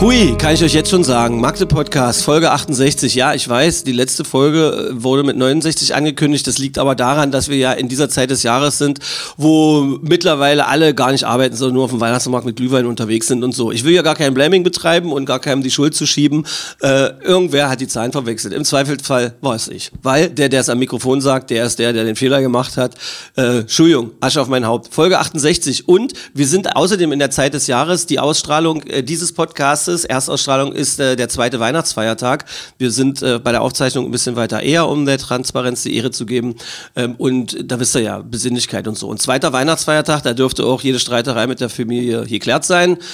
[0.00, 1.42] Hui, kann ich euch jetzt schon sagen.
[1.42, 3.14] Magde Podcast, Folge 68.
[3.14, 6.46] Ja, ich weiß, die letzte Folge äh, wurde mit 69 angekündigt.
[6.46, 9.00] Das liegt aber daran, dass wir ja in dieser Zeit des Jahres sind,
[9.36, 13.44] wo mittlerweile alle gar nicht arbeiten, sondern nur auf dem Weihnachtsmarkt mit Glühwein unterwegs sind
[13.44, 13.72] und so.
[13.72, 16.46] Ich will ja gar kein Blaming betreiben und gar keinem die Schuld zu schieben.
[16.80, 18.54] Äh, irgendwer hat die Zahlen verwechselt.
[18.54, 19.92] Im Zweifelsfall war es ich.
[20.02, 22.94] Weil der, der es am Mikrofon sagt, der ist der, der den Fehler gemacht hat.
[23.36, 24.94] Äh, Entschuldigung, Asche auf mein Haupt.
[24.94, 25.88] Folge 68.
[25.88, 28.06] Und wir sind außerdem in der Zeit des Jahres.
[28.06, 32.44] Die Ausstrahlung äh, dieses Podcasts Erstausstrahlung ist äh, der zweite Weihnachtsfeiertag.
[32.78, 36.10] Wir sind äh, bei der Aufzeichnung ein bisschen weiter eher, um der Transparenz die Ehre
[36.10, 36.56] zu geben.
[36.96, 39.08] Ähm, und da wisst ihr ja, Besinnlichkeit und so.
[39.08, 42.98] Und zweiter Weihnachtsfeiertag, da dürfte auch jede Streiterei mit der Familie geklärt sein.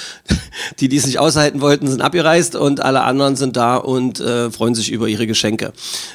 [0.81, 4.51] Die, die es nicht aushalten wollten, sind abgereist und alle anderen sind da und äh,
[4.51, 5.73] freuen sich über ihre Geschenke.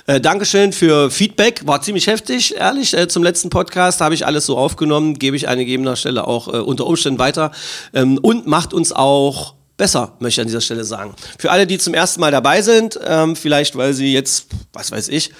[0.08, 1.62] Äh, Dankeschön für Feedback.
[1.66, 2.98] War ziemlich heftig, ehrlich.
[2.98, 6.48] Äh, zum letzten Podcast habe ich alles so aufgenommen, gebe ich an gegebener Stelle auch
[6.48, 7.52] äh, unter Umständen weiter
[7.94, 11.16] ähm, und macht uns auch besser, möchte ich an dieser Stelle sagen.
[11.40, 15.08] Für alle, die zum ersten Mal dabei sind, ähm, vielleicht weil sie jetzt, was weiß
[15.08, 15.32] ich,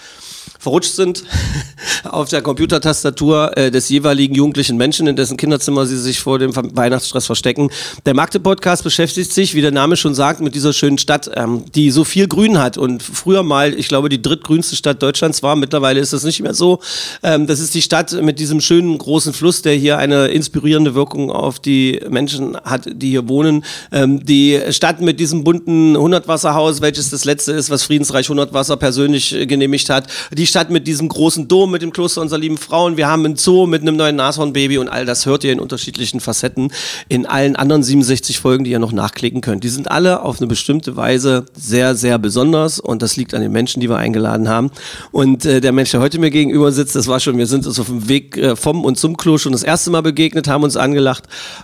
[0.62, 1.24] verrutscht sind
[2.04, 6.56] auf der Computertastatur äh, des jeweiligen jugendlichen Menschen, in dessen Kinderzimmer sie sich vor dem
[6.56, 7.72] Weihnachtsstress verstecken.
[8.06, 11.90] Der Magde-Podcast beschäftigt sich, wie der Name schon sagt, mit dieser schönen Stadt, ähm, die
[11.90, 15.56] so viel Grün hat und früher mal, ich glaube, die drittgrünste Stadt Deutschlands war.
[15.56, 16.80] Mittlerweile ist das nicht mehr so.
[17.24, 21.32] Ähm, das ist die Stadt mit diesem schönen großen Fluss, der hier eine inspirierende Wirkung
[21.32, 23.66] auf die Menschen hat, die hier wohnen.
[23.92, 29.36] Ähm, die Stadt mit diesem bunten Hundertwasserhaus, welches das letzte ist, was Friedensreich Hundertwasser persönlich
[29.48, 30.06] genehmigt hat.
[30.32, 32.98] Die Stadt mit diesem großen Dom, mit dem Kloster unserer lieben Frauen.
[32.98, 36.20] Wir haben ein Zoo mit einem neuen Nashornbaby und all das hört ihr in unterschiedlichen
[36.20, 36.74] Facetten
[37.08, 39.64] in allen anderen 67 Folgen, die ihr noch nachklicken könnt.
[39.64, 43.54] Die sind alle auf eine bestimmte Weise sehr, sehr besonders und das liegt an den
[43.54, 44.72] Menschen, die wir eingeladen haben.
[45.12, 47.80] Und äh, der Mensch, der heute mir gegenüber sitzt, das war schon, wir sind uns
[47.80, 50.76] auf dem Weg äh, vom und zum Klo schon das erste Mal begegnet, haben uns
[50.76, 51.24] angelacht.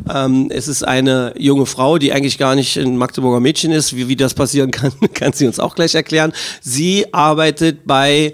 [0.10, 3.98] Ähm, es ist eine junge Frau, die eigentlich gar nicht ein Magdeburger Mädchen ist.
[3.98, 6.32] Wie, wie das passieren kann, kann sie uns auch gleich erklären.
[6.62, 8.32] Sie arbeitet bei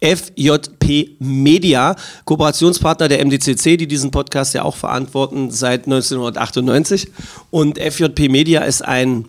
[0.00, 7.08] FJP Media, Kooperationspartner der MDCC, die diesen Podcast ja auch verantworten seit 1998.
[7.50, 9.26] Und FJP Media ist ein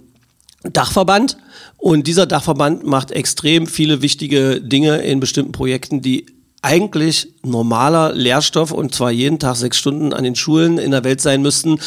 [0.64, 1.38] Dachverband
[1.78, 6.26] und dieser Dachverband macht extrem viele wichtige Dinge in bestimmten Projekten, die
[6.62, 11.22] eigentlich normaler Lehrstoff und zwar jeden Tag sechs Stunden an den Schulen in der Welt
[11.22, 11.80] sein müssten.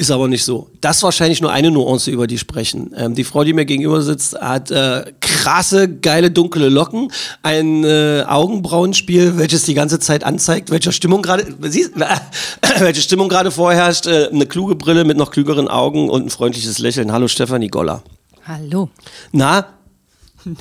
[0.00, 0.70] Ist aber nicht so.
[0.80, 2.90] Das ist wahrscheinlich nur eine Nuance, über die sprechen.
[2.96, 7.12] Ähm, die Frau, die mir gegenüber sitzt, hat äh, krasse, geile, dunkle Locken,
[7.42, 11.50] ein äh, Augenbrauenspiel, welches die ganze Zeit anzeigt, welcher Stimmung gerade, äh,
[12.78, 16.78] welche Stimmung gerade vorherrscht, äh, eine kluge Brille mit noch klügeren Augen und ein freundliches
[16.78, 17.12] Lächeln.
[17.12, 18.02] Hallo Stefanie Goller.
[18.46, 18.88] Hallo.
[19.32, 19.66] Na,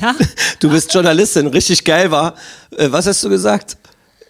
[0.01, 0.15] Na?
[0.59, 2.35] du bist Journalistin, richtig geil war.
[2.75, 3.77] Äh, was hast du gesagt?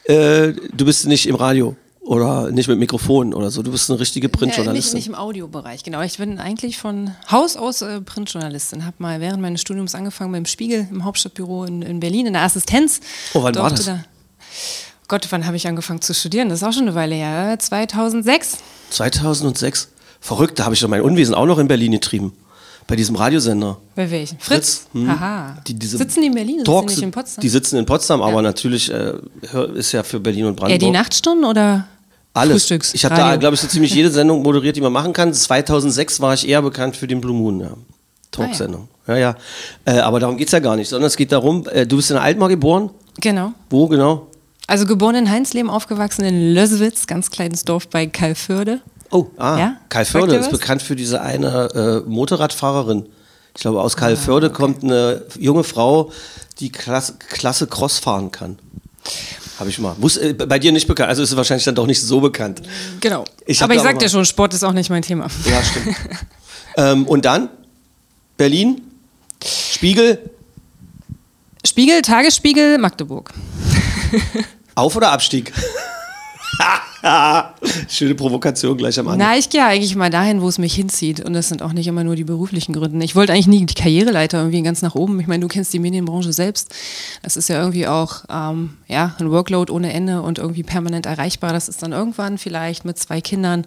[0.03, 1.75] Äh, du bist nicht im Radio
[2.09, 3.61] oder nicht mit Mikrofon oder so.
[3.61, 4.95] Du bist eine richtige Ja, nicht, Printjournalistin.
[4.97, 6.01] nicht im Audiobereich, genau.
[6.01, 8.83] Ich bin eigentlich von Haus aus äh, Printjournalistin.
[8.83, 12.41] Habe mal während meines Studiums angefangen beim Spiegel im Hauptstadtbüro in, in Berlin in der
[12.41, 12.99] Assistenz.
[13.35, 13.85] Oh, wann war das?
[13.85, 14.03] Da,
[15.07, 16.49] Gott, wann habe ich angefangen zu studieren?
[16.49, 17.51] Das ist auch schon eine Weile her.
[17.53, 18.57] äh, 2006.
[18.89, 19.89] 2006.
[20.19, 22.33] Verrückt, da habe ich doch mein Unwesen auch noch in Berlin getrieben.
[22.87, 23.77] Bei diesem Radiosender.
[23.93, 24.39] Bei welchen?
[24.39, 24.87] Fritz.
[24.91, 25.03] Fritz.
[25.03, 25.07] hm.
[25.07, 25.57] Haha.
[25.67, 26.57] Die, diese sitzen die in Berlin?
[26.57, 27.41] Sitzen die Talks, nicht in Potsdam?
[27.43, 28.41] Die sitzen in Potsdam, aber Ja.
[28.41, 29.13] natürlich äh,
[29.75, 30.79] ist ja für Berlin und Eher Brandenburg.
[30.79, 31.87] die Nachtstunden oder
[32.39, 32.53] Alles.
[32.53, 32.93] Frühstücks?
[32.93, 35.33] Ich habe da, glaube ich, so ziemlich jede Sendung moderiert, die man machen kann.
[35.33, 37.71] 2006 war ich eher bekannt für den Blue Moon, ja.
[38.31, 38.87] Talksendung.
[39.07, 39.35] Ja, ja.
[39.85, 42.17] Äh, aber darum geht's ja gar nicht, sondern es geht darum, äh, du bist in
[42.17, 42.91] Altmar geboren.
[43.19, 43.53] Genau.
[43.69, 44.27] Wo genau?
[44.67, 48.81] Also geboren in Heinslehm, aufgewachsen in Lösewitz, ganz kleines Dorf bei Kalförde.
[49.09, 49.77] Oh, ah, Ja?
[49.89, 53.07] Kalförde ist bekannt für diese eine äh, Motorradfahrerin.
[53.55, 56.11] Ich glaube, aus Kalförde Ah, kommt eine junge Frau,
[56.59, 58.59] die klasse, klasse Cross fahren kann.
[59.59, 59.93] Habe ich mal.
[59.99, 62.61] Muss, äh, bei dir nicht bekannt, also ist es wahrscheinlich dann doch nicht so bekannt.
[63.01, 63.25] Genau.
[63.45, 65.27] Ich Aber ich sagte ja schon, Sport ist auch nicht mein Thema.
[65.45, 65.95] Ja, stimmt.
[66.77, 67.49] ähm, und dann?
[68.37, 68.81] Berlin?
[69.43, 70.29] Spiegel?
[71.65, 73.33] Spiegel, Tagesspiegel, Magdeburg.
[74.75, 75.51] Auf- oder Abstieg?
[77.87, 79.27] Schöne Provokation gleich am Anfang.
[79.27, 81.23] Na, ich gehe eigentlich mal dahin, wo es mich hinzieht.
[81.23, 83.03] Und das sind auch nicht immer nur die beruflichen Gründe.
[83.05, 85.19] Ich wollte eigentlich nie die Karriereleiter irgendwie ganz nach oben.
[85.19, 86.73] Ich meine, du kennst die Medienbranche selbst.
[87.23, 91.53] Das ist ja irgendwie auch ähm, ja, ein Workload ohne Ende und irgendwie permanent erreichbar.
[91.53, 93.65] Das ist dann irgendwann vielleicht mit zwei Kindern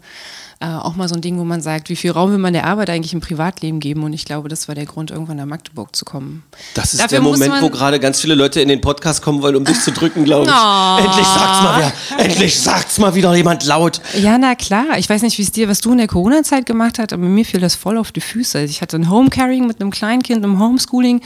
[0.62, 2.66] äh, auch mal so ein Ding, wo man sagt, wie viel Raum will man der
[2.66, 4.04] Arbeit eigentlich im Privatleben geben?
[4.04, 6.44] Und ich glaube, das war der Grund, irgendwann nach Magdeburg zu kommen.
[6.74, 9.56] Das ist Dafür der Moment, wo gerade ganz viele Leute in den Podcast kommen wollen,
[9.56, 10.52] um dich zu drücken, glaube ich.
[10.62, 10.98] Oh.
[10.98, 12.24] Endlich sagt's mal wer.
[12.24, 14.00] Endlich sagt's mal wieder jemand laut.
[14.20, 14.98] Ja, na klar.
[14.98, 17.44] Ich weiß nicht, wie es dir, was du in der Corona-Zeit gemacht hast, aber mir
[17.44, 18.58] fiel das voll auf die Füße.
[18.58, 21.20] Also ich hatte ein Homecaring mit einem Kleinkind, einem Homeschooling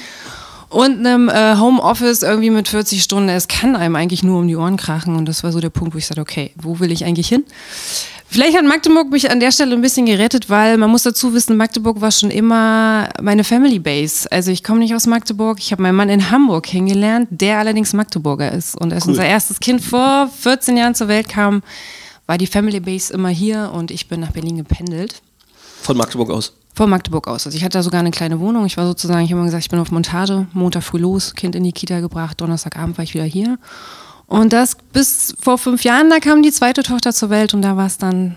[0.69, 3.29] und einem äh, Homeoffice irgendwie mit 40 Stunden.
[3.29, 5.95] Es kann einem eigentlich nur um die Ohren krachen und das war so der Punkt,
[5.95, 7.45] wo ich sagte, okay, wo will ich eigentlich hin?
[8.29, 11.57] Vielleicht hat Magdeburg mich an der Stelle ein bisschen gerettet, weil man muss dazu wissen,
[11.57, 14.31] Magdeburg war schon immer meine Family Base.
[14.31, 17.93] Also ich komme nicht aus Magdeburg, ich habe meinen Mann in Hamburg kennengelernt, der allerdings
[17.93, 18.77] Magdeburger ist.
[18.79, 19.11] Und als Cool.
[19.13, 21.63] unser erstes Kind vor 14 Jahren zur Welt kam,
[22.27, 25.23] war die Family Base immer hier und ich bin nach Berlin gependelt.
[25.83, 26.53] Von Magdeburg aus.
[26.75, 27.47] Von Magdeburg aus.
[27.47, 28.67] Also ich hatte da sogar eine kleine Wohnung.
[28.67, 31.55] Ich war sozusagen, ich habe immer gesagt, ich bin auf Montage, Montag früh los, Kind
[31.55, 33.59] in die Kita gebracht, Donnerstagabend war ich wieder hier.
[34.27, 37.77] Und das bis vor fünf Jahren, da kam die zweite Tochter zur Welt und da
[37.77, 38.37] war es dann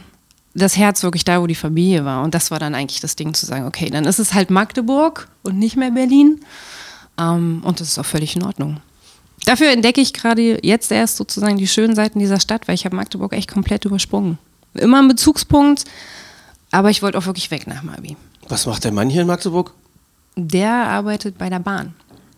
[0.54, 2.24] das Herz wirklich da, wo die Familie war.
[2.24, 5.28] Und das war dann eigentlich das Ding zu sagen, okay, dann ist es halt Magdeburg
[5.44, 6.42] und nicht mehr Berlin.
[7.18, 8.78] Ähm, und das ist auch völlig in Ordnung.
[9.46, 12.96] Dafür entdecke ich gerade jetzt erst sozusagen die schönen Seiten dieser Stadt, weil ich habe
[12.96, 14.38] Magdeburg echt komplett übersprungen.
[14.74, 15.86] Immer ein Bezugspunkt,
[16.72, 18.18] aber ich wollte auch wirklich weg nach dem Abi.
[18.48, 19.74] Was macht der Mann hier in Magdeburg?
[20.36, 21.94] Der arbeitet bei der Bahn.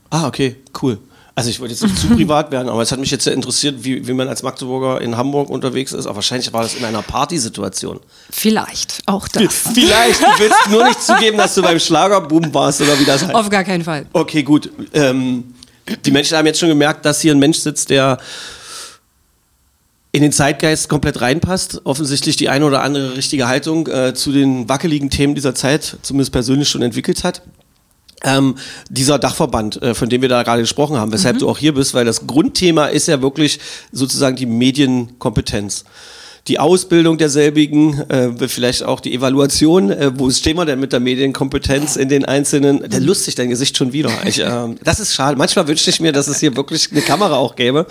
[0.09, 0.99] Ah, okay, cool.
[1.33, 3.83] Also ich wollte jetzt nicht zu privat werden, aber es hat mich jetzt sehr interessiert,
[3.83, 6.05] wie, wie man als Magdeburger in Hamburg unterwegs ist.
[6.05, 7.99] Aber wahrscheinlich war das in einer Partysituation.
[8.29, 9.53] Vielleicht auch das.
[9.73, 13.33] Vielleicht, du willst nur nicht zugeben, dass du beim Schlagerboom warst oder wie das heißt.
[13.33, 14.05] Auf gar keinen Fall.
[14.13, 14.69] Okay, gut.
[14.93, 15.53] Ähm,
[16.05, 18.17] die Menschen haben jetzt schon gemerkt, dass hier ein Mensch sitzt, der
[20.11, 21.81] in den Zeitgeist komplett reinpasst.
[21.85, 26.31] Offensichtlich die eine oder andere richtige Haltung äh, zu den wackeligen Themen dieser Zeit, zumindest
[26.31, 27.41] persönlich schon entwickelt hat.
[28.23, 28.55] Ähm,
[28.89, 31.93] dieser Dachverband, äh, von dem wir da gerade gesprochen haben, weshalb du auch hier bist,
[31.93, 33.59] weil das Grundthema ist ja wirklich
[33.91, 35.85] sozusagen die Medienkompetenz.
[36.47, 40.99] Die Ausbildung derselbigen, äh, vielleicht auch die Evaluation, äh, wo stehen wir denn mit der
[40.99, 44.09] Medienkompetenz in den einzelnen, der lustig, dein Gesicht schon wieder.
[44.25, 45.37] Ich, ähm, das ist schade.
[45.37, 47.85] Manchmal wünschte ich mir, dass es hier wirklich eine Kamera auch gäbe.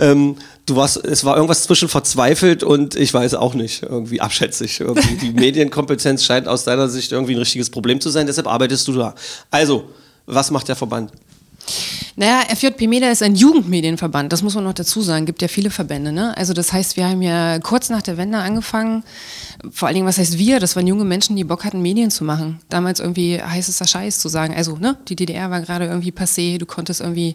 [0.00, 4.80] Ähm, du warst, es war irgendwas zwischen verzweifelt und ich weiß auch nicht, irgendwie abschätzig.
[4.80, 8.88] Irgendwie die Medienkompetenz scheint aus deiner Sicht irgendwie ein richtiges Problem zu sein, deshalb arbeitest
[8.88, 9.14] du da.
[9.50, 9.84] Also,
[10.26, 11.12] was macht der Verband?
[12.14, 15.24] Naja, FJP Media ist ein Jugendmedienverband, das muss man noch dazu sagen.
[15.24, 16.36] Gibt ja viele Verbände, ne?
[16.36, 19.02] Also das heißt, wir haben ja kurz nach der Wende angefangen.
[19.70, 20.60] Vor allen Dingen, was heißt wir?
[20.60, 22.60] Das waren junge Menschen, die Bock hatten, Medien zu machen.
[22.68, 24.54] Damals irgendwie heißester Scheiß zu sagen.
[24.54, 24.98] Also, ne?
[25.08, 26.58] Die DDR war gerade irgendwie passé.
[26.58, 27.34] Du konntest irgendwie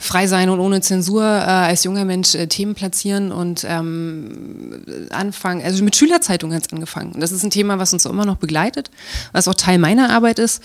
[0.00, 5.62] frei sein und ohne Zensur äh, als junger Mensch äh, Themen platzieren und ähm, anfangen.
[5.62, 7.12] Also mit Schülerzeitungen hat es angefangen.
[7.12, 8.90] Und das ist ein Thema, was uns immer noch begleitet,
[9.32, 10.62] was auch Teil meiner Arbeit ist.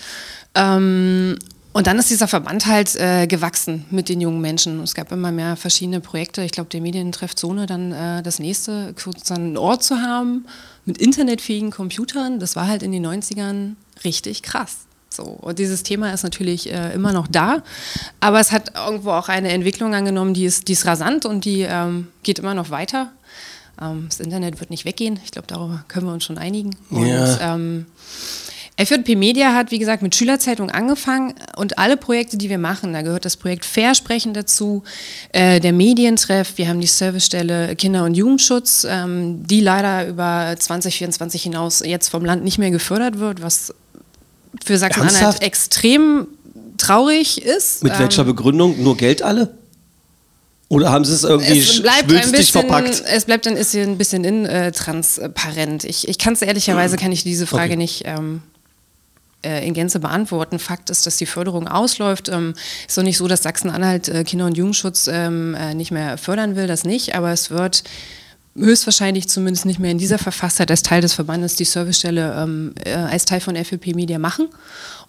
[0.54, 1.36] Ähm,
[1.72, 4.82] und dann ist dieser Verband halt äh, gewachsen mit den jungen Menschen.
[4.82, 6.42] Es gab immer mehr verschiedene Projekte.
[6.42, 10.46] Ich glaube, der Medientreff Zone dann äh, das nächste, sozusagen einen Ort zu haben
[10.84, 12.40] mit internetfähigen Computern.
[12.40, 13.74] Das war halt in den 90ern
[14.04, 14.78] richtig krass.
[15.12, 17.64] So, und dieses Thema ist natürlich äh, immer noch da,
[18.20, 21.62] aber es hat irgendwo auch eine Entwicklung angenommen, die ist, die ist rasant und die
[21.62, 23.10] ähm, geht immer noch weiter.
[23.82, 25.18] Ähm, das Internet wird nicht weggehen.
[25.24, 26.76] Ich glaube, darüber können wir uns schon einigen.
[26.90, 27.54] Und, Ja.
[27.54, 27.86] ähm,
[28.84, 33.02] FJP Media hat, wie gesagt, mit Schülerzeitung angefangen und alle Projekte, die wir machen, da
[33.02, 34.82] gehört das Projekt Versprechen dazu,
[35.32, 41.42] äh, der Medientreff, wir haben die Servicestelle Kinder- und Jugendschutz, ähm, die leider über 2024
[41.42, 43.74] hinaus jetzt vom Land nicht mehr gefördert wird, was
[44.64, 46.26] für Sachsen-Anhalt extrem
[46.78, 47.84] traurig ist.
[47.84, 48.82] Mit Ähm, welcher Begründung?
[48.82, 49.54] Nur Geld alle?
[50.68, 53.02] Oder haben sie es irgendwie es schwülstig bisschen, verpackt?
[53.04, 55.82] es bleibt ein bisschen, ein bisschen intransparent.
[55.84, 57.76] Ich, ich kann es ehrlicherweise, kann ich diese Frage Okay.
[57.76, 58.49] nicht ähm, äh,
[59.66, 60.58] in Gänze beantworten.
[60.58, 62.28] Fakt ist, dass die Förderung ausläuft.
[62.28, 62.54] Ähm,
[62.86, 66.56] ist doch nicht so, dass Sachsen-Anhalt äh, Kinder- und Jugendschutz ähm, äh, nicht mehr fördern
[66.56, 67.84] will, das nicht, aber es wird
[68.56, 72.92] höchstwahrscheinlich zumindest nicht mehr in dieser Verfasstheit als Teil des Verbandes die Servicestelle ähm, äh,
[72.92, 74.48] als Teil von FLP Media machen.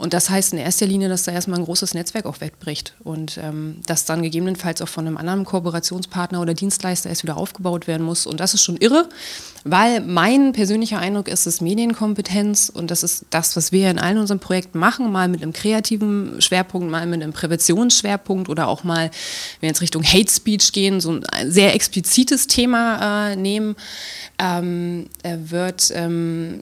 [0.02, 3.38] Und das heißt in erster Linie, dass da erstmal ein großes Netzwerk auch wegbricht und
[3.38, 8.02] ähm, das dann gegebenenfalls auch von einem anderen Kooperationspartner oder Dienstleister erst wieder aufgebaut werden
[8.04, 8.26] muss.
[8.26, 9.08] Und das ist schon irre,
[9.64, 14.18] weil mein persönlicher Eindruck ist, es Medienkompetenz und das ist das, was wir in allen
[14.18, 19.04] unseren Projekten machen, mal mit einem kreativen Schwerpunkt, mal mit einem Präventionsschwerpunkt oder auch mal,
[19.04, 23.76] wenn wir jetzt Richtung Hate Speech gehen, so ein sehr explizites Thema äh, nehmen,
[24.40, 26.62] ähm, äh, wird ähm,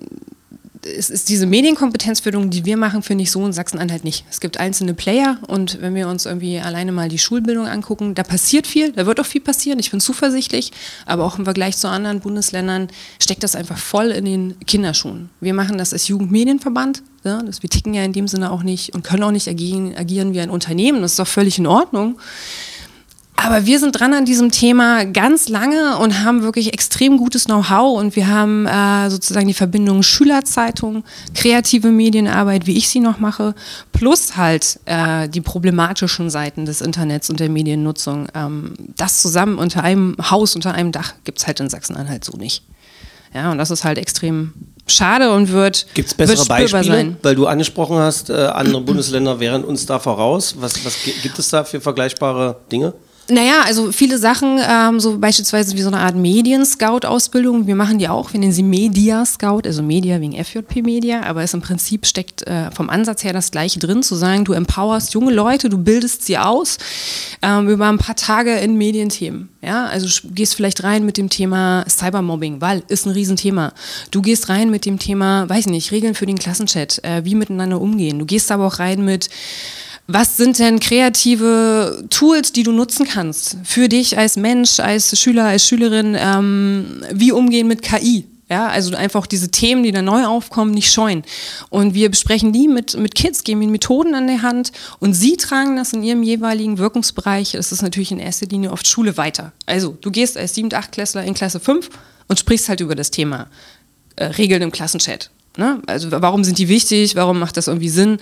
[0.98, 4.26] es ist diese Medienkompetenzförderung, die wir machen, finde ich so in Sachsen-Anhalt nicht.
[4.30, 8.24] Es gibt einzelne Player und wenn wir uns irgendwie alleine mal die Schulbildung angucken, da
[8.24, 10.72] passiert viel, da wird auch viel passieren, ich bin zuversichtlich,
[11.06, 12.88] aber auch im Vergleich zu anderen Bundesländern
[13.22, 15.30] steckt das einfach voll in den Kinderschuhen.
[15.40, 18.94] Wir machen das als Jugendmedienverband, ja, das, wir ticken ja in dem Sinne auch nicht
[18.94, 22.20] und können auch nicht agieren, agieren wie ein Unternehmen, das ist doch völlig in Ordnung.
[23.42, 27.98] Aber wir sind dran an diesem Thema ganz lange und haben wirklich extrem gutes Know-how
[27.98, 31.04] und wir haben äh, sozusagen die Verbindung Schülerzeitung,
[31.36, 33.56] kreative Medienarbeit, wie ich sie noch mache,
[33.94, 38.28] plus halt äh, die problematischen Seiten des Internets und der Mediennutzung.
[38.36, 42.36] Ähm, das zusammen unter einem Haus, unter einem Dach gibt es halt in Sachsen-Anhalt so
[42.38, 42.64] nicht.
[43.34, 44.54] Ja, und das ist halt extrem
[44.86, 46.84] schade und wird, Gibt es bessere Beispiele?
[46.84, 47.18] sein.
[47.22, 50.56] Weil du angesprochen hast, äh, andere Bundesländer wären uns da voraus.
[50.60, 52.94] Was, was gi- gibt es da für vergleichbare Dinge?
[53.32, 58.10] Naja, also viele Sachen, ähm, so beispielsweise wie so eine Art Medien-Scout-Ausbildung, wir machen die
[58.10, 62.72] auch, wir nennen sie Media-Scout, also Media wegen FJP-Media, aber es im Prinzip steckt äh,
[62.72, 66.40] vom Ansatz her das Gleiche drin, zu sagen, du empowerst junge Leute, du bildest sie
[66.40, 66.80] aus
[67.44, 69.50] ähm, über ein paar Tage in Medienthemen.
[69.62, 73.74] Ja, also gehst vielleicht rein mit dem Thema Cybermobbing, weil ist ein Riesenthema.
[74.10, 77.80] Du gehst rein mit dem Thema, weiß nicht, Regeln für den Klassenchat, äh, wie miteinander
[77.80, 78.18] umgehen.
[78.18, 79.30] Du gehst aber auch rein mit
[80.12, 85.46] was sind denn kreative Tools, die du nutzen kannst für dich als Mensch, als Schüler,
[85.46, 86.18] als Schülerin?
[86.20, 88.26] Ähm, wie umgehen mit KI?
[88.50, 91.24] Ja, also einfach diese Themen, die da neu aufkommen, nicht scheuen.
[91.70, 95.38] Und wir besprechen die mit, mit Kids, geben ihnen Methoden an der Hand und sie
[95.38, 97.52] tragen das in ihrem jeweiligen Wirkungsbereich.
[97.52, 99.52] Das ist natürlich in erster Linie oft Schule weiter.
[99.68, 101.88] Also du gehst als 7-, 8 Klässler in Klasse 5
[102.28, 103.46] und sprichst halt über das Thema
[104.16, 105.30] äh, Regeln im Klassenchat.
[105.60, 105.82] Ne?
[105.86, 107.16] Also warum sind die wichtig?
[107.16, 108.18] Warum macht das irgendwie Sinn?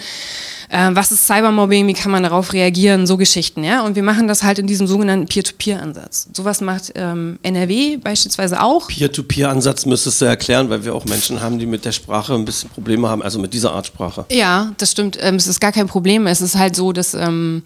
[0.70, 1.88] Äh, was ist Cybermobbing?
[1.88, 3.08] Wie kann man darauf reagieren?
[3.08, 3.86] So Geschichten, ja.
[3.86, 6.28] Und wir machen das halt in diesem sogenannten Peer-to-Peer-Ansatz.
[6.34, 8.90] Sowas macht ähm, NRW beispielsweise auch.
[8.90, 12.70] Peer-to-Peer-Ansatz müsstest du erklären, weil wir auch Menschen haben, die mit der Sprache ein bisschen
[12.70, 14.26] Probleme haben, also mit dieser Art Sprache.
[14.30, 15.18] Ja, das stimmt.
[15.22, 16.28] Ähm, es ist gar kein Problem.
[16.28, 17.64] Es ist halt so, dass ähm,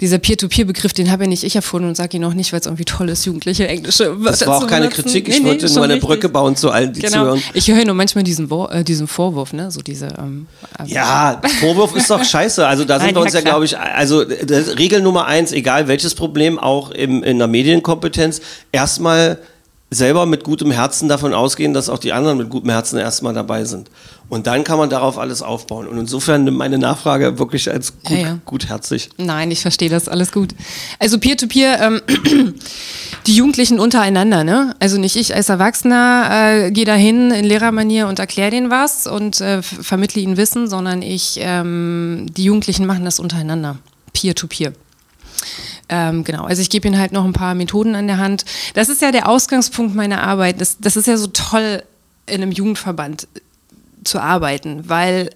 [0.00, 2.66] dieser Peer-to-Peer-Begriff, den habe ja nicht ich erfunden und sage ihn auch nicht, weil es
[2.66, 5.04] irgendwie toll ist, jugendliche englische Das war auch keine benutzen.
[5.04, 6.08] Kritik, ich Nee, nee, wollte ist nur eine richtig.
[6.08, 7.12] Brücke bauen zu allen, die Genau.
[7.36, 7.42] zuhören.
[7.54, 9.70] Ich höre nur manchmal diesen, Wor äh, diesen Vorwurf, ne?
[9.70, 10.08] So diese.
[10.18, 12.66] Ähm, also- Ja, Vorwurf ist doch scheiße.
[12.66, 15.88] Also da sind Nein, wir uns ja, glaube ich, also das, Regel Nummer eins, egal
[15.88, 18.40] welches Problem, auch im, in der Medienkompetenz,
[18.72, 19.38] erstmal
[19.94, 23.64] selber mit gutem Herzen davon ausgehen, dass auch die anderen mit gutem Herzen erstmal dabei
[23.64, 23.90] sind.
[24.28, 25.86] Und dann kann man darauf alles aufbauen.
[25.86, 28.38] Und insofern nimmt meine Nachfrage wirklich als gut, Ja, ja.
[28.46, 29.10] gutherzig.
[29.18, 30.54] Nein, ich verstehe das, alles gut.
[30.98, 32.54] Also Peer-to-Peer, ähm,
[33.26, 34.74] die Jugendlichen untereinander, ne?
[34.80, 39.40] Also nicht ich als Erwachsener äh, gehe dahin in Lehrermanier und erkläre denen was und
[39.42, 43.76] äh, vermittle ihnen Wissen, sondern ich, ähm, die Jugendlichen machen das untereinander.
[44.14, 44.72] Peer-to-Peer.
[45.88, 48.44] Ähm, genau, also ich gebe ihnen halt noch ein paar Methoden an der Hand.
[48.74, 50.60] Das ist ja der Ausgangspunkt meiner Arbeit.
[50.60, 51.82] Das, das ist ja so toll,
[52.26, 53.28] in einem Jugendverband
[54.04, 55.30] zu arbeiten, weil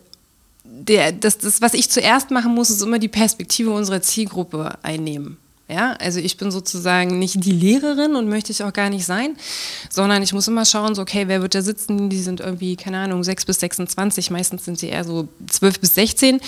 [0.64, 5.36] der, das, das, was ich zuerst machen muss, ist immer die Perspektive unserer Zielgruppe einnehmen.
[5.68, 9.36] Ja, also ich bin sozusagen nicht die Lehrerin und möchte ich auch gar nicht sein,
[9.90, 12.08] sondern ich muss immer schauen, so, okay, wer wird da sitzen?
[12.08, 15.96] Die sind irgendwie, keine Ahnung, 6 bis 26, meistens sind sie eher so 12 bis
[15.96, 16.40] 16.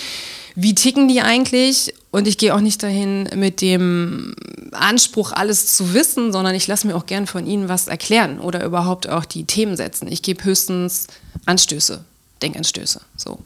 [0.55, 1.93] Wie ticken die eigentlich?
[2.11, 4.33] Und ich gehe auch nicht dahin mit dem
[4.71, 8.63] Anspruch, alles zu wissen, sondern ich lasse mir auch gern von ihnen was erklären oder
[8.65, 10.11] überhaupt auch die Themen setzen.
[10.11, 11.07] Ich gebe höchstens
[11.45, 12.03] Anstöße,
[12.41, 13.01] Denkanstöße.
[13.15, 13.39] So.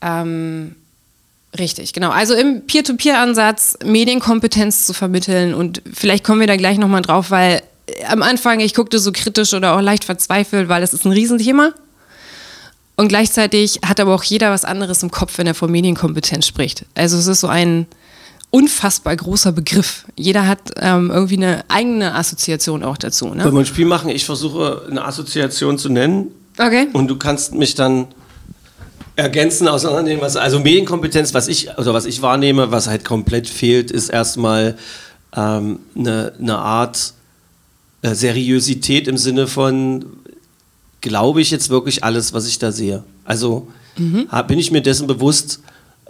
[0.00, 0.76] Ähm,
[1.58, 2.10] richtig, genau.
[2.10, 7.62] Also im Peer-to-Peer-Ansatz Medienkompetenz zu vermitteln und vielleicht kommen wir da gleich nochmal drauf, weil
[8.08, 11.74] am Anfang ich guckte so kritisch oder auch leicht verzweifelt, weil es ist ein Riesenthema.
[12.96, 16.84] Und gleichzeitig hat aber auch jeder was anderes im Kopf, wenn er von Medienkompetenz spricht.
[16.94, 17.86] Also es ist so ein
[18.50, 20.04] unfassbar großer Begriff.
[20.16, 23.26] Jeder hat ähm, irgendwie eine eigene Assoziation auch dazu.
[23.30, 23.52] Wollen Ne?
[23.52, 24.10] wir ein Spiel machen?
[24.10, 26.86] Ich versuche eine Assoziation zu nennen Okay.
[26.92, 28.06] und du kannst mich dann
[29.16, 30.22] ergänzen, auseinandernehmen.
[30.22, 34.76] Was, also Medienkompetenz, was ich, oder was ich wahrnehme, was halt komplett fehlt, ist erstmal
[35.36, 37.14] ähm, eine, eine Art
[38.02, 40.04] äh, Seriosität im Sinne von,
[41.04, 43.04] glaube ich jetzt wirklich alles, was ich da sehe.
[43.24, 43.68] Also
[44.28, 45.60] hab, bin ich mir dessen bewusst,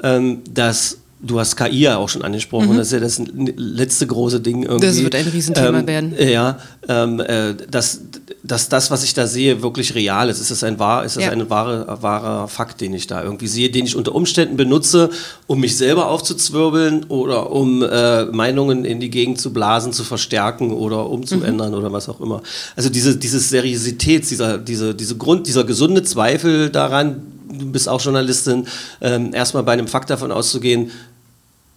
[0.03, 3.21] ähm, dass du hast KI ja auch schon angesprochen, das ist ja das
[3.57, 4.87] letzte große Ding irgendwie.
[4.87, 6.15] Das wird ein Riesenthema ähm, werden.
[6.19, 8.01] Ja, ähm, äh, dass,
[8.43, 10.41] dass das, was ich da sehe, wirklich real ist.
[10.41, 11.31] Ist das ein wahr, ist das Ja.
[11.31, 15.11] ein wahre, wahrer Fakt, den ich da irgendwie sehe, den ich unter Umständen benutze,
[15.47, 20.73] um mich selber aufzuzwirbeln oder um äh, Meinungen in die Gegend zu blasen, zu verstärken
[20.73, 21.79] oder umzuändern Mhm.
[21.79, 22.43] oder was auch immer.
[22.77, 27.23] Also diese, diese Seriosität, dieser, diese, diese Grund, dieser gesunde Zweifel daran,
[27.59, 28.67] du bist auch Journalistin,
[29.01, 30.91] ähm, erstmal bei einem Fakt davon auszugehen,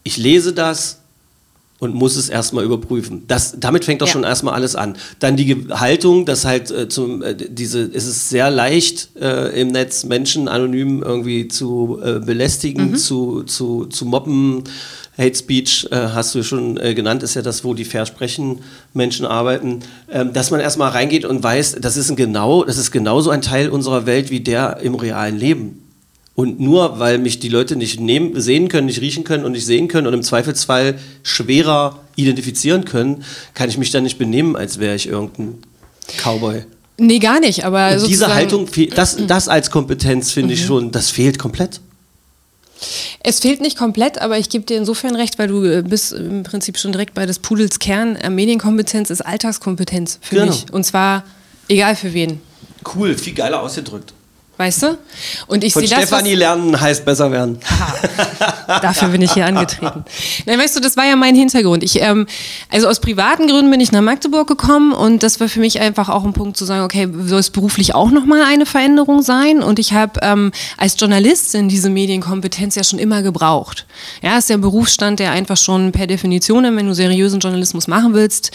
[0.08, 1.00] ich lese das
[1.80, 3.26] und muss es erstmal überprüfen.
[3.28, 4.14] Das, damit fängt doch Ja.
[4.14, 4.96] schon erstmal alles an.
[5.20, 9.68] Dann die Haltung, dass halt äh, zum, äh, diese, es ist sehr leicht äh, im
[9.68, 14.64] Netz Menschen anonym irgendwie zu äh, belästigen, zu, zu, zu mobben.
[15.20, 18.60] Hate Speech äh, hast du schon äh, genannt, ist ja das, wo die Versprechen
[18.94, 19.80] Menschen arbeiten,
[20.12, 23.42] ähm, dass man erstmal reingeht und weiß, das ist, ein genau, das ist genauso ein
[23.42, 25.87] Teil unserer Welt wie der im realen Leben.
[26.40, 29.66] Und nur weil mich die Leute nicht nehmen, sehen können, nicht riechen können und nicht
[29.66, 33.24] sehen können und im Zweifelsfall schwerer identifizieren können,
[33.56, 35.56] kann ich mich dann nicht benehmen, als wäre ich irgendein
[36.24, 36.64] Cowboy.
[37.00, 41.10] Nee, gar nicht, aber Und diese Haltung, das, das als Kompetenz finde ich schon, das
[41.10, 41.82] fehlt komplett.
[43.24, 46.44] Es fehlt nicht komplett, aber ich gebe dir insofern recht, weil du äh, bist im
[46.44, 48.16] Prinzip schon direkt bei des Pudels Kern.
[48.16, 50.52] Äh, Medienkompetenz ist Alltagskompetenz für Genau.
[50.52, 50.66] mich.
[50.72, 51.24] Und zwar
[51.68, 52.40] egal für wen.
[52.96, 54.14] Cool, viel geiler ausgedrückt.
[54.58, 54.98] Weißt du?
[55.46, 56.08] Und ich Von sehe das.
[56.08, 57.60] Stefanie lernen heißt besser werden.
[58.68, 60.04] Dafür bin ich hier angetreten.
[60.48, 61.84] Nein, weißt du, das war ja mein Hintergrund.
[61.84, 62.26] Ich, ähm,
[62.72, 66.10] also aus privaten Gründen bin ich nach Magdeburg gekommen und das war für mich einfach
[66.10, 69.62] auch ein Punkt zu sagen, okay, soll es beruflich auch nochmal eine Veränderung sein?
[69.62, 73.86] Und ich habe ähm, als Journalistin diese Medienkompetenz ja schon immer gebraucht.
[74.24, 78.52] Ja, ist der Berufsstand, der einfach schon per Definition, wenn du seriösen Journalismus machen willst,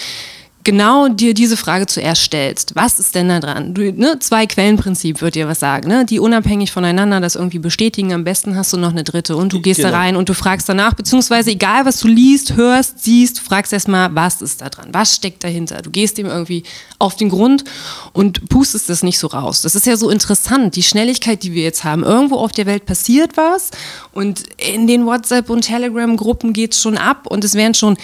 [0.64, 2.75] genau dir diese Frage zuerst stellst.
[2.75, 3.75] Was ist denn da dran?
[3.75, 6.04] Du, ne, zwei Quellenprinzip wird dir was sagen, ne?
[6.04, 8.12] die unabhängig voneinander das irgendwie bestätigen.
[8.12, 9.90] Am besten hast du noch eine dritte und du gehst Genau.
[9.90, 14.14] da rein und du fragst danach, beziehungsweise egal was du liest, hörst, siehst, fragst erstmal,
[14.14, 14.88] was ist da dran?
[14.92, 15.83] Was steckt dahinter?
[15.83, 16.62] Du gehst dem irgendwie
[16.99, 17.64] auf den Grund
[18.12, 19.62] und pustest das nicht so raus.
[19.62, 22.04] Das ist ja so interessant, die Schnelligkeit, die wir jetzt haben.
[22.04, 23.71] Irgendwo auf der Welt passiert was
[24.12, 27.97] und in den WhatsApp- und Telegram-Gruppen geht es schon ab und es werden schon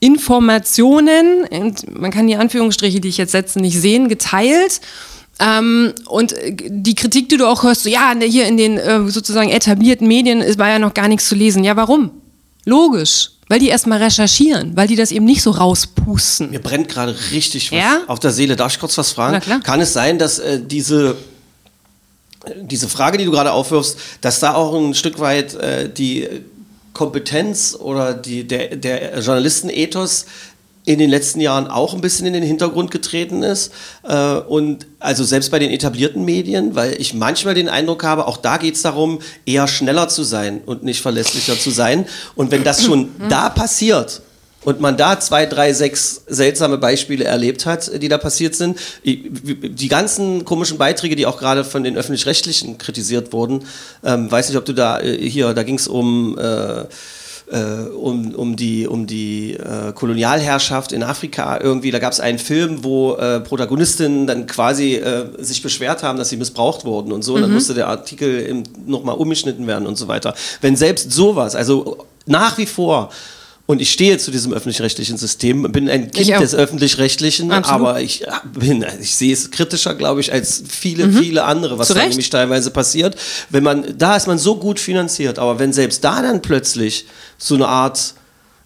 [0.00, 4.80] Informationen, und man kann die Anführungsstriche, die ich jetzt setze, nicht sehen, geteilt.
[5.40, 6.34] Ähm, und
[6.68, 10.06] die Kritik, die du auch hörst, so, ja, der- hier in den äh, sozusagen etablierten
[10.06, 11.64] Medien ist- war ja noch gar nichts zu lesen.
[11.64, 12.10] Ja, warum?
[12.64, 13.30] Logisch.
[13.48, 16.50] Weil die erstmal recherchieren, weil die das eben nicht so rauspusten.
[16.50, 18.00] Mir brennt gerade richtig was Ja?
[18.06, 18.56] auf der Seele.
[18.56, 19.40] Darf ich kurz was fragen?
[19.62, 21.16] Kann es sein, dass äh, diese,
[22.62, 26.26] diese Frage, die du gerade aufwirfst, dass da auch ein Stück weit äh, die
[26.94, 30.24] Kompetenz oder die, der, der Journalistenethos
[30.86, 33.72] in den letzten Jahren auch ein bisschen in den Hintergrund getreten ist.
[34.02, 38.36] Äh, und also selbst bei den etablierten Medien, weil ich manchmal den Eindruck habe, auch
[38.36, 42.06] da geht es darum, eher schneller zu sein und nicht verlässlicher zu sein.
[42.34, 44.22] Und wenn das schon da passiert,
[44.64, 48.78] und man da zwei, drei, sechs seltsame Beispiele erlebt hat, die da passiert sind.
[49.04, 53.64] Die ganzen komischen Beiträge, die auch gerade von den öffentlich-rechtlichen kritisiert wurden,
[54.02, 56.84] ähm, weiß nicht, ob du da äh, hier, da ging es um äh,
[57.50, 61.90] äh, um, um die, um die äh, Kolonialherrschaft in Afrika irgendwie.
[61.90, 66.30] Da gab es einen Film, wo äh, Protagonistinnen dann quasi äh, sich beschwert haben, dass
[66.30, 67.34] sie missbraucht wurden und so.
[67.34, 70.34] Und dann musste der Artikel nochmal umgeschnitten werden und so weiter.
[70.62, 73.10] Wenn selbst sowas, also nach wie vor,
[73.66, 78.30] und ich stehe zu diesem öffentlich-rechtlichen System, bin ein Kind des öffentlich-rechtlichen, aber ich äh,
[78.52, 81.94] bin, ich sehe es kritischer, glaube ich, als viele, viele andere, was Mhm.
[81.94, 83.16] Da nämlich teilweise passiert.
[83.50, 87.06] Wenn man, da ist man so gut finanziert, aber wenn selbst da dann plötzlich
[87.38, 88.14] so eine Art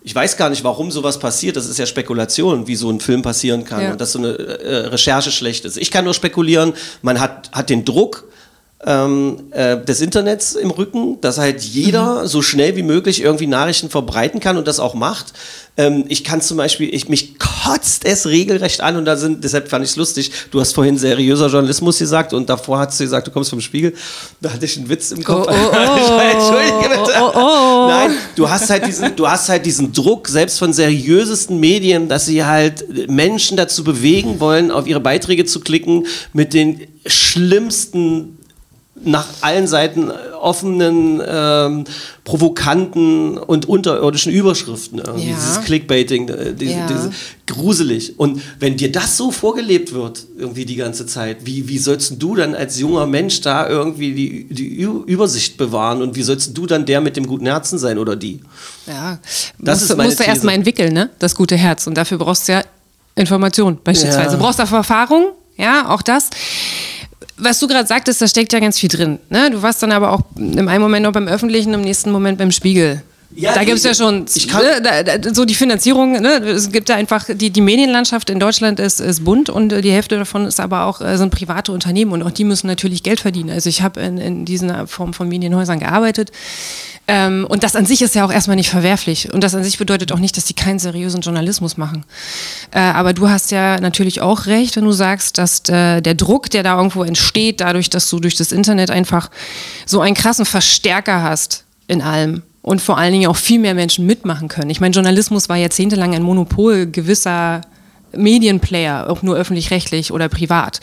[0.01, 1.57] ich weiß gar nicht, warum sowas passiert.
[1.57, 3.91] Das ist ja Spekulation, wie so ein Film passieren kann Ja.
[3.93, 5.77] und dass so eine äh, Recherche schlecht ist.
[5.77, 8.25] Ich kann nur spekulieren, man hat, hat den Druck
[8.87, 13.91] ähm, äh, des Internets im Rücken, dass halt jeder so schnell wie möglich irgendwie Nachrichten
[13.91, 15.33] verbreiten kann und das auch macht.
[15.77, 19.69] Ähm, ich kann zum Beispiel, ich, mich kotzt es regelrecht an und da sind, deshalb
[19.69, 23.27] fand ich es lustig, du hast vorhin seriöser Journalismus gesagt und davor hast du gesagt,
[23.27, 23.95] du kommst vom Spiegel.
[24.41, 25.49] Da hatte ich einen Witz im Kopf.
[25.49, 26.21] Oh, oh, oh.
[26.21, 27.19] Entschuldige bitte.
[27.21, 27.87] Oh, oh.
[27.89, 32.27] Nein, du hast halt diesen, du hast halt diesen Druck, selbst von seriösesten Medien, dass
[32.27, 38.38] sie halt Menschen dazu bewegen wollen, auf ihre Beiträge zu klicken mit den schlimmsten
[39.05, 41.85] nach allen Seiten offenen, ähm,
[42.25, 44.99] provokanten und unterirdischen Überschriften.
[44.99, 45.31] Irgendwie.
[45.31, 45.37] Ja.
[45.37, 46.87] Dieses Clickbaiting, äh, diese, Ja.
[46.87, 47.11] diese,
[47.47, 48.19] gruselig.
[48.19, 52.37] Und wenn dir das so vorgelebt wird, irgendwie die ganze Zeit, wie, wie sollst du
[52.37, 56.87] dann als junger Mensch da irgendwie die, die Übersicht bewahren und wie sollst du dann
[56.87, 58.41] der mit dem guten Herzen sein oder die?
[58.87, 59.19] Ja,
[59.59, 61.11] Das musst, ist meine musst du erstmal entwickeln, ne?
[61.19, 61.87] Das gute Herz.
[61.87, 62.63] Und dafür brauchst du ja
[63.15, 64.27] Information beispielsweise.
[64.27, 64.33] Ja.
[64.33, 66.31] Du brauchst dafür Erfahrung, ja, auch das.
[67.37, 69.19] Was du gerade sagtest, da steckt ja ganz viel drin.
[69.31, 69.51] Ne?
[69.51, 72.51] Du warst dann aber auch im einen Moment noch beim Öffentlichen, im nächsten Moment beim
[72.53, 73.03] Spiegel.
[73.35, 76.13] Ja, da gibt es ja schon ich kann- ne, da, da, so die Finanzierung.
[76.21, 76.39] Ne?
[76.49, 79.93] Es gibt da einfach die, die Medienlandschaft in Deutschland ist, ist bunt und äh, die
[79.93, 83.21] Hälfte davon ist aber auch äh, sind private Unternehmen und auch die müssen natürlich Geld
[83.21, 83.51] verdienen.
[83.51, 86.33] Also ich habe in, in dieser Form von Medienhäusern gearbeitet.
[87.11, 89.33] Ähm, und das an sich ist ja auch erstmal nicht verwerflich.
[89.33, 92.05] Und das an sich bedeutet auch nicht, dass die keinen seriösen Journalismus machen.
[92.71, 96.51] Äh, aber du hast ja natürlich auch recht, wenn du sagst, dass äh, der Druck,
[96.51, 99.31] der da irgendwo entsteht, dadurch, dass du durch das Internet einfach
[99.87, 102.43] so einen krassen Verstärker hast in allem.
[102.61, 104.69] Und vor allen Dingen auch viel mehr Menschen mitmachen können.
[104.69, 107.63] Ich meine, Journalismus war jahrzehntelang ein Monopol gewisser
[108.15, 110.81] Medienplayer, ob nur öffentlich-rechtlich oder privat.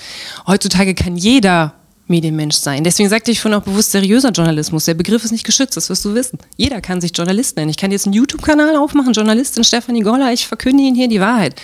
[0.48, 1.74] Heutzutage kann jeder
[2.08, 2.84] Medienmensch sein.
[2.84, 4.86] Deswegen sagte ich vorhin auch bewusst seriöser Journalismus.
[4.86, 6.38] Der Begriff ist nicht geschützt, das wirst du wissen.
[6.56, 7.70] Jeder kann sich Journalist nennen.
[7.70, 11.56] Ich kann jetzt einen YouTube-Kanal aufmachen, Journalistin Stefanie Goller, ich verkünde Ihnen hier die Wahrheit.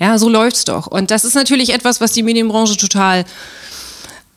[0.00, 0.88] Ja, so läuft's doch.
[0.88, 3.24] Und das ist natürlich etwas, was die Medienbranche total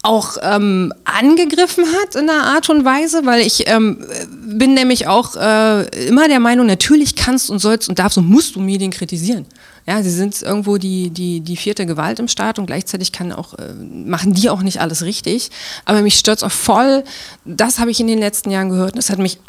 [0.04, 4.06] auch ähm, angegriffen hat in einer Art und Weise, weil ich ähm,
[4.46, 8.56] bin nämlich auch äh, immer der Meinung, natürlich kannst und sollst und darfst und musst
[8.56, 9.46] du Medien kritisieren.
[9.88, 13.54] Ja, sie sind irgendwo die, die, die vierte Gewalt im Staat und gleichzeitig kann auch,
[13.54, 15.50] äh, machen die auch nicht alles richtig.
[15.86, 17.04] Aber mich stört auch voll,
[17.46, 19.40] das habe ich in den letzten Jahren gehört und das hat mich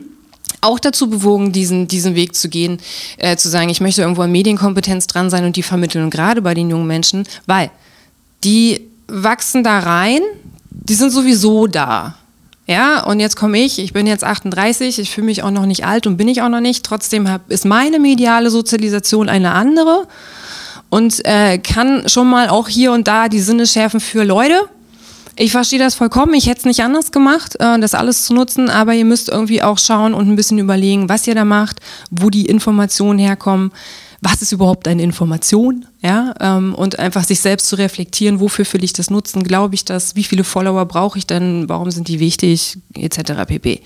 [0.60, 2.78] auch dazu bewogen, diesen, diesen Weg zu gehen,
[3.16, 6.54] äh, zu sagen, ich möchte irgendwo an Medienkompetenz dran sein und die vermitteln, gerade bei
[6.54, 7.70] den jungen Menschen, weil
[8.44, 10.20] die wachsen da rein,
[10.70, 12.14] die sind sowieso da.
[12.66, 15.86] Ja, und jetzt komme ich, ich bin jetzt 38, ich fühle mich auch noch nicht
[15.86, 16.84] alt und bin ich auch noch nicht.
[16.84, 20.06] Trotzdem hab, ist meine mediale Sozialisation eine andere
[20.90, 24.68] und äh, kann schon mal auch hier und da die Sinne schärfen für Leute.
[25.36, 28.68] Ich verstehe das vollkommen, ich hätte es nicht anders gemacht, äh, das alles zu nutzen,
[28.68, 31.78] aber ihr müsst irgendwie auch schauen und ein bisschen überlegen, was ihr da macht,
[32.10, 33.72] wo die Informationen herkommen
[34.20, 38.82] was ist überhaupt eine Information, ja, ähm, und einfach sich selbst zu reflektieren, wofür will
[38.82, 42.18] ich das nutzen, glaube ich das, wie viele Follower brauche ich denn, warum sind die
[42.18, 43.44] wichtig, etc.
[43.46, 43.80] pp.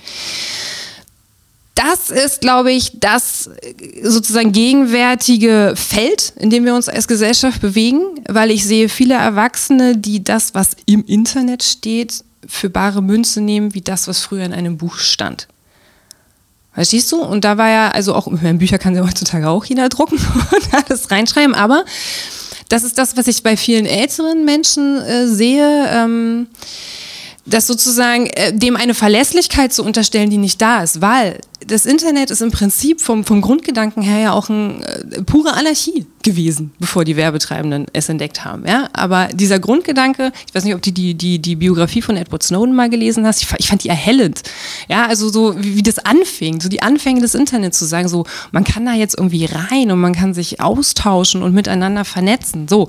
[1.75, 3.51] Das ist, glaube ich, das
[4.03, 9.97] sozusagen gegenwärtige Feld, in dem wir uns als Gesellschaft bewegen, weil ich sehe viele Erwachsene,
[9.97, 14.53] die das, was im Internet steht, für bare Münze nehmen, wie das, was früher in
[14.53, 15.49] einem Buch stand.
[16.75, 17.23] Verstehst du?
[17.23, 20.17] Und da war ja, also auch, in Bücher kann ja heutzutage auch jeder drucken
[20.51, 21.85] und alles reinschreiben, aber
[22.69, 26.47] das ist das, was ich bei vielen älteren Menschen äh, sehe, ähm,
[27.45, 32.31] dass sozusagen äh, dem eine Verlässlichkeit zu unterstellen, die nicht da ist, weil das Internet
[32.31, 37.05] ist im Prinzip vom, vom Grundgedanken her ja auch eine äh, pure Anarchie gewesen, bevor
[37.05, 38.67] die Werbetreibenden es entdeckt haben.
[38.67, 38.89] Ja?
[38.93, 42.75] Aber dieser Grundgedanke, ich weiß nicht, ob du die, die, die Biografie von Edward Snowden
[42.75, 44.43] mal gelesen hast, ich, ich fand die erhellend.
[44.89, 48.25] Ja, also so wie, wie, das anfing, so die Anfänge des Internets zu sagen, so
[48.53, 52.69] man kann da jetzt irgendwie rein und man kann sich austauschen und miteinander vernetzen.
[52.69, 52.89] So.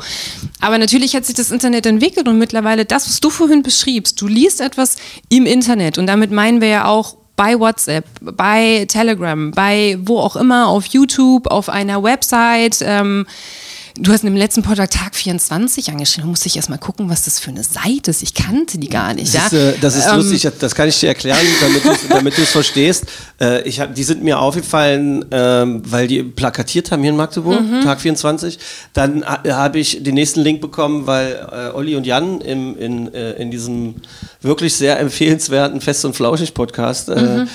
[0.60, 4.28] Aber natürlich hat sich das Internet entwickelt und mittlerweile das, was du vorhin beschriebst, du
[4.28, 4.96] liest etwas
[5.30, 10.36] im Internet und damit meinen wir ja auch bei WhatsApp, bei Telegram, bei wo auch
[10.36, 12.80] immer, auf YouTube, auf einer Website.
[12.82, 13.26] Ähm,
[13.96, 16.24] Du hast im letzten Podcast Tag 24 angeschrieben.
[16.26, 18.24] Da musste ich erst mal gucken, was das für eine Seite ist.
[18.24, 19.36] Ich kannte die gar nicht.
[19.36, 19.60] Das ja?
[19.60, 21.38] ist, äh, das ist ähm, lustig, das kann ich dir erklären,
[22.10, 23.06] damit du es verstehst.
[23.40, 27.62] Äh, ich hab, die sind mir aufgefallen, ähm, weil die plakatiert haben hier in Magdeburg,
[27.62, 27.82] mhm.
[27.84, 28.58] Tag 24.
[28.94, 33.14] Dann äh, habe ich den nächsten Link bekommen, weil äh, Olli und Jan im, in,
[33.14, 33.94] äh, in diesem
[34.42, 37.48] wirklich sehr empfehlenswerten Fest und Flauschig Podcast äh, mhm.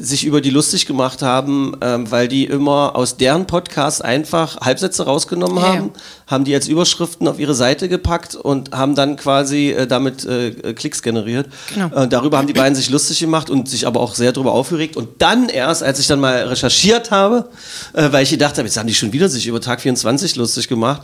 [0.00, 5.04] sich über die lustig gemacht haben, ähm, weil die immer aus deren Podcast einfach Halbsätze
[5.04, 6.00] rausgenommen genommen haben, ja.
[6.32, 10.72] haben die als Überschriften auf ihre Seite gepackt und haben dann quasi äh, damit äh,
[10.74, 11.46] Klicks generiert.
[11.74, 11.94] Genau.
[11.94, 14.96] Äh, darüber haben die beiden sich lustig gemacht und sich aber auch sehr darüber aufgeregt.
[14.96, 17.48] Und dann erst, als ich dann mal recherchiert habe,
[17.92, 20.68] äh, weil ich gedacht habe, jetzt haben die schon wieder sich über Tag 24 lustig
[20.68, 21.02] gemacht,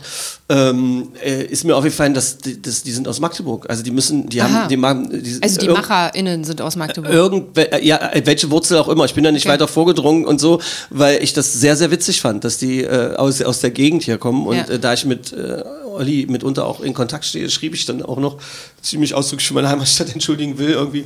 [0.49, 3.69] ähm, äh, ist mir aufgefallen, dass die, dass die sind aus Magdeburg.
[3.69, 4.49] Also die müssen, die Aha.
[4.49, 5.09] haben, die machen.
[5.23, 7.11] Die, also die MacherInnen sind aus Magdeburg.
[7.11, 9.05] Irgendwel, äh, ja, welche Wurzel auch immer.
[9.05, 9.53] Ich bin da nicht okay.
[9.53, 13.59] weiter vorgedrungen und so, weil ich das sehr, sehr witzig fand, dass die aus, aus
[13.59, 14.47] der Gegend hier kommen kommen.
[14.47, 14.75] Und ja.
[14.75, 18.19] äh, da ich mit äh, Olli mitunter auch in Kontakt stehe, schrieb ich dann auch
[18.19, 18.37] noch,
[18.81, 21.05] ziemlich ausdrücklich für meine Heimatstadt entschuldigen will irgendwie.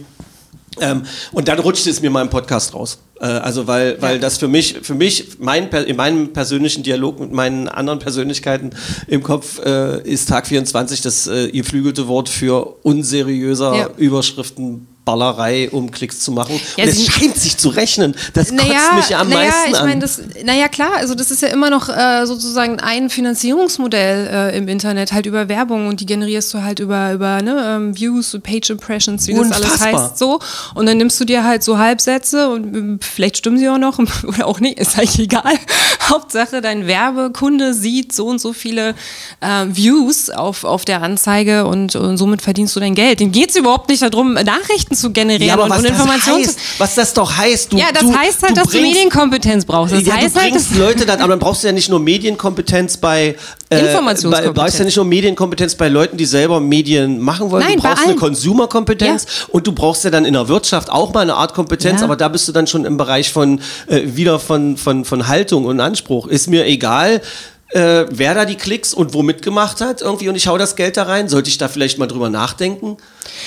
[0.80, 3.00] Ähm, und dann rutschte es mir mal im Podcast raus.
[3.20, 4.02] Äh, also weil, ja.
[4.02, 8.72] weil das für mich, für mich, mein, in meinem persönlichen Dialog mit meinen anderen Persönlichkeiten
[9.08, 13.90] im Kopf äh, ist Tag 24 das äh, geflügelte Wort für unseriöser ja.
[13.98, 16.60] Überschriften Ballerei, um Klicks zu machen.
[16.78, 18.16] Ja, und es scheint sich zu rechnen.
[18.34, 21.32] Das naja, kotzt mich ja am naja, meisten ich mein, das, naja, klar, also das
[21.32, 26.02] ist ja immer noch äh, sozusagen ein Finanzierungsmodell äh, im Internet, halt über Werbung und
[26.02, 29.72] die generierst du halt über, über ne, ähm, Views, Page Impressions, wie Unfassbar.
[29.72, 30.18] das alles heißt.
[30.20, 30.40] So.
[30.76, 33.98] Und dann nimmst du dir halt so Halbsätze und ähm, vielleicht stimmen sie auch noch
[34.28, 35.56] oder auch nicht, ist eigentlich egal.
[36.10, 38.94] Hauptsache, dein Werbekunde sieht so und so viele
[39.40, 43.20] äh, Views auf, auf der Anzeige und, und somit verdienst du dein Geld.
[43.20, 46.60] Dem geht es überhaupt nicht darum, Nachrichten Daten zu generieren ja, und, und Informationen heißt,
[46.78, 47.78] Was das doch heißt, du.
[47.78, 49.94] Ja, das du, heißt halt, du dass bringst, du Medienkompetenz brauchst.
[49.94, 51.90] Das ja, heißt du halt, bringst halt, Leute dann, aber dann brauchst du ja nicht
[51.90, 53.36] nur Medienkompetenz bei.
[53.70, 54.56] Äh, Informationskompetenz.
[54.56, 57.64] Bei, brauchst ja nicht nur Medienkompetenz bei Leuten, die selber Medien machen wollen.
[57.64, 59.46] Nein, du brauchst eine Consumer-Kompetenz ja.
[59.50, 62.06] und du brauchst ja dann in der Wirtschaft auch mal eine Art Kompetenz, ja.
[62.06, 65.66] aber da bist du dann schon im Bereich von äh, wieder von, von, von Haltung
[65.66, 66.28] und Anspruch.
[66.28, 67.22] Ist mir egal,
[67.74, 70.98] äh, wer da die Klicks und womit gemacht hat irgendwie und ich hau das Geld
[70.98, 71.30] da rein.
[71.30, 72.98] Sollte ich da vielleicht mal drüber nachdenken?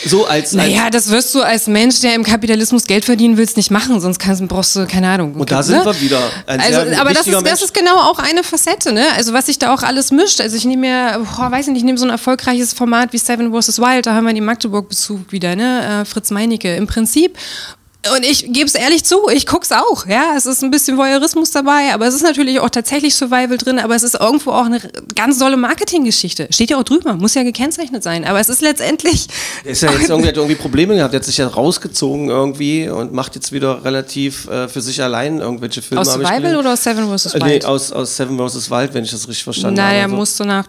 [0.06, 3.70] So als, naja, das wirst du als Mensch, der im Kapitalismus Geld verdienen willst, nicht
[3.70, 5.34] machen, sonst kannst, brauchst du, keine Ahnung.
[5.34, 5.84] Und da sind ne?
[5.84, 6.20] wir wieder.
[6.46, 9.04] also, aber das ist, das ist genau auch eine Facette, ne?
[9.16, 10.40] Also was sich da auch alles mischt.
[10.40, 13.52] Also ich nehme mir, boah, weiß nicht, ich nehme so ein erfolgreiches Format wie Seven
[13.52, 13.78] vs.
[13.78, 16.02] Wild, da haben wir den Magdeburg-Bezug wieder, ne?
[16.02, 16.74] Äh, Fritz Meinecke.
[16.76, 17.36] Im Prinzip
[18.12, 20.06] Und ich gebe es ehrlich zu, ich guck's auch.
[20.06, 23.78] Ja, es ist ein bisschen Voyeurismus dabei, aber es ist natürlich auch tatsächlich Survival drin,
[23.78, 24.80] aber es ist irgendwo auch eine
[25.14, 26.48] ganz tolle Marketinggeschichte.
[26.50, 28.24] Steht ja auch drüber, muss ja gekennzeichnet sein.
[28.24, 29.26] Aber es ist letztendlich.
[29.64, 33.12] Ist ja jetzt irgendwie, hat irgendwie Probleme gehabt, der hat sich ja rausgezogen irgendwie und
[33.12, 36.02] macht jetzt wieder relativ äh, für sich allein irgendwelche Filme.
[36.02, 37.34] Aus Survival oder aus Seven vs.
[37.34, 37.44] Äh, Wild?
[37.44, 38.70] Nee, aus, aus Seven vs.
[38.70, 40.12] Wild, wenn ich das richtig verstanden naja, er habe.
[40.12, 40.16] Also.
[40.16, 40.66] musste nach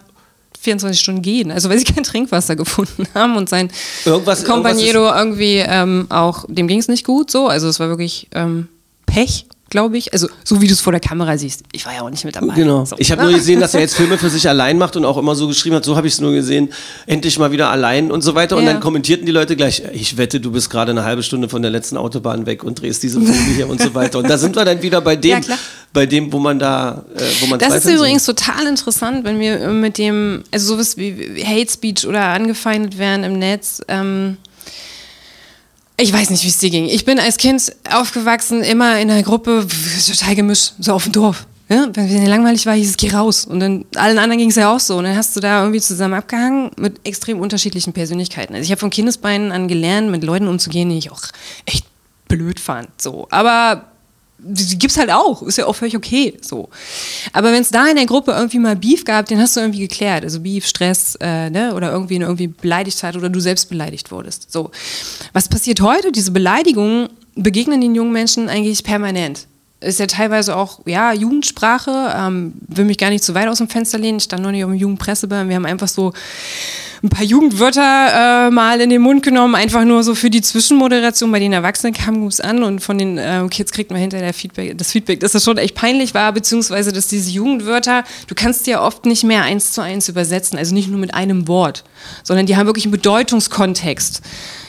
[0.59, 3.69] 24 Stunden gehen, also weil sie kein Trinkwasser gefunden haben und sein
[4.05, 8.27] Irgendwas- Companiero irgendwie ähm, auch, dem ging es nicht gut so, also es war wirklich
[8.33, 8.67] ähm,
[9.05, 11.63] Pech, glaube ich, also so wie du es vor der Kamera siehst.
[11.71, 12.53] Ich war ja auch nicht mit dabei.
[12.53, 12.85] Genau.
[12.85, 12.95] So.
[12.99, 15.35] Ich habe nur gesehen, dass er jetzt Filme für sich allein macht und auch immer
[15.35, 16.71] so geschrieben hat, so habe ich es nur gesehen,
[17.07, 18.57] endlich mal wieder allein und so weiter.
[18.57, 18.73] Und Ja.
[18.73, 21.71] dann kommentierten die Leute gleich, ich wette, du bist gerade eine halbe Stunde von der
[21.71, 24.19] letzten Autobahn weg und drehst diese Filme hier und so weiter.
[24.19, 25.57] Und da sind wir dann wieder bei dem, Ja,
[25.93, 29.67] bei dem, wo man da, äh, wo man Das ist übrigens total interessant, wenn wir
[29.69, 33.81] mit dem, also sowas wie Hate Speech oder angefeindet werden im Netz.
[33.87, 34.37] Ähm,
[35.97, 36.85] ich weiß nicht, wie es dir ging.
[36.85, 39.65] Ich bin als Kind aufgewachsen, immer in einer Gruppe,
[40.07, 41.47] total gemischt, so auf dem Dorf.
[41.67, 43.45] Ja, wenn mir langweilig war, hieß es, geh raus.
[43.45, 44.97] Und dann allen anderen ging es ja auch so.
[44.97, 48.53] Und dann hast du da irgendwie zusammen abgehangen mit extrem unterschiedlichen Persönlichkeiten.
[48.53, 51.23] Also ich habe von Kindesbeinen an gelernt, mit Leuten umzugehen, die ich auch
[51.65, 51.85] echt
[52.27, 52.89] blöd fand.
[53.01, 53.27] So.
[53.31, 53.85] Aber
[54.37, 56.37] die, gibt's halt auch, ist ja auch völlig okay.
[56.41, 56.69] So.
[57.33, 59.79] Aber wenn es da in der Gruppe irgendwie mal Beef gab, den hast du irgendwie
[59.79, 60.23] geklärt.
[60.23, 61.73] Also Beef, Stress, äh, ne?
[61.73, 64.51] oder irgendwie irgendwie beleidigt oder du selbst beleidigt wurdest.
[64.51, 64.71] So.
[65.33, 66.11] Was passiert heute?
[66.11, 69.47] Diese Beleidigungen begegnen den jungen Menschen eigentlich permanent.
[69.81, 73.67] Ist ja teilweise auch, ja, Jugendsprache, ähm, will mich gar nicht zu weit aus dem
[73.67, 76.13] Fenster lehnen, ich stand noch nicht auf dem Jugendpresseball, wir haben einfach so
[77.05, 81.31] ein paar Jugendwörter äh, mal in den Mund genommen, einfach nur so für die Zwischenmoderation.
[81.31, 84.77] Bei den Erwachsenen kam es an und von den äh, Kids kriegt man hinterher Feedback,
[84.77, 88.71] das Feedback, dass das schon echt peinlich war, beziehungsweise dass diese Jugendwörter, du kannst die
[88.71, 91.83] ja oft nicht mehr eins zu eins übersetzen, also nicht nur mit einem Wort,
[92.23, 94.21] sondern die haben wirklich einen Bedeutungskontext.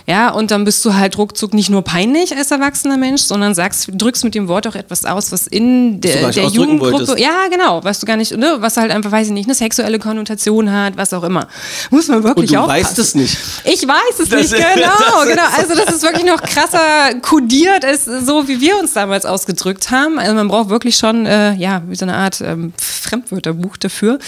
[0.09, 3.91] Ja, und dann bist du halt ruckzuck nicht nur peinlich als erwachsener Mensch, sondern sagst,
[3.93, 7.19] drückst mit dem Wort auch etwas aus, was in der, der Jugendgruppe, wolltest.
[7.19, 9.99] ja, genau, was du gar nicht, ne, was halt einfach, weiß ich nicht, eine sexuelle
[9.99, 11.49] Konnotation hat, was auch immer.
[11.91, 12.85] Muss man wirklich Und du aufpassen.
[12.85, 13.39] weißt es nicht.
[13.65, 15.43] Ich weiß es Das nicht, ist- genau, ist- genau.
[15.57, 20.19] Also das ist wirklich noch krasser kodiert, als so wie wir uns damals ausgedrückt haben.
[20.19, 24.19] Also man braucht wirklich schon, äh, ja, wie so eine Art ähm, Fremdwörterbuch dafür.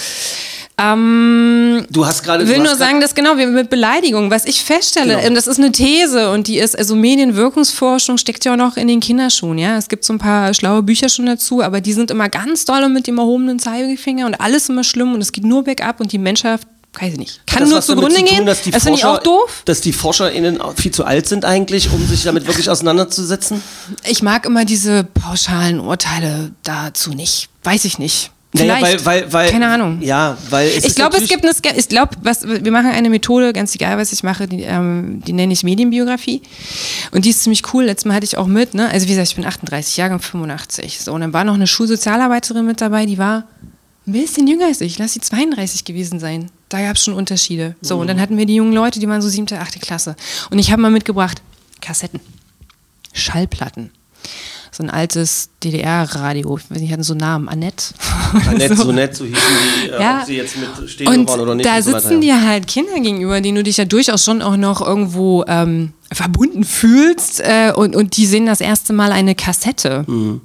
[0.81, 2.45] Ähm, Du hast gerade.
[2.45, 5.27] ich will nur sagen, dass genau mit Beleidigung, was ich feststelle, Genau.
[5.27, 8.87] ähm, das ist eine These und die ist, also Medienwirkungsforschung steckt ja auch noch in
[8.87, 9.77] den Kinderschuhen, ja.
[9.77, 12.89] Es gibt so ein paar schlaue Bücher schon dazu, aber die sind immer ganz doll
[12.89, 16.19] mit dem erhobenen Zeigefinger und alles immer schlimm und es geht nur bergab und die
[16.19, 16.61] Menschheit,
[17.01, 18.47] weiß ich nicht, kann das nur zugrunde zu tun, gehen.
[18.47, 19.63] Dass die das finde ich auch doof.
[19.65, 23.63] Dass die ForscherInnen viel zu alt sind eigentlich, um sich damit wirklich auseinanderzusetzen?
[24.05, 27.49] Ich mag immer diese pauschalen Urteile dazu nicht.
[27.63, 28.31] Weiß ich nicht.
[28.55, 29.99] Naja, weil, weil, weil, Keine Ahnung.
[30.01, 33.53] Ja, weil es Ich glaube, es gibt eine, Ske- ich glaube, wir machen eine Methode,
[33.53, 36.41] ganz egal, was ich mache, die, ähm, die nenne ich Medienbiografie.
[37.11, 37.85] Und die ist ziemlich cool.
[37.85, 38.89] Letztes Mal hatte ich auch mit, ne?
[38.89, 40.99] Also wie gesagt, ich bin 38, Jahrgang 85.
[41.01, 43.45] So, und dann war noch eine Schulsozialarbeiterin mit dabei, die war
[44.09, 44.99] ein bisschen jünger als ich.
[44.99, 46.51] Lass sie 32 gewesen sein.
[46.69, 47.77] Da gab es schon Unterschiede.
[47.81, 50.17] So, und dann hatten wir die jungen Leute, die waren so siebte, achte Klasse.
[50.51, 51.41] Und ich habe mal mitgebracht
[51.81, 52.21] Kassetten.
[53.13, 53.91] Schallplatten.
[54.71, 56.59] So ein altes DDR-Radio.
[56.59, 57.49] Ich weiß nicht, hatten so Namen.
[57.49, 57.95] Annette.
[58.49, 58.85] Annette, So.
[58.85, 59.41] so nett, so hießen
[59.85, 60.21] die, äh, Ja.
[60.21, 61.67] ob sie jetzt mit Stereo Und waren oder nicht.
[61.67, 64.87] da so sitzen dir halt Kinder gegenüber, denen du dich ja durchaus schon auch noch
[64.87, 70.05] irgendwo ähm, verbunden fühlst äh, und, und die sehen das erste Mal eine Kassette.
[70.07, 70.43] Mhm.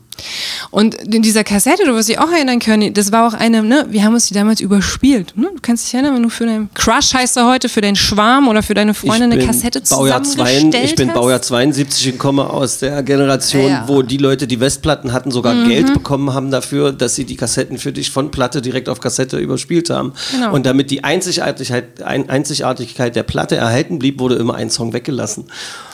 [0.71, 3.86] Und in dieser Kassette, du wirst dich auch erinnern können, das war auch eine, ne,
[3.89, 5.34] wir haben uns die damals überspielt.
[5.36, 5.49] Ne?
[5.54, 8.47] Du kannst dich erinnern, wenn du für deinen Crush heißt er heute, für deinen Schwarm
[8.47, 11.15] oder für deine Freundin eine Kassette Baujahr zusammengestellt zwei, Ich bin hast.
[11.15, 13.82] Baujahr 72 und komme aus der Generation, Ja.
[13.82, 13.88] Mhm.
[13.88, 17.78] wo die Leute, die Westplatten hatten, sogar Geld bekommen haben dafür, dass sie die Kassetten
[17.78, 20.13] für dich von Platte direkt auf Kassette überspielt haben.
[20.32, 20.54] Genau.
[20.54, 25.45] Und damit die Einzigartigkeit, ein, Einzigartigkeit der Platte erhalten blieb, wurde immer ein Song weggelassen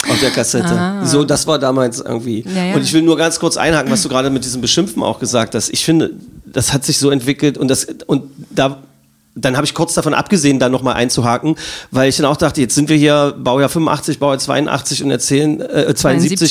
[0.09, 1.01] auf der Kassette.
[1.03, 2.43] So, das war damals irgendwie.
[2.47, 2.57] Ah.
[2.57, 2.75] Ja, ja.
[2.75, 5.55] Und ich will nur ganz kurz einhaken, was du gerade mit diesem Beschimpfen auch gesagt
[5.55, 5.69] hast.
[5.69, 6.11] Ich finde,
[6.45, 8.79] das hat sich so entwickelt und das und da
[9.35, 11.55] dann habe ich kurz davon abgesehen, da nochmal einzuhaken,
[11.91, 15.61] weil ich dann auch dachte, jetzt sind wir hier Baujahr 85, Baujahr 82 und erzählen,
[15.61, 15.97] äh, 72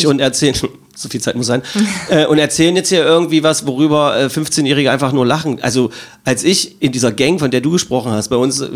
[0.00, 0.06] 72.
[0.06, 0.54] und erzählen,
[0.96, 1.62] so viel Zeit muss sein,
[2.08, 5.58] äh, und erzählen jetzt hier irgendwie was, worüber äh, 15-Jährige einfach nur lachen.
[5.60, 5.90] Also
[6.24, 8.70] als ich in dieser Gang, von der du gesprochen hast, bei uns äh,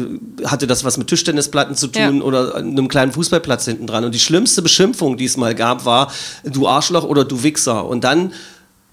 [0.44, 2.22] hatte das was mit Tischtennisplatten zu tun Ja.
[2.22, 4.04] oder einem kleinen Fußballplatz hinten dran.
[4.04, 6.12] Und die schlimmste Beschimpfung, die es mal gab, war
[6.44, 7.86] du Arschloch oder du Wichser.
[7.86, 8.32] Und dann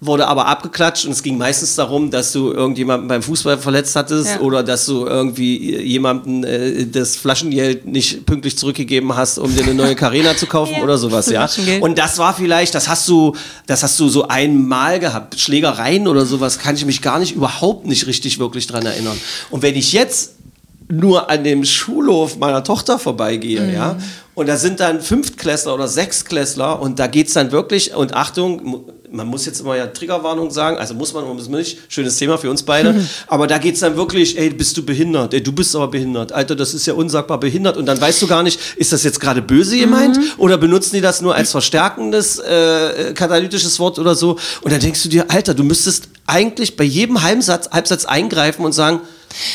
[0.02, 4.30] wurde aber abgeklatscht und es ging meistens darum, dass du irgendjemanden beim Fußball verletzt hattest
[4.36, 4.40] Ja.
[4.40, 9.74] oder dass du irgendwie jemanden äh, das Flaschengeld nicht pünktlich zurückgegeben hast, um dir eine
[9.74, 11.50] neue Carena zu kaufen Ja, oder sowas, ja.
[11.82, 13.36] Und das war vielleicht, das hast du,
[13.68, 15.38] das hast du so einmal gehabt.
[15.40, 19.20] Schlägereien oder sowas kann ich mich gar nicht, überhaupt nicht richtig wirklich dran erinnern.
[19.50, 20.36] Und wenn ich jetzt
[20.92, 23.98] nur an dem Schulhof meiner Tochter vorbeigehe, ja,
[24.40, 29.28] Und da sind dann Fünftklässler oder Sechstklässler und da geht's dann wirklich, und Achtung, man
[29.28, 32.50] muss jetzt immer ja Triggerwarnung sagen, also muss man, muss man nicht, schönes Thema für
[32.50, 32.96] uns beide,
[33.28, 36.56] aber da geht's dann wirklich, ey, bist du behindert, ey, du bist aber behindert, Alter,
[36.56, 37.76] das ist ja unsagbar behindert.
[37.76, 41.02] Und dann weißt du gar nicht, ist das jetzt gerade böse gemeint oder benutzen die
[41.02, 44.38] das nur als verstärkendes äh, katalytisches Wort oder so?
[44.62, 48.72] Und dann denkst du dir, Alter, du müsstest eigentlich bei jedem Halbsatz, Halbsatz eingreifen und
[48.72, 49.02] sagen,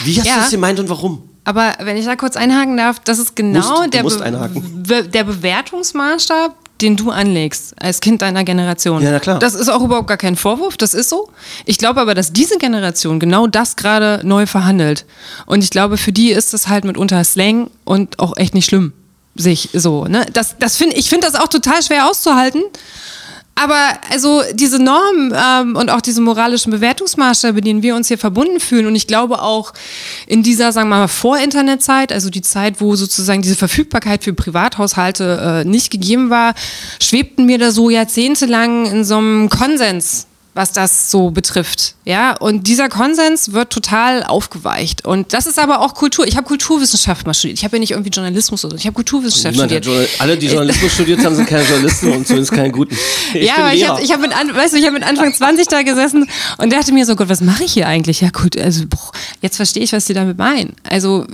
[0.04, 0.34] wie hast Ja.
[0.34, 1.30] du das gemeint und warum?
[1.44, 4.60] Aber wenn ich da kurz einhaken darf, das ist genau Musst- der, Be-.
[5.02, 9.02] Be der Bewertungsmaßstab, den du anlegst als Kind deiner Generation.
[9.02, 9.38] Ja, na klar.
[9.38, 11.30] Das ist auch überhaupt gar kein Vorwurf, das ist so.
[11.66, 15.04] Ich glaube aber, dass diese Generation genau das gerade neu verhandelt.
[15.46, 18.92] Und ich glaube, für die ist das halt mitunter Slang und auch echt nicht schlimm.
[19.36, 20.26] Sich so, ne?
[20.32, 22.62] Das, das find, ich finde das auch total schwer auszuhalten.
[23.56, 23.78] Aber
[24.10, 28.86] also diese Normen ähm, und auch diese moralischen Bewertungsmaßstäbe, denen wir uns hier verbunden fühlen
[28.86, 29.72] und ich glaube auch
[30.26, 35.62] in dieser, sagen wir mal, Vor-Internet-Zeit, also die Zeit, wo sozusagen diese Verfügbarkeit für Privathaushalte
[35.64, 36.54] äh, nicht gegeben war,
[37.00, 41.94] schwebten mir da so jahrzehntelang in so einem Konsens was das so betrifft.
[42.04, 45.04] Ja, und dieser Konsens wird total aufgeweicht.
[45.04, 46.26] Und das ist aber auch Kultur.
[46.28, 47.58] Ich habe Kulturwissenschaft mal studiert.
[47.58, 48.78] Ich habe ja nicht irgendwie Journalismus oder so.
[48.78, 49.84] Ich habe Kulturwissenschaft studiert.
[49.84, 52.96] Journal alle, die Journalismus studiert haben, sind keine Journalisten und zumindest keine guten.
[53.32, 55.02] Ich ja, bin aber ich habe ich hab mit, an, weißt du, ich hab mit
[55.02, 58.20] Anfang 20 da gesessen und dachte mir so, Gott, was mache ich hier eigentlich?
[58.20, 60.74] Ja gut, also boah, jetzt verstehe ich, was die damit meinen.
[60.84, 61.26] Also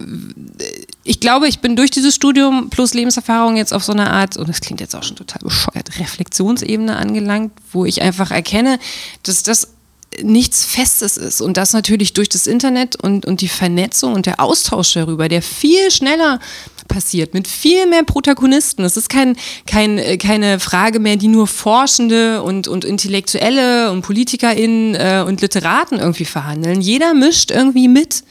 [0.58, 4.36] äh, ich glaube, ich bin durch dieses Studium plus Lebenserfahrung jetzt auf so eine Art,
[4.36, 8.78] und das klingt jetzt auch schon total bescheuert, Reflexionsebene angelangt, wo ich einfach erkenne,
[9.22, 9.68] dass das
[10.22, 14.40] nichts Festes ist und das natürlich durch das Internet und, und die Vernetzung und der
[14.40, 16.40] Austausch darüber, der viel schneller
[16.88, 18.84] passiert, mit viel mehr Protagonisten.
[18.84, 19.36] Es ist kein,
[19.66, 25.40] kein, äh, keine Frage mehr, die nur Forschende und, und Intellektuelle und PolitikerInnen äh, und
[25.40, 26.80] Literaten irgendwie verhandeln.
[26.80, 28.24] Jeder mischt irgendwie mit.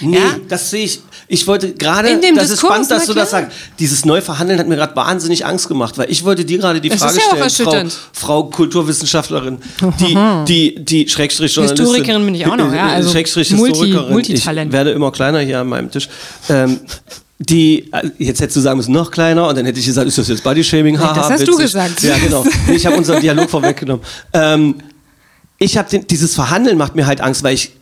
[0.00, 0.38] Nee, ja?
[0.48, 1.00] das sehe ich.
[1.28, 3.56] Ich wollte gerade, das ist spannend, dass du das sagst.
[3.78, 6.98] Dieses Neuverhandeln hat mir gerade wahnsinnig Angst gemacht, weil ich wollte dir gerade die ist
[6.98, 7.90] Frage ja stellen.
[8.12, 9.58] Frau, Frau Kulturwissenschaftlerin,
[10.00, 11.86] die, die, die Schrägstrich Journalistin.
[11.86, 14.12] Historikerin bin ich auch noch, ja, also Schrägstrich Multi- Historikerin.
[14.12, 14.68] Multitalent.
[14.68, 16.08] Ich werde immer kleiner hier an meinem Tisch.
[16.48, 16.80] Ähm,
[17.38, 20.18] die, äh, jetzt hättest du sagen müssen, noch kleiner und dann hätte ich gesagt, ist
[20.18, 20.98] das jetzt Bodyshaming?
[20.98, 21.64] Haha, das hast du witzig.
[21.64, 22.02] gesagt.
[22.02, 22.44] Ja, genau.
[22.72, 24.04] Ich habe unseren Dialog vorweggenommen.
[24.32, 24.76] Ähm,
[25.58, 27.72] ich habe dieses Verhandeln macht mir halt Angst, weil ich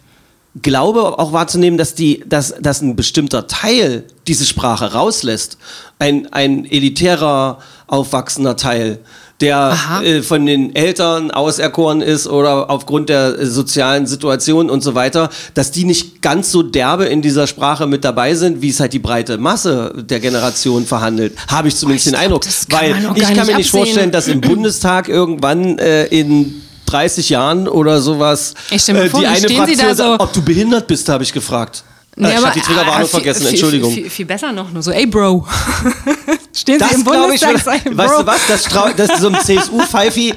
[0.60, 5.56] glaube auch wahrzunehmen, dass die, dass, dass ein bestimmter Teil diese Sprache rauslässt.
[5.98, 8.98] Ein, ein elitärer, aufwachsender Teil,
[9.40, 14.94] der äh, von den Eltern auserkoren ist oder aufgrund der äh, sozialen Situation und so
[14.94, 18.78] weiter, dass die nicht ganz so derbe in dieser Sprache mit dabei sind, wie es
[18.80, 21.34] halt die breite Masse der Generation verhandelt.
[21.48, 22.30] Habe ich zumindest Oh, ich den
[22.68, 23.14] glaub, Eindruck.
[23.16, 23.84] Weil ich kann nicht mir nicht absehen.
[23.84, 29.10] vorstellen, dass im Bundestag irgendwann äh, in 30 Jahren oder sowas äh, Ich stell mir
[29.10, 31.32] vor, die eine stehen Sie Fraktion da sagt, so- ob du behindert bist, habe ich
[31.32, 31.84] gefragt.
[32.14, 33.90] Nee, äh, ich habe die Triggerwarnung ah, viel- vergessen, viel, Entschuldigung.
[33.94, 35.46] Viel, viel besser noch, nur so, ey Bro.
[36.54, 39.28] Stehen Sie Das im glaube ich, Bundestag, sagen, weißt du was, das, trau, das so
[39.28, 40.34] ein CSU-Pfeifi,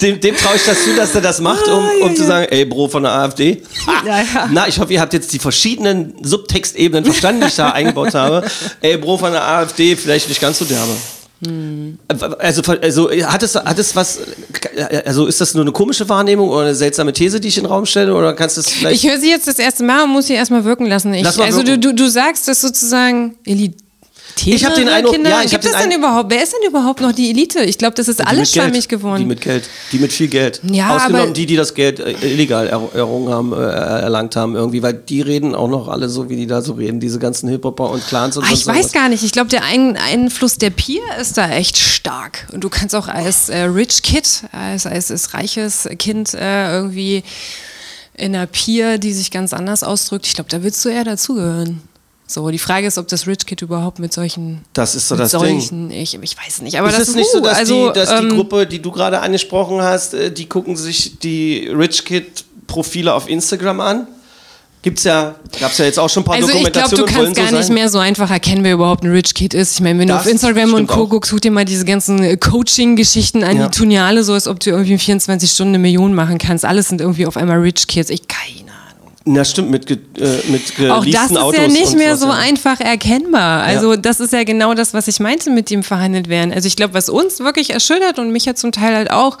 [0.00, 2.64] dem, dem traue ich das zu, dass er das macht, um, um zu sagen, ey
[2.64, 3.62] Bro von der AfD.
[4.06, 4.48] Ja.
[4.50, 8.46] Na, ich hoffe, ihr habt jetzt die verschiedenen Subtextebenen verstanden, die ich da eingebaut habe.
[8.80, 10.92] Ey Bro von der AfD, vielleicht nicht ganz so derbe.
[11.44, 11.98] Hm.
[12.38, 14.20] Also, also hat es, hat es was,
[15.04, 17.70] also ist das nur eine komische Wahrnehmung oder eine seltsame These, die ich in den
[17.70, 19.04] Raum stelle, oder kannst du es vielleicht...
[19.04, 21.12] Ich höre sie jetzt das erste Mal und muss sie erstmal wirken lassen.
[21.12, 21.80] Ich, Lass mal also wirken.
[21.82, 23.36] du, du, du sagst das sozusagen
[24.44, 25.30] Ich hab den Eindruck- Kinder.
[25.30, 26.30] ja, ich Gibt den denn Ein- überhaupt?
[26.30, 27.60] Wer ist denn überhaupt noch die Elite?
[27.64, 29.20] Ich glaube, das ist Die alles schlammig geworden.
[29.20, 29.68] Die mit Geld.
[29.92, 30.60] Die mit viel Geld.
[30.70, 34.82] Ja, Ausgenommen die, die das Geld äh, illegal er, errungen haben, äh, erlangt haben irgendwie,
[34.82, 37.90] weil die reden auch noch alle so, wie die da so reden, diese ganzen Hip-Hopper
[37.90, 39.22] und Clans und Ah, sonst ich weiß gar nicht.
[39.24, 42.46] Ich glaube, der Ein Einfluss der Peer ist da echt stark.
[42.52, 47.22] Und du kannst auch als äh, Rich Kid, als, als, als reiches Kind äh, irgendwie
[48.18, 51.82] in einer Peer, die sich ganz anders ausdrückt, ich glaube, da willst du eher dazugehören.
[52.28, 54.62] So, die Frage ist, ob das Rich Kid überhaupt mit solchen.
[54.72, 55.40] Das ist so das Ding.
[55.60, 56.76] solchen, Ich, ich weiß nicht.
[56.78, 58.90] Aber ist das es nicht so, dass, also, die, dass die ähm, Gruppe, die du
[58.90, 64.06] gerade angesprochen hast, äh, die gucken sich die Rich Kid Profile auf Instagram an?
[64.82, 67.06] Gibt's ja, gab's ja jetzt auch schon ein paar Also ich glaube, Dokumentationen.
[67.06, 67.74] du kannst so gar nicht sein.
[67.74, 69.74] mehr so einfach erkennen, wer überhaupt ein Rich Kid ist.
[69.74, 71.06] Ich meine, wenn Das du auf Instagram und Co.
[71.08, 73.66] guckst, guck dir mal diese ganzen äh, Coaching-Geschichten an, Ja.
[73.68, 76.38] die tun ja alle so, als ob du irgendwie in 24 Stunden eine Million machen
[76.38, 76.64] kannst.
[76.64, 78.10] Alles sind irgendwie auf einmal Rich Kids.
[78.10, 78.66] Ich keine.
[79.28, 82.26] Na stimmt, mit, ge, äh, mit Auch das geleasten ist Autos ja nicht mehr so
[82.28, 82.34] ja.
[82.34, 83.64] einfach erkennbar.
[83.64, 83.96] Also Ja.
[83.96, 86.52] das ist ja genau das, was ich meinte mit dem verhandelt werden.
[86.52, 89.38] Also ich glaube, was uns wirklich erschüttert und mich ja zum Teil halt auch,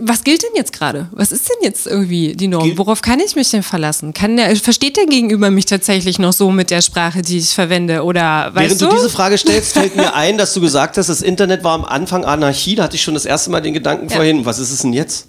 [0.00, 1.08] was gilt denn jetzt gerade?
[1.12, 2.76] Was ist denn jetzt irgendwie die Norm?
[2.78, 4.14] Worauf kann ich mich denn verlassen?
[4.14, 8.04] Kann der, versteht der Gegenüber mich tatsächlich noch so mit der Sprache, die ich verwende?
[8.04, 8.86] Oder Während du?
[8.86, 11.84] du diese Frage stellst, fällt mir ein, dass du gesagt hast, das Internet war am
[11.84, 12.76] Anfang Anarchie.
[12.76, 14.16] Da hatte ich schon das erste Mal den Gedanken Ja.
[14.16, 15.28] vorhin, was ist es denn jetzt?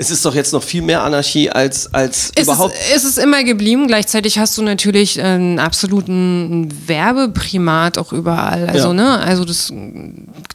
[0.00, 2.72] Es ist doch jetzt noch viel mehr Anarchie als, als Es überhaupt.
[2.72, 3.86] ist, es ist immer geblieben.
[3.86, 8.66] Gleichzeitig hast du natürlich einen absoluten Werbeprimat auch überall.
[8.66, 8.94] Also, Ja.
[8.94, 9.70] ne, also das,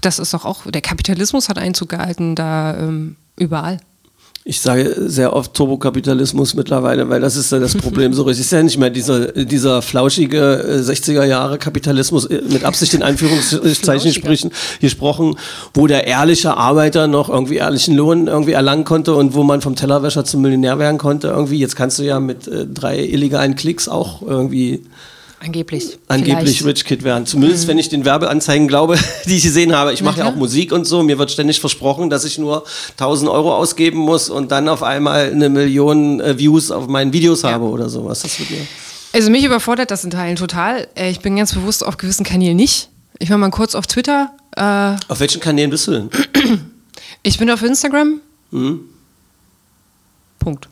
[0.01, 3.77] das ist doch auch, der Kapitalismus hat Einzug gehalten da ähm, überall.
[4.47, 8.41] Ich sage sehr oft Turbokapitalismus mittlerweile, weil das ist ja das Problem so richtig.
[8.41, 12.93] Es ist ja nicht mehr dieser, dieser flauschige äh, 60er Jahre Kapitalismus äh, mit Absicht
[12.93, 15.35] in Anführungszeichen sprechen, gesprochen,
[15.73, 19.75] wo der ehrliche Arbeiter noch irgendwie ehrlichen Lohn irgendwie erlangen konnte und wo man vom
[19.75, 21.57] Tellerwäscher zum Millionär werden konnte irgendwie.
[21.57, 24.83] Jetzt kannst du ja mit äh, drei illegalen Klicks auch irgendwie
[25.45, 25.97] Angeblich.
[26.07, 26.65] angeblich Vielleicht.
[26.65, 27.25] Rich Kid werden.
[27.27, 29.93] Zumindest wenn ich den Werbeanzeigen glaube, die ich gesehen habe.
[29.93, 31.03] Ich mache ja auch Musik und so.
[31.03, 35.31] Mir wird ständig versprochen, dass ich nur 1000 Euro ausgeben muss und dann auf einmal
[35.31, 38.21] eine Million äh, Views auf meinen Videos habe oder sowas.
[38.21, 38.65] Das wird mir.
[39.13, 40.87] Also mich überfordert das in Teilen total.
[40.95, 42.89] Äh, Ich bin ganz bewusst auf gewissen Kanälen nicht.
[43.19, 44.31] Ich war mal kurz auf Twitter.
[44.57, 46.09] Äh, Auf welchen Kanälen bist du denn?
[47.23, 48.19] ich bin auf Instagram.
[48.51, 48.79] Hm?
[50.39, 50.67] Punkt.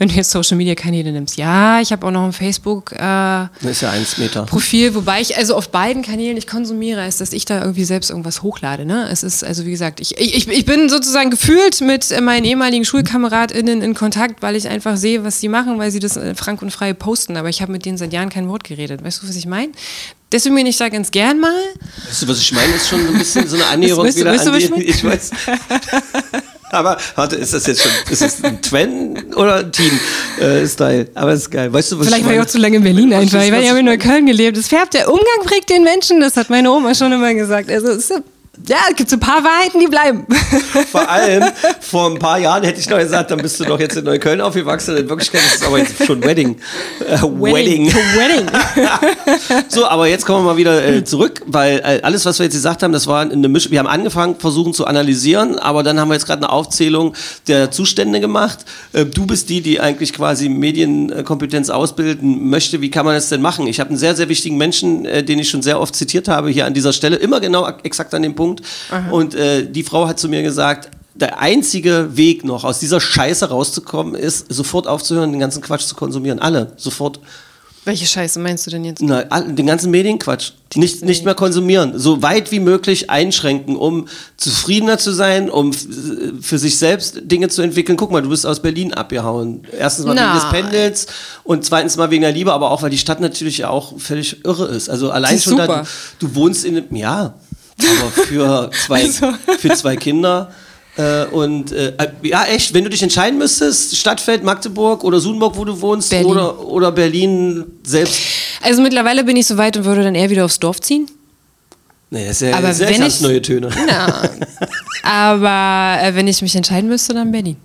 [0.00, 1.36] Wenn du jetzt Social Media Kanäle nimmst.
[1.36, 2.92] Ja, ich habe auch noch ein Facebook.
[2.92, 4.44] Äh, ist ja eins Meter.
[4.46, 8.08] Profil, wobei ich also auf beiden Kanälen nicht konsumiere, als dass ich da irgendwie selbst
[8.08, 8.86] irgendwas hochlade.
[8.86, 9.06] Ne?
[9.12, 12.86] Es ist, also wie gesagt, ich, ich, ich bin sozusagen gefühlt mit äh, meinen ehemaligen
[12.86, 16.62] SchulkameradInnen in Kontakt, weil ich einfach sehe, was sie machen, weil sie das äh, frank
[16.62, 17.36] und frei posten.
[17.36, 19.04] Aber ich habe mit denen seit Jahren kein Wort geredet.
[19.04, 19.72] Weißt du, was ich meine?
[20.32, 21.52] Deswegen bin ich da ganz gern mal.
[22.08, 22.72] Weißt du, was ich meine?
[22.72, 24.84] Ist schon so ein bisschen so eine Annäherung Weißt du- wieder an die.
[24.84, 24.88] ich?
[24.96, 25.30] Ich weiß.
[26.70, 31.08] Aber warte, ist das jetzt schon, ist das ein Twen oder ein Teen-Style?
[31.14, 31.72] Aber ist geil.
[31.72, 33.42] Weißt du, was Vielleicht ich war ich auch zu lange in Berlin einfach.
[33.42, 34.56] Ich ich in Neukölln gelebt.
[34.56, 36.20] Das färbt der Umgang prägt den Menschen.
[36.20, 37.70] Das hat meine Oma schon immer gesagt.
[37.70, 38.22] Also es ist,
[38.66, 40.26] ja, es gibt so ein paar Wahrheiten, die bleiben.
[40.90, 41.44] Vor allem,
[41.80, 44.40] vor ein paar Jahren hätte ich noch gesagt, dann bist du doch jetzt in Neukölln
[44.40, 44.96] aufgewachsen.
[44.96, 46.56] In Wirklichkeit ist es aber jetzt schon Wedding.
[47.00, 47.86] Äh, Wedding.
[47.86, 48.46] Wedding.
[49.68, 52.54] So, aber jetzt kommen wir mal wieder äh, zurück, weil äh, alles, was wir jetzt
[52.54, 53.72] gesagt haben, das war eine Mischung.
[53.72, 57.14] Wir haben angefangen, versuchen zu analysieren, aber dann haben wir jetzt gerade eine Aufzählung
[57.46, 58.64] der Zustände gemacht.
[58.92, 62.80] Äh, du bist die, die eigentlich quasi Medienkompetenz ausbilden möchte.
[62.80, 63.66] Wie kann man das denn machen?
[63.66, 66.50] Ich habe einen sehr, sehr wichtigen Menschen, äh, den ich schon sehr oft zitiert habe
[66.50, 68.49] hier an dieser Stelle, immer genau exakt an dem Punkt.
[69.10, 73.48] Und äh, die Frau hat zu mir gesagt, der einzige Weg noch aus dieser Scheiße
[73.48, 76.38] rauszukommen, ist sofort aufzuhören, den ganzen Quatsch zu konsumieren.
[76.38, 77.20] Alle, sofort.
[77.84, 79.00] Welche Scheiße meinst du denn jetzt?
[79.00, 80.52] Na, den ganzen Medienquatsch.
[80.74, 81.98] Nicht, nicht mehr konsumieren.
[81.98, 87.62] So weit wie möglich einschränken, um zufriedener zu sein, um für sich selbst Dinge zu
[87.62, 87.96] entwickeln.
[87.96, 89.62] Guck mal, du bist aus Berlin abgehauen.
[89.76, 90.34] Erstens mal wegen Nein.
[90.34, 91.06] des Pendels
[91.42, 94.66] und zweitens mal wegen der Liebe, aber auch, weil die Stadt natürlich auch völlig irre
[94.66, 94.90] ist.
[94.90, 95.86] Also allein ist schon da, super.
[96.18, 97.34] du, du wohnst in einem, ja,
[98.00, 99.32] aber für zwei, Also.
[99.58, 100.52] für zwei Kinder.
[100.96, 105.64] Äh, und äh, ja, echt, wenn du dich entscheiden müsstest, Stadtfeld, Magdeburg oder Sudenburg, wo
[105.64, 106.26] du wohnst, Berlin.
[106.30, 108.18] oder, oder Berlin selbst.
[108.62, 111.08] Also mittlerweile bin ich so weit und würde dann eher wieder aufs Dorf ziehen.
[112.10, 113.70] Nee, das ist ja, Aber wenn ich- neue Töne.
[113.88, 114.22] Ja.
[115.02, 117.56] Aber äh, wenn ich mich entscheiden müsste, dann Berlin.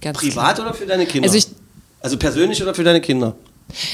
[0.00, 1.26] Ganz Privat oder für deine Kinder?
[1.26, 1.48] Also ich-
[2.00, 3.34] also persönlich oder für deine Kinder?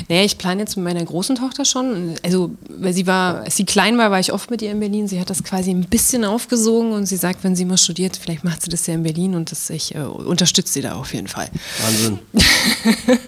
[0.08, 2.14] Naja, ich plane jetzt mit meiner großen Tochter schon.
[2.24, 5.08] Also, weil sie war, als sie klein war, war ich oft mit ihr in Berlin.
[5.08, 8.44] Sie hat das quasi ein bisschen aufgesogen und sie sagt, wenn sie mal studiert, vielleicht
[8.44, 11.28] macht sie das ja in Berlin und das, ich äh, unterstütze sie da auf jeden
[11.28, 11.48] Fall.
[11.82, 12.18] Wahnsinn.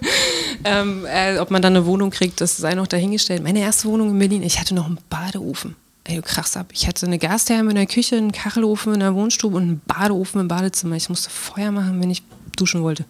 [0.63, 3.43] Ähm, äh, ob man dann eine Wohnung kriegt, das sei noch dahingestellt.
[3.43, 5.75] Meine erste Wohnung in Berlin, ich hatte noch einen Badeofen.
[6.03, 6.67] Ey, du krass ab.
[6.73, 10.41] Ich hatte eine Gastherme in der Küche, einen Kachelofen in der Wohnstube und einen Badeofen
[10.41, 10.95] im Badezimmer.
[10.95, 12.23] Ich musste Feuer machen, wenn ich
[12.55, 13.05] duschen wollte.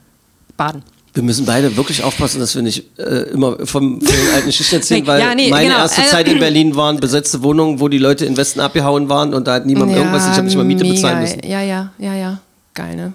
[0.58, 0.84] Baden.
[1.14, 4.76] Wir müssen beide wirklich aufpassen, dass wir nicht äh, immer vom, von den alten Geschichten
[4.76, 5.80] erzählen, weil ja, nee, meine genau.
[5.80, 9.34] erste Äh, Zeit in Berlin waren besetzte Wohnungen, wo die Leute in Westen abgehauen waren
[9.34, 10.96] und da hat niemand irgendwas, ich habe nicht mal Miete mega.
[10.96, 11.42] bezahlen müssen.
[11.46, 12.40] Ja, ja, ja, ja.
[12.74, 13.14] Geil, ne?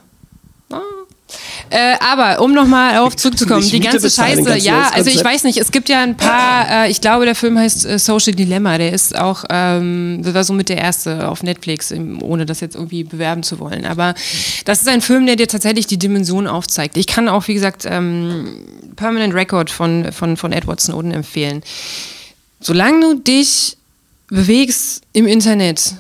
[1.71, 5.43] Äh, aber um nochmal auf zurückzukommen, die ganze bezahlen, Scheiße, ganz ja, also ich weiß
[5.43, 8.79] nicht, es gibt ja ein paar, äh, ich glaube, der Film heißt äh, Social Dilemma,
[8.79, 12.77] der ist auch, ähm, das war so mit der erste auf Netflix, ohne das jetzt
[12.77, 13.85] irgendwie bewerben zu wollen.
[13.87, 14.15] Aber
[14.65, 16.97] das ist ein Film, der dir tatsächlich die Dimension aufzeigt.
[16.97, 18.65] Ich kann auch, wie gesagt, ähm,
[18.95, 21.63] Permanent Record von, von, von Edward Snowden empfehlen.
[22.61, 23.77] Solange du dich
[24.29, 25.95] bewegst im Internet,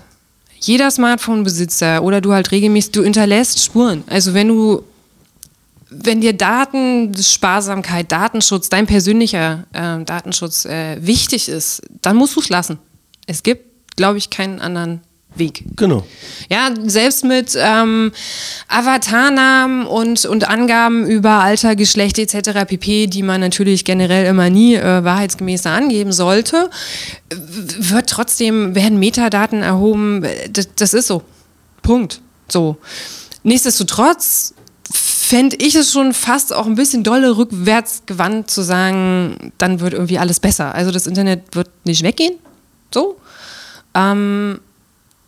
[0.61, 4.05] jeder Smartphone-Besitzer oder du halt regelmäßig, du hinterlässt Spuren.
[4.09, 4.83] Also wenn du,
[5.89, 12.49] wenn dir Datensparsamkeit, Datenschutz, dein persönlicher äh, Datenschutz äh, wichtig ist, dann musst du es
[12.49, 12.79] lassen.
[13.27, 15.01] Es gibt, glaube ich, keinen anderen
[15.39, 15.65] Weg.
[15.77, 16.07] Genau.
[16.49, 18.13] Ja, selbst mit ähm,
[18.69, 22.65] Avatarnamen und, und Angaben über Alter, Geschlecht etc.
[22.67, 26.71] pp., die man natürlich generell immer nie äh, wahrheitsgemäß angeben sollte,
[27.31, 30.25] wird trotzdem, werden Metadaten erhoben.
[30.51, 31.23] Das, das ist so.
[31.83, 32.21] Punkt.
[32.49, 32.79] So.
[33.43, 34.55] Nichtsdestotrotz
[35.29, 39.93] fände ich es schon fast auch ein bisschen dolle rückwärts gewandt zu sagen, dann wird
[39.93, 40.75] irgendwie alles besser.
[40.75, 42.35] Also das Internet wird nicht weggehen.
[42.93, 43.17] So.
[43.95, 44.61] Ähm,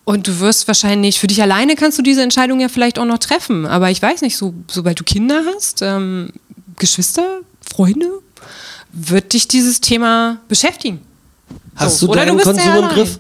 [0.05, 3.18] Und du wirst wahrscheinlich, für dich alleine kannst du diese Entscheidung ja vielleicht auch noch
[3.18, 3.66] treffen.
[3.66, 6.30] Aber ich weiß nicht, so, sobald du Kinder hast, ähm,
[6.78, 7.40] Geschwister,
[7.74, 8.09] Freunde,
[8.92, 11.01] wird dich dieses Thema beschäftigen.
[11.76, 12.07] Hast So.
[12.07, 13.18] du Oder deinen Konsum im Griff?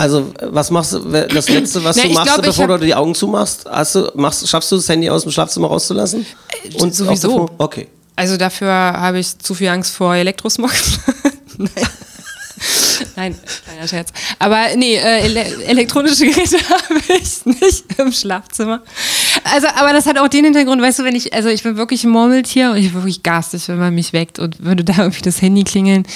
[0.00, 2.94] Also, was machst du, das Letzte, was Na, du machst, glaub, bevor hab- du die
[2.94, 3.66] Augen zumachst?
[3.70, 6.24] Hast du, machst, schaffst du das Handy aus dem Schlafzimmer rauszulassen?
[6.78, 7.28] Und Äh, sowieso.
[7.28, 7.88] auch bevor- Okay.
[8.16, 10.70] Also dafür habe ich zu viel Angst vor Elektrosmog.
[11.58, 11.70] Nein.
[13.16, 13.34] Nein,
[13.64, 14.10] kleiner Scherz.
[14.38, 18.82] Aber nee, äh, ele elektronische Geräte habe ich nicht im Schlafzimmer.
[19.44, 22.04] Also, aber das hat auch den Hintergrund, weißt du, wenn ich, also ich bin wirklich
[22.04, 25.22] ein Murmeltier und ich bin wirklich garstig, wenn man mich weckt und würde da irgendwie
[25.22, 26.06] das Handy klingeln.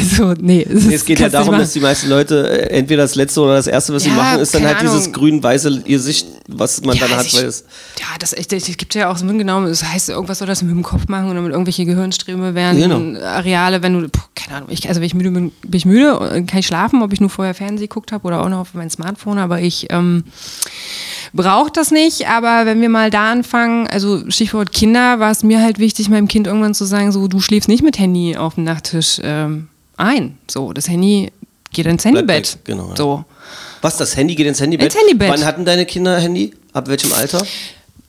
[0.00, 0.66] Also, nee.
[0.68, 3.66] Nee, es geht ja darum, dass die meisten Leute äh, entweder das Letzte oder das
[3.66, 5.12] Erste, was sie Ja, machen, ist dann halt dieses Ahnung.
[5.12, 7.24] grün-weiße Gesicht, was man dann Ja, hat.
[7.24, 7.64] also Weil ich, es,
[8.00, 10.70] ja, das, echt, das gibt ja auch so genau, das heißt, irgendwas soll das mit
[10.72, 13.20] dem Kopf machen oder mit irgendwelche Gehirnströme werden, Genau.
[13.24, 16.10] Areale, wenn du, puh, keine Ahnung, ich, also wenn ich müde bin, bin ich müde,
[16.32, 18.74] äh, kann ich schlafen, ob ich nur vorher Fernsehen geguckt habe oder auch noch auf
[18.74, 20.24] mein Smartphone, aber ich ähm,
[21.32, 25.60] brauche das nicht, aber wenn wir mal da anfangen, also Stichwort Kinder, war es mir
[25.62, 28.64] halt wichtig, meinem Kind irgendwann zu sagen, so, du schläfst nicht mit Handy auf dem
[28.64, 31.32] Nachttisch ähm, ein, so, das Handy
[31.72, 32.96] geht ins Handybett, genau, ja.
[32.96, 33.24] so.
[33.82, 34.92] was, das Handy geht ins Handybett?
[34.92, 35.30] Ins Handybett.
[35.30, 36.52] Wann hatten deine Kinder Handy?
[36.72, 37.44] Ab welchem Alter?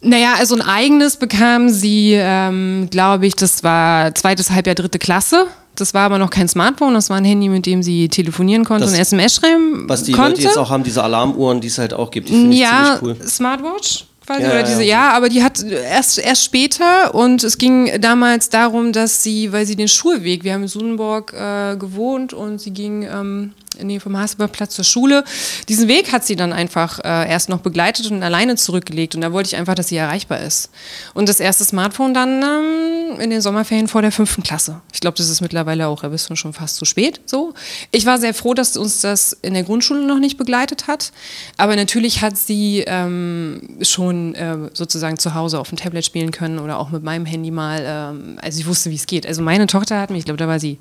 [0.02, 5.48] Naja, also ein eigenes bekamen sie, ähm, glaube ich, das war zweites Halbjahr, dritte Klasse.
[5.76, 8.86] Das war aber noch kein Smartphone, das war ein Handy, mit dem sie telefonieren konnte
[8.86, 10.32] Das- und SMS schreiben Was die konnte.
[10.32, 12.98] Leute jetzt auch haben, diese Alarmuhren, die es halt auch gibt, die finde ich ja,
[13.00, 13.28] ziemlich cool.
[13.28, 15.12] Smartwatch quasi Ja, oder diese, ja.
[15.12, 19.76] aber die hat erst, erst später und es ging damals darum, dass sie, weil sie
[19.76, 24.76] den Schulweg, wir haben in Sudenburg äh, gewohnt und sie ging ähm, nee, vom Hasselbergplatz
[24.76, 25.24] zur Schule.
[25.70, 29.32] Diesen Weg hat sie dann einfach äh, erst noch begleitet und alleine zurückgelegt und da
[29.32, 30.70] wollte ich einfach, dass sie erreichbar ist.
[31.14, 34.82] Und das erste Smartphone dann ähm, in den Sommerferien vor der fünften Klasse.
[34.94, 37.22] Ich glaube, das ist mittlerweile auch ein bisschen schon fast zu spät.
[37.26, 37.54] So.
[37.92, 41.12] Ich war sehr froh, dass uns das in der Grundschule noch nicht begleitet hat.
[41.58, 46.60] Aber natürlich hat sie ähm, schon äh, sozusagen zu Hause auf dem Tablet spielen können
[46.60, 47.82] oder auch mit meinem Handy mal.
[47.86, 49.26] Ähm, also ich wusste, wie es geht.
[49.28, 50.78] Also meine Tochter hat mich, ich glaube, da war sie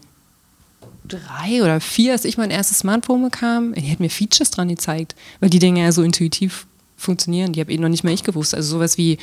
[1.06, 3.74] drei oder vier, als ich mein erstes Smartphone bekam.
[3.74, 6.66] Die hat mir Features dran gezeigt, weil die Dinge ja so intuitiv
[6.96, 7.52] funktionieren.
[7.52, 8.54] Die habe eben noch nicht mal ich gewusst.
[8.54, 9.18] Also sowas wie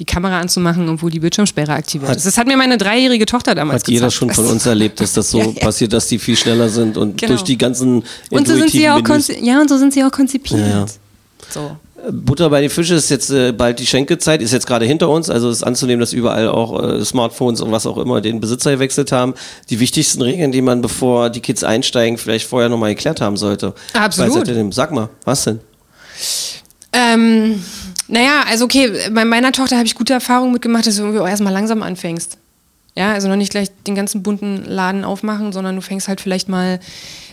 [0.00, 2.26] die Kamera anzumachen, obwohl die Bildschirmsperre aktiviert Hat- ist.
[2.26, 5.30] Das hat mir meine dreijährige Tochter damals Hat jeder schon von uns erlebt, dass das
[5.30, 5.60] so Ja, ja.
[5.60, 7.32] passiert, dass die viel schneller sind und Genau.
[7.32, 9.02] durch die ganzen Und so sind sie ja auch
[9.40, 10.58] ja und so sind sie auch konzipiert.
[10.60, 10.86] Ja.
[11.50, 11.76] So.
[12.10, 15.30] Butter bei den Fischen ist jetzt äh, bald die Schenkezeit, ist jetzt gerade hinter uns.
[15.30, 19.12] Also ist anzunehmen, dass überall auch äh, Smartphones und was auch immer den Besitzer gewechselt
[19.12, 19.34] haben.
[19.70, 23.74] Die wichtigsten Regeln, die man, bevor die Kids einsteigen, vielleicht vorher nochmal geklärt haben sollte.
[23.92, 24.46] Absolut.
[24.46, 24.72] Seitdem.
[24.72, 25.60] Sag mal, was denn?
[26.92, 27.62] Ähm,
[28.08, 31.28] naja, also okay, bei meiner Tochter habe ich gute Erfahrungen mitgemacht, dass du irgendwie auch
[31.28, 32.38] erstmal langsam anfängst.
[32.96, 36.48] Ja, also noch nicht gleich den ganzen bunten Laden aufmachen, sondern du fängst halt vielleicht
[36.48, 36.78] mal,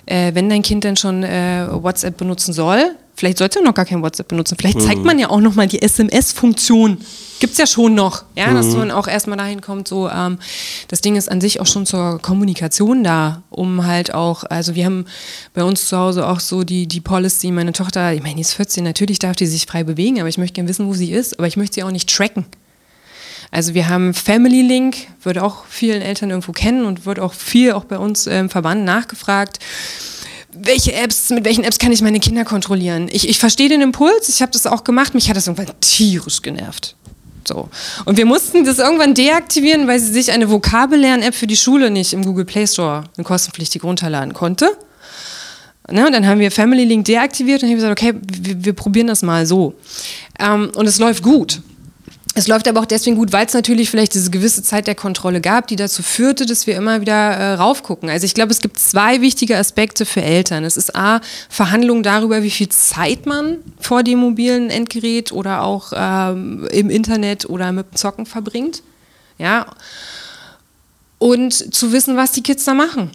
[0.07, 3.85] äh, wenn dein Kind dann schon äh, WhatsApp benutzen soll, vielleicht sollte er noch gar
[3.85, 4.57] kein WhatsApp benutzen.
[4.57, 6.97] Vielleicht zeigt man ja auch noch mal die SMS-Funktion.
[7.39, 10.39] Gibt's ja schon noch, ja, dass man auch erstmal dahin kommt, so, ähm,
[10.87, 14.85] das Ding ist an sich auch schon zur Kommunikation da, um halt auch, also wir
[14.85, 15.05] haben
[15.53, 18.53] bei uns zu Hause auch so die, die Policy, meine Tochter, ich meine, die ist
[18.53, 21.37] 14, natürlich darf die sich frei bewegen, aber ich möchte gerne wissen, wo sie ist,
[21.37, 22.45] aber ich möchte sie auch nicht tracken.
[23.51, 27.73] Also wir haben Family Link, wird auch vielen Eltern irgendwo kennen und wird auch viel
[27.73, 29.59] auch bei uns im Verband nachgefragt.
[30.53, 33.09] Welche Apps, mit welchen Apps kann ich meine Kinder kontrollieren?
[33.11, 36.41] Ich, ich verstehe den Impuls, ich habe das auch gemacht, mich hat das irgendwann tierisch
[36.41, 36.95] genervt.
[37.47, 37.69] So.
[38.05, 42.13] Und wir mussten das irgendwann deaktivieren, weil sie sich eine Vokabellern-App für die Schule nicht
[42.13, 44.77] im Google Play Store kostenpflichtig runterladen konnte.
[45.89, 48.73] Ne, und dann haben wir Family Link deaktiviert und ich habe gesagt, okay, wir, wir
[48.73, 49.73] probieren das mal so.
[50.39, 51.61] Ähm, und es läuft gut.
[52.33, 55.41] Es läuft aber auch deswegen gut, weil es natürlich vielleicht diese gewisse Zeit der Kontrolle
[55.41, 58.09] gab, die dazu führte, dass wir immer wieder äh, raufgucken.
[58.09, 60.63] Also ich glaube, es gibt zwei wichtige Aspekte für Eltern.
[60.63, 61.19] Es ist A,
[61.49, 67.49] Verhandlungen darüber, wie viel Zeit man vor dem mobilen Endgerät oder auch ähm, im Internet
[67.49, 68.81] oder mit dem Zocken verbringt.
[69.37, 69.65] Ja.
[71.17, 73.11] Und zu wissen, was die Kids da machen.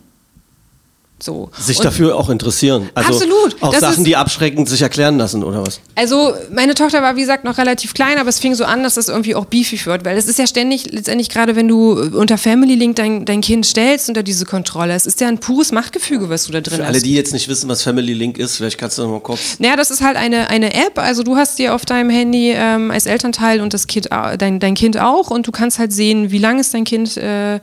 [1.19, 1.51] So.
[1.59, 2.91] Sich Und- dafür auch interessieren.
[2.95, 3.57] Also Absolut.
[3.63, 5.81] Auch Das Sachen, ist- die abschreckend sich erklären lassen, oder was?
[5.95, 8.97] Also, meine Tochter war, wie gesagt, noch relativ klein, aber es fing so an, dass
[8.97, 12.37] das irgendwie auch beefy wird, weil es ist ja ständig, letztendlich gerade wenn du unter
[12.37, 16.29] Family Link dein, dein Kind stellst unter diese Kontrolle, es ist ja ein pures Machtgefüge,
[16.29, 16.89] was du da drin Für hast.
[16.91, 19.59] alle, die jetzt nicht wissen, was Family Link ist, vielleicht kannst du noch mal kurz.
[19.59, 22.91] Naja, das ist halt eine, eine App, also du hast dir auf deinem Handy ähm,
[22.91, 26.31] als Elternteil und das kind, au- dein, dein Kind auch und du kannst halt sehen,
[26.31, 27.59] wie lange ist dein Kind äh,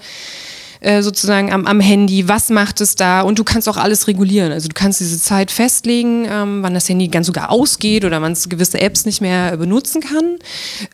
[0.83, 4.51] äh, sozusagen am, am Handy, was macht es da und du kannst auch alles regulieren.
[4.51, 8.33] Also du kannst diese Zeit festlegen, ähm, wann das Handy ganz sogar ausgeht oder wann
[8.33, 10.37] es gewisse Apps nicht mehr äh, benutzen kann.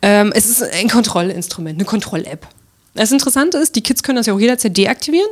[0.02, 2.46] Ähm, es ist ein Kontrollinstrument, eine Kontroll-App.
[2.94, 5.30] Das Interessante ist, die Kids können das ja auch jederzeit deaktivieren.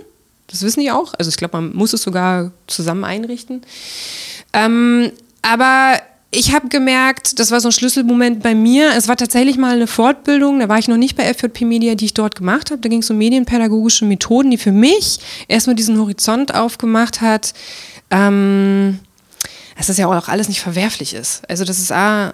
[0.49, 1.15] Das wissen die auch.
[1.19, 3.63] Also ich glaube, man muss es sogar zusammen einrichten.
[4.53, 6.01] Ähm, aber
[6.31, 8.93] ich habe gemerkt, das war so ein Schlüsselmoment bei mir.
[8.95, 12.05] Es war tatsächlich mal eine Fortbildung, da war ich noch nicht bei FJP Media, die
[12.07, 12.81] ich dort gemacht habe.
[12.83, 17.55] Da ging es um medienpädagogische Methoden, die für mich erstmal diesen Horizont aufgemacht hat.
[18.11, 19.01] Ähm,
[19.77, 21.49] dass das ja auch alles nicht verwerflich ist.
[21.49, 22.33] Also das ist A,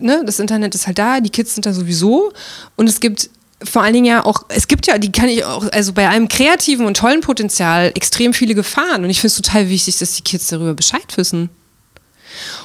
[0.00, 2.32] ne, das Internet ist halt da, die Kids sind da sowieso
[2.76, 3.28] und es gibt
[3.64, 6.28] vor allen Dingen ja auch, es gibt ja, die kann ich auch, also bei einem
[6.28, 10.22] kreativen und tollen Potenzial extrem viele Gefahren und ich finde es total wichtig, dass die
[10.22, 11.50] Kids darüber Bescheid wissen.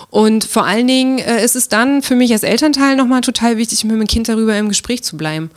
[0.09, 3.83] Und vor allen Dingen äh, ist es dann für mich als Elternteil nochmal total wichtig,
[3.83, 5.51] mit meinem Kind darüber im Gespräch zu bleiben.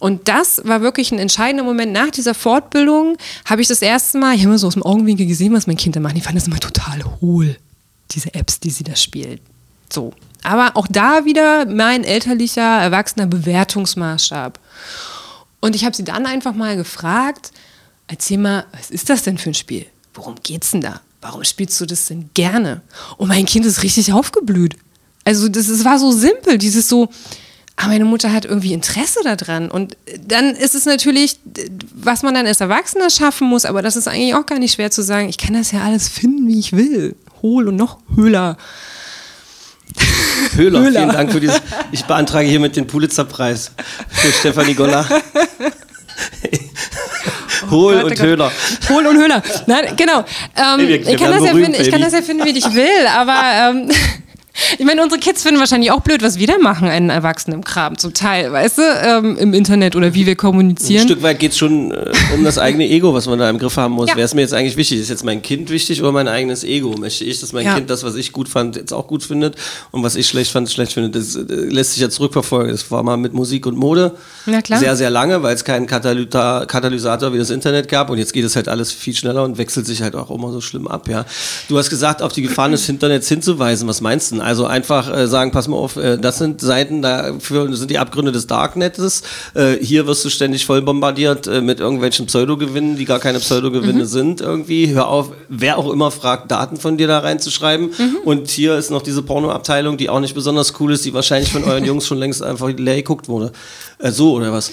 [0.00, 1.92] Und das war wirklich ein entscheidender Moment.
[1.92, 5.26] Nach dieser Fortbildung habe ich das erste Mal, ich habe immer so aus dem Augenwinkel
[5.26, 6.14] gesehen, was meine Kinder machen.
[6.14, 7.56] Die fanden das immer total hohl,
[8.10, 9.40] diese Apps, die sie da spielen.
[9.92, 10.14] So.
[10.42, 14.58] Aber auch da wieder mein elterlicher, erwachsener Bewertungsmaßstab.
[15.60, 17.52] Und ich habe sie dann einfach mal gefragt,
[18.06, 19.84] erzähl mal, was ist das denn für ein Spiel?
[20.14, 21.02] Worum geht's denn da?
[21.20, 22.82] Warum spielst du das denn gerne?
[23.16, 24.76] Und mein Kind ist richtig aufgeblüht.
[25.24, 27.10] Also das, das war so simpel, dieses so,
[27.76, 29.70] aber meine Mutter hat irgendwie Interesse daran.
[29.70, 29.96] Und
[30.26, 31.38] dann ist es natürlich,
[31.94, 34.90] was man dann als Erwachsener schaffen muss, aber das ist eigentlich auch gar nicht schwer
[34.90, 37.16] zu sagen, ich kann das ja alles finden, wie ich will.
[37.42, 38.56] Hohl und noch höhler.
[40.54, 41.00] Höhler, Höhler.
[41.00, 41.60] vielen Dank für dieses.
[41.90, 43.72] Ich beantrage hiermit den Pulitzerpreis
[44.08, 45.06] für Stefanie Goller.
[47.70, 48.26] Hohl Gott, oh und Gott.
[48.26, 48.52] Höhler.
[48.88, 49.42] Hohl und Höhler.
[49.66, 50.18] Nein, genau.
[50.20, 50.24] Ähm,
[50.78, 53.06] Nee, wir- wir ich, kann ja finden, ich kann das ja finden, wie ich will,
[53.16, 53.34] aber
[53.70, 53.88] ähm,
[54.78, 57.64] ich meine, unsere Kids finden wahrscheinlich auch blöd, was wir da machen, einen Erwachsenen im
[57.64, 61.04] Kram, zum Teil, weißt du, ähm, im Internet oder wie wir Ein kommunizieren.
[61.06, 63.76] Stück weit geht es schon äh, um das eigene Ego, was man da im Griff
[63.76, 64.08] haben muss.
[64.08, 64.16] Ja.
[64.16, 64.98] Wer ist mir jetzt eigentlich wichtig?
[65.00, 66.94] Ist jetzt mein Kind wichtig oder mein eigenes Ego?
[66.98, 67.74] Möchte ich, dass mein Ja.
[67.74, 69.56] Kind das, was ich gut fand, jetzt auch gut findet
[69.92, 71.14] und was ich schlecht fand, schlecht findet?
[71.14, 72.70] Das äh, lässt sich ja zurückverfolgen.
[72.72, 74.16] Das war mal mit Musik und Mode
[74.68, 78.44] sehr, sehr lange, weil es keinen Katalyta Katalysator wie das Internet gab und jetzt geht
[78.44, 81.08] es halt alles viel schneller und wechselt sich halt auch immer so schlimm ab.
[81.08, 81.24] Ja,
[81.68, 83.86] Du hast gesagt, auf die Gefahren des Internets hinzuweisen.
[83.88, 87.74] Was meinst du Also einfach äh, sagen, pass mal auf, äh, das sind Seiten, dafür
[87.76, 89.22] sind die Abgründe des Darknetes.
[89.54, 94.06] Äh, hier wirst du ständig voll bombardiert äh, mit irgendwelchen Pseudogewinnen, die gar keine Pseudogewinne
[94.06, 94.88] sind irgendwie.
[94.88, 97.90] Hör auf, wer auch immer fragt, Daten von dir da reinzuschreiben.
[98.24, 101.64] Und hier ist noch diese Pornoabteilung, die auch nicht besonders cool ist, die wahrscheinlich von
[101.64, 103.52] euren Jungs schon längst einfach leer geguckt wurde.
[103.98, 104.70] Äh, so oder was?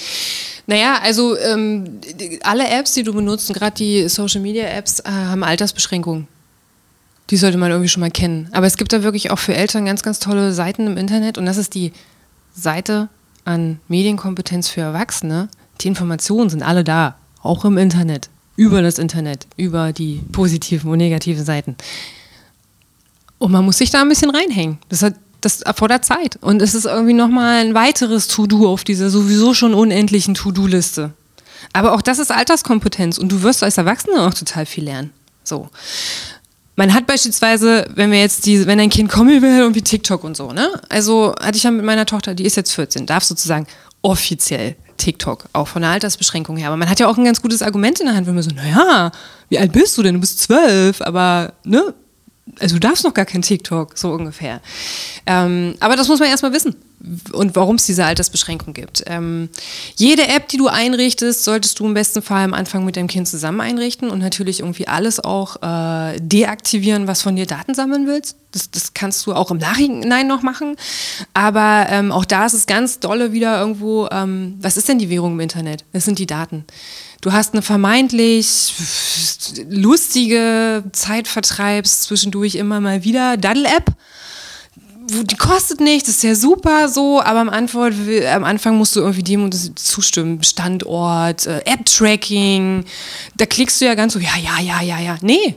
[0.66, 2.00] Naja, also ähm,
[2.44, 6.28] alle Apps, die du benutzt, gerade die Social Media Apps, äh, haben Altersbeschränkungen.
[7.30, 8.50] Die sollte man irgendwie schon mal kennen.
[8.52, 11.46] Aber es gibt da wirklich auch für Eltern ganz, ganz tolle Seiten im Internet und
[11.46, 11.92] das ist die
[12.56, 13.10] Seite
[13.46, 15.50] an Medienkompetenz für Erwachsene.
[15.82, 20.98] Die Informationen sind alle da, auch im Internet, über das Internet, über die positiven und
[20.98, 21.76] negativen Seiten.
[23.38, 24.80] Und man muss sich da ein bisschen reinhängen.
[24.90, 26.38] Das, hat, das erfordert Zeit.
[26.42, 31.14] Und es ist irgendwie nochmal ein weiteres To-Do auf dieser sowieso schon unendlichen To-Do-Liste.
[31.74, 35.12] Aber auch das ist Alterskompetenz und du wirst als Erwachsener auch total viel lernen.
[35.44, 35.70] So.
[36.78, 40.38] Man hat beispielsweise, wenn wir jetzt die, wenn ein Kind kommen will, irgendwie TikTok und
[40.38, 40.70] so, ne?
[40.90, 43.66] Also hatte ich ja mit meiner Tochter, die ist jetzt 14, darf sozusagen
[44.04, 46.68] offiziell TikTok, auch von der Altersbeschränkung her.
[46.68, 48.52] Aber man hat ja auch ein ganz gutes Argument in der Hand, wenn man so,
[48.52, 49.12] naja,
[49.50, 50.14] wie alt bist du denn?
[50.14, 51.96] Du bist zwölf, aber, ne?
[52.60, 54.62] Also du darfst noch gar kein TikTok, so ungefähr.
[55.26, 56.76] Ähm, aber das muss man erstmal wissen
[57.32, 59.04] und warum es diese Altersbeschränkung gibt.
[59.06, 59.50] Ähm,
[59.96, 63.28] jede App, die du einrichtest, solltest du im besten Fall am Anfang mit deinem Kind
[63.28, 68.36] zusammen einrichten und natürlich irgendwie alles auch äh, deaktivieren, was von dir Daten sammeln willst.
[68.52, 70.76] Das, das kannst du auch im Nachhinein noch machen.
[71.34, 75.10] Aber ähm, auch da ist es ganz dolle wieder irgendwo, ähm, was ist denn die
[75.10, 75.86] Währung im Internet?
[75.94, 76.66] Das sind die Daten.
[77.22, 78.74] Du hast eine vermeintlich
[79.70, 83.96] lustige Zeitvertreibs zwischendurch immer mal wieder Daddle-App
[85.10, 87.94] die kostet nichts, ist ja super so, aber am, Antwort,
[88.34, 90.44] am Anfang musst du irgendwie dem zustimmen.
[90.44, 92.84] Standort, äh, App-Tracking,
[93.36, 95.18] da klickst du ja ganz so, ja, ja, ja, ja, ja.
[95.22, 95.56] Nee.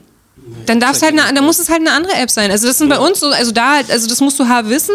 [0.66, 2.51] Dann darf's halt eine, dann muss es halt eine andere App sein.
[2.51, 4.94] Also das sind bei uns so, also da, also das musst du haben wissen.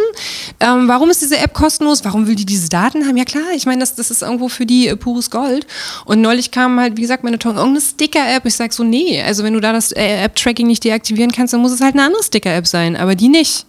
[0.59, 2.03] Ähm, warum ist diese App kostenlos?
[2.03, 3.17] Warum will die diese Daten haben?
[3.17, 5.67] Ja klar, ich meine, das, das ist irgendwo für die äh, pures Gold.
[6.05, 8.45] Und neulich kam halt, wie gesagt, meine Tochter, irgendeine Sticker-App.
[8.45, 11.61] Ich sag so, nee, also wenn du da das äh, App-Tracking nicht deaktivieren kannst, dann
[11.61, 13.65] muss es halt eine andere Sticker-App sein, aber die nicht.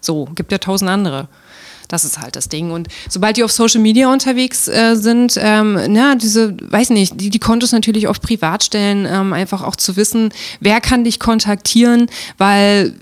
[0.00, 1.28] So, gibt ja tausend andere.
[1.94, 2.72] Das ist halt das Ding.
[2.72, 7.30] Und sobald die auf Social Media unterwegs äh, sind, ähm, na, diese, weiß nicht, die,
[7.30, 12.08] die Kontos natürlich auf privat stellen, ähm, einfach auch zu wissen, wer kann dich kontaktieren,
[12.36, 12.94] weil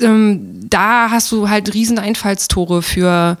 [0.00, 3.38] ähm, da hast du halt riesen Einfallstore für,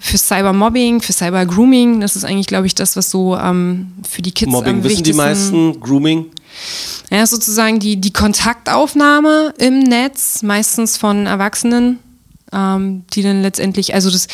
[0.00, 2.00] für Cybermobbing, für Cybergrooming.
[2.00, 5.04] Das ist eigentlich, glaube ich, das, was so ähm, für die Kids Mobbing am wissen
[5.04, 6.26] die meisten, Grooming.
[7.10, 12.00] ja, sozusagen die, die Kontaktaufnahme im Netz, meistens von Erwachsenen,
[12.52, 14.26] ähm, die dann letztendlich, also das,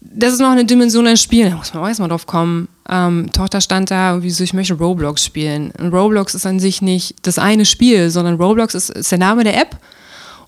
[0.00, 2.68] das ist noch eine Dimension ein Spiel, da muss man auch erstmal drauf kommen.
[2.88, 5.72] Ähm, Tochter stand da irgendwie so, ich möchte Roblox spielen.
[5.78, 9.44] Und Roblox ist an sich nicht das eine Spiel, sondern Roblox ist, ist der Name
[9.44, 9.78] der App.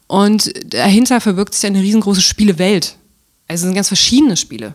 [0.06, 2.96] Und dahinter verbirgt sich eine riesengroße Spielewelt.
[3.46, 4.74] Also es sind ganz verschiedene Spiele.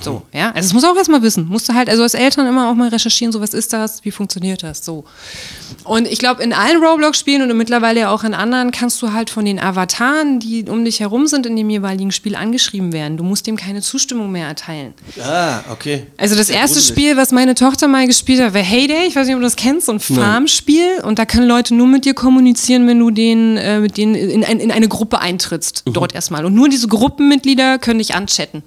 [0.00, 0.46] So, ja.
[0.52, 1.48] Also das muss auch erstmal wissen.
[1.48, 4.10] Musst du halt, also als Eltern immer auch mal recherchieren, so was ist das, wie
[4.10, 5.04] funktioniert das, so.
[5.84, 9.28] Und ich glaube, in allen Roblox-Spielen und mittlerweile ja auch in anderen kannst du halt
[9.28, 13.18] von den Avataren, die um dich herum sind in dem jeweiligen Spiel, angeschrieben werden.
[13.18, 14.94] Du musst dem keine Zustimmung mehr erteilen.
[15.22, 16.06] Ah, okay.
[16.16, 16.88] Also das erste gruselig.
[16.88, 19.06] Spiel, was meine Tochter mal gespielt hat, war Heyday.
[19.08, 21.00] Ich weiß nicht, ob du das kennst, so ein Farmspiel.
[21.02, 24.42] Und da können Leute nur mit dir kommunizieren, wenn du den, äh, mit denen in,
[24.42, 25.84] ein, in eine Gruppe eintrittst.
[25.86, 25.92] Mhm.
[25.92, 26.46] Dort erstmal.
[26.46, 28.62] Und nur diese Gruppenmitglieder können dich anchatten.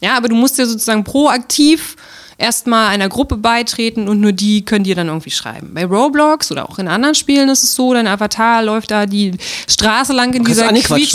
[0.00, 1.96] Ja, aber du musst ja sozusagen proaktiv
[2.38, 5.72] erstmal einer Gruppe beitreten und nur die können dir dann irgendwie schreiben.
[5.74, 9.32] Bei Roblox oder auch in anderen Spielen ist es so, dein Avatar läuft da die
[9.68, 11.12] Straße lang in dieser Quietsch-.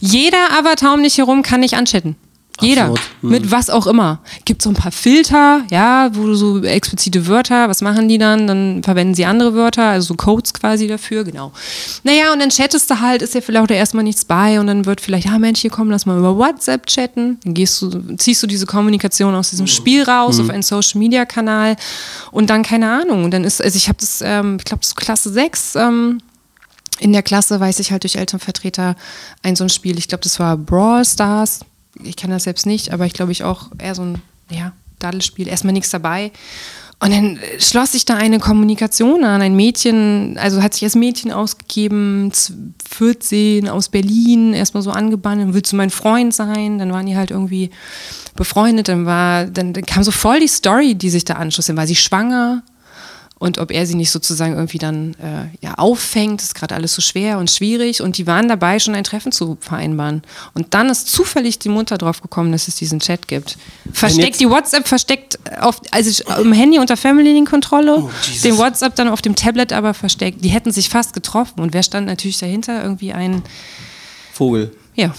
[0.00, 2.16] Jeder Avatar um dich herum kann dich anchatten.
[2.60, 2.82] Jeder.
[2.82, 3.00] Absurd.
[3.20, 3.30] Hm.
[3.30, 4.20] Mit was auch immer.
[4.44, 8.46] Gibt so ein paar Filter, ja, wo du so explizite Wörter, was machen die dann?
[8.46, 11.52] Dann verwenden sie andere Wörter, also so Codes quasi dafür, genau.
[12.02, 14.86] Naja, und dann chattest du halt, ist ja vielleicht auch erstmal nichts bei und dann
[14.86, 17.38] wird vielleicht, ah Mensch, hier komm, lass mal über WhatsApp chatten.
[17.44, 21.24] Dann gehst du, ziehst du diese Kommunikation aus diesem Spiel raus auf einen Social Media
[21.24, 21.76] Kanal
[22.30, 23.24] und dann, keine Ahnung.
[23.24, 26.18] Und dann ist, also ich habe das, ähm, ich glaube, das ist Klasse 6, ähm,
[26.98, 28.96] in der Klasse weiß ich halt durch Elternvertreter
[29.42, 31.60] ein so ein Spiel, ich glaube, das war Brawl Stars.
[32.02, 35.48] Ich kenne das selbst nicht, aber ich glaube ich auch eher so ein, ja, Daddelspiel,
[35.48, 36.30] erstmal nichts dabei.
[36.98, 39.42] Und dann äh, schloss sich da eine Kommunikation an.
[39.42, 42.54] Ein Mädchen, also hat sich als Mädchen ausgegeben, z-
[42.88, 46.78] 14 aus Berlin, erstmal so angebandelt, willst du mein Freund sein?
[46.78, 47.68] Dann waren die halt irgendwie
[48.34, 51.66] befreundet, dann war, dann, dann kam so voll die Story, die sich da anschloss.
[51.66, 52.62] Dann war sie schwanger,
[53.38, 57.02] und ob er sie nicht sozusagen irgendwie dann äh, ja, auffängt, ist gerade alles so
[57.02, 58.00] schwer und schwierig.
[58.00, 60.22] Und die waren dabei, schon ein Treffen zu vereinbaren.
[60.54, 63.58] Und dann ist zufällig die Mutter drauf gekommen, dass es diesen Chat gibt.
[63.92, 68.10] Versteckt die WhatsApp, versteckt auf, also im Handy unter Family Link Kontrolle, Oh,
[68.42, 70.42] den WhatsApp dann auf dem Tablet aber versteckt.
[70.42, 71.60] Die hätten sich fast getroffen.
[71.60, 72.82] Und wer stand natürlich dahinter?
[72.82, 73.42] Irgendwie ein,
[74.32, 74.74] Vogel.
[74.94, 75.14] ja,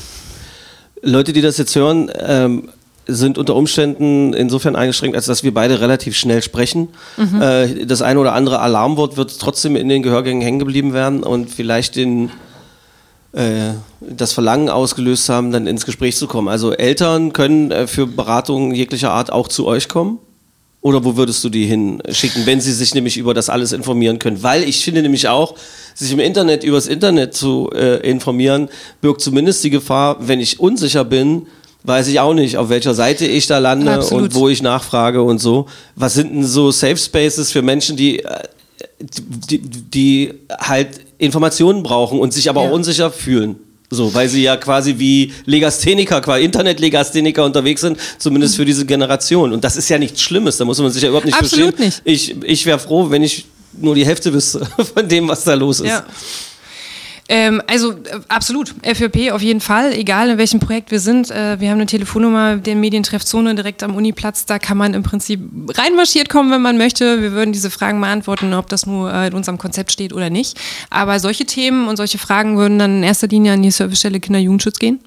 [1.03, 2.70] Leute, die das jetzt hören, ähm,
[3.08, 6.89] sind unter Umständen insofern eingeschränkt, als dass wir beide relativ schnell sprechen.
[7.16, 7.41] Mhm.
[7.41, 11.49] Äh, das eine oder andere Alarmwort wird trotzdem in den Gehörgängen hängen geblieben werden und
[11.49, 12.30] vielleicht den,
[13.34, 16.47] äh, das Verlangen ausgelöst haben, dann ins Gespräch zu kommen.
[16.47, 20.20] Also Eltern können äh, für Beratungen jeglicher Art auch zu euch kommen?
[20.82, 24.41] Oder wo würdest du die hinschicken, wenn sie sich nämlich über das alles informieren können?
[24.43, 25.55] Weil ich finde nämlich auch,
[25.95, 28.70] sich im Internet übers Internet zu äh, informieren,
[29.01, 31.47] birgt zumindest die Gefahr, wenn ich unsicher bin,
[31.84, 34.23] weiß ich auch nicht, auf welcher Seite ich da lande Absolut.
[34.25, 35.67] und wo ich nachfrage und so.
[35.95, 38.43] Was sind denn so Safe Spaces für Menschen, die, äh,
[38.99, 42.69] die, die halt Informationen brauchen und sich aber Ja.
[42.69, 43.55] auch unsicher fühlen?
[43.89, 49.53] So, weil sie ja quasi wie Legastheniker, quasi Internet-Legastheniker unterwegs sind, zumindest für diese Generation.
[49.53, 52.01] Und das ist ja nichts Schlimmes, da muss man sich ja überhaupt nicht Absolut verstehen.
[52.03, 53.45] Ich, ich wäre froh, wenn ich
[53.80, 55.88] nur die Hälfte wüsste von dem, was da los ist.
[55.88, 56.05] Ja.
[57.30, 61.30] Ähm, also äh, absolut, FÖP auf jeden Fall, egal in welchem Projekt wir sind.
[61.30, 64.45] Äh, wir haben eine Telefonnummer der Medientreffzone direkt am Uniplatz.
[64.45, 65.41] Da kann man im Prinzip
[65.78, 67.21] reinmarschiert kommen, wenn man möchte.
[67.21, 70.57] Wir würden diese Fragen beantworten, ob das nur äh, in unserem Konzept steht oder nicht.
[70.89, 74.80] Aber solche Themen und solche Fragen würden dann in erster Linie an die Servicestelle Kinder-Jugendschutz
[74.80, 74.99] gehen.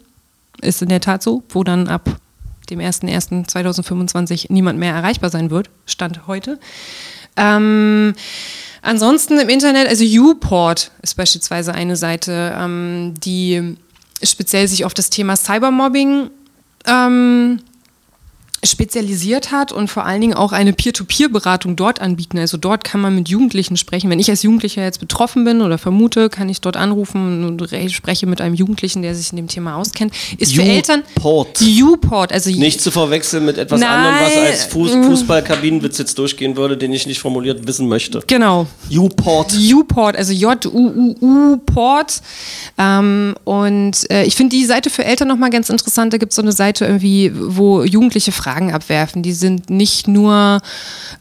[0.60, 2.20] Ist in der Tat so, wo dann ab
[2.68, 5.70] dem 01.01.2025 niemand mehr erreichbar sein wird.
[5.86, 6.58] Stand heute.
[7.36, 8.14] Ähm,
[8.82, 13.76] ansonsten im Internet, also Uport ist beispielsweise eine Seite, ähm, die
[14.22, 16.30] speziell sich auf das Thema Cybermobbing
[16.86, 17.60] ähm,
[18.62, 22.38] spezialisiert hat und vor allen Dingen auch eine Peer-to-Peer-Beratung dort anbieten.
[22.38, 24.10] Also dort kann man mit Jugendlichen sprechen.
[24.10, 27.88] Wenn ich als Jugendlicher jetzt betroffen bin oder vermute, kann ich dort anrufen und re-
[27.88, 30.12] spreche mit einem Jugendlichen, der sich in dem Thema auskennt.
[30.36, 31.58] Ist für Eltern Uport.
[31.62, 33.88] Uport, also Nicht zu verwechseln mit etwas Nein.
[33.90, 38.22] anderem, was als Fuß Fußballkabinenwitz jetzt durchgehen würde, den ich nicht formuliert wissen möchte.
[38.26, 38.66] genau.
[38.94, 39.54] Uport.
[39.72, 42.20] U-Port, also J-U-U-U-Port.
[42.76, 46.12] Ähm, und äh, ich finde die Seite für Eltern nochmal ganz interessant.
[46.12, 49.22] Da gibt es so eine Seite irgendwie, wo Jugendliche Fragen abwerfen.
[49.22, 50.60] Die sind nicht nur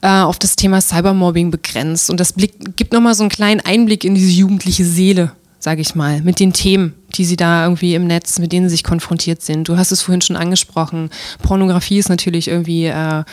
[0.01, 2.09] äh, auf das Thema Cybermobbing begrenzt.
[2.09, 5.95] Und das Blick, gibt nochmal so einen kleinen Einblick in diese jugendliche Seele, sage ich
[5.95, 9.41] mal, mit den Themen, die sie da irgendwie im Netz, mit denen sie sich konfrontiert
[9.41, 9.67] sind.
[9.67, 11.09] Du hast es vorhin schon angesprochen.
[11.41, 13.23] Pornografie ist natürlich irgendwie äh,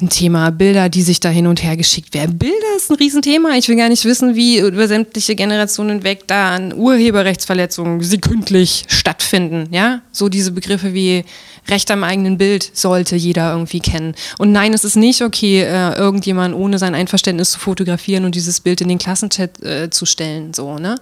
[0.00, 0.50] ein Thema.
[0.50, 2.38] Bilder, die sich da hin und her geschickt werden.
[2.38, 3.56] Bilder ist ein Riesenthema.
[3.56, 9.68] Ich will gar nicht wissen, wie über sämtliche Generationen hinweg da an Urheberrechtsverletzungen sekündlich stattfinden.
[9.72, 11.24] Ja, so diese Begriffe wie
[11.68, 14.14] Recht am eigenen Bild sollte jeder irgendwie kennen.
[14.38, 18.60] Und nein, es ist nicht okay, äh, irgendjemand ohne sein Einverständnis zu fotografieren und dieses
[18.60, 20.54] Bild in den Klassenchat äh, zu stellen.
[20.54, 20.96] So, ne?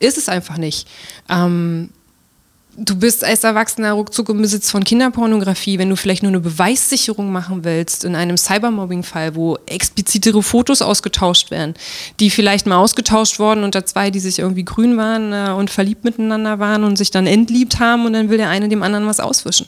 [0.00, 0.86] Ist es einfach nicht.
[1.30, 1.51] Ähm,
[2.76, 7.30] du bist als Erwachsener ruckzuck im Besitz von Kinderpornografie, wenn du vielleicht nur eine Beweissicherung
[7.30, 11.74] machen willst in einem Cybermobbing-Fall, wo explizitere Fotos ausgetauscht werden,
[12.20, 16.04] die vielleicht mal ausgetauscht wurden unter zwei, die sich irgendwie grün waren äh, und verliebt
[16.04, 19.20] miteinander waren und sich dann entliebt haben und dann will der eine dem anderen was
[19.20, 19.66] auswischen.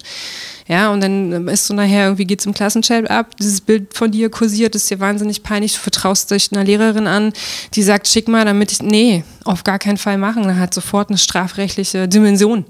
[0.67, 4.31] Ja, und dann ist so nachher, irgendwie geht's im Klassenchat ab, dieses Bild von dir
[4.31, 7.35] kursiert, ist dir wahnsinnig peinlich, du vertraust dich einer Lehrerin an,
[7.75, 11.11] die sagt, schick mal, damit ich, nee, auf gar keinen Fall machen, dann hat sofort
[11.11, 12.65] eine strafrechtliche Dimension.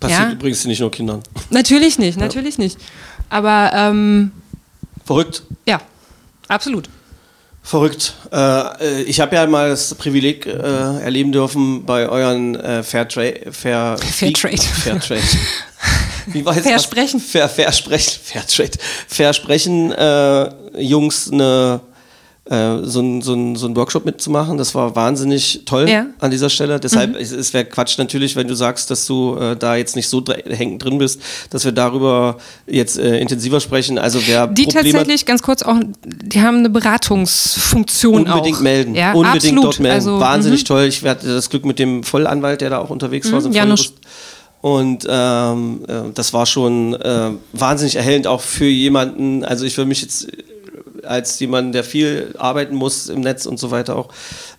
[0.00, 0.30] Passiert Ja.
[0.32, 1.22] übrigens nicht nur Kindern.
[1.50, 2.78] Natürlich nicht, natürlich nicht.
[3.28, 4.30] Aber ähm,
[5.04, 5.42] Verrückt.
[5.66, 5.80] ja,
[6.48, 6.88] absolut.
[7.62, 8.14] Verrückt.
[8.32, 13.50] Äh, ich habe ja mal das Privileg äh, erleben dürfen bei euren äh, Fairtrade.
[13.50, 14.56] Fair, Fairtrade.
[14.58, 15.20] Fairtrade.
[16.26, 17.20] Wie war jetzt Versprechen.
[17.20, 17.30] Was?
[17.30, 18.20] Fair, Versprechen.
[18.24, 18.78] Fairtrade.
[19.08, 20.50] Versprechen, äh,
[20.82, 21.80] Jungs, eine,
[22.48, 24.56] äh, so, ein, so, ein, so ein Workshop mitzumachen.
[24.58, 26.06] Das war wahnsinnig toll Ja.
[26.20, 26.78] an dieser Stelle.
[26.78, 30.08] Deshalb, es, es wäre Quatsch natürlich, wenn du sagst, dass du äh, da jetzt nicht
[30.08, 31.20] so hängend drin bist,
[31.50, 33.98] dass wir darüber jetzt äh, intensiver sprechen.
[33.98, 38.62] Also wer Die Probleme tatsächlich, ganz kurz auch, die haben eine Beratungsfunktion Unbedingt auch.
[38.62, 38.94] melden.
[38.94, 39.64] Ja, Unbedingt absolut.
[39.64, 39.94] dort melden.
[39.96, 40.66] Also, Wahnsinnig mhm.
[40.66, 40.84] toll.
[40.84, 43.40] Ich hatte das Glück mit dem Vollanwalt, der da auch unterwegs war.
[43.40, 43.92] so Janusz.
[44.66, 49.86] Und ähm, äh, das war schon äh, wahnsinnig erhellend, auch für jemanden, also ich würde
[49.86, 54.08] mich jetzt äh, als jemand, der viel arbeiten muss im Netz und so weiter auch,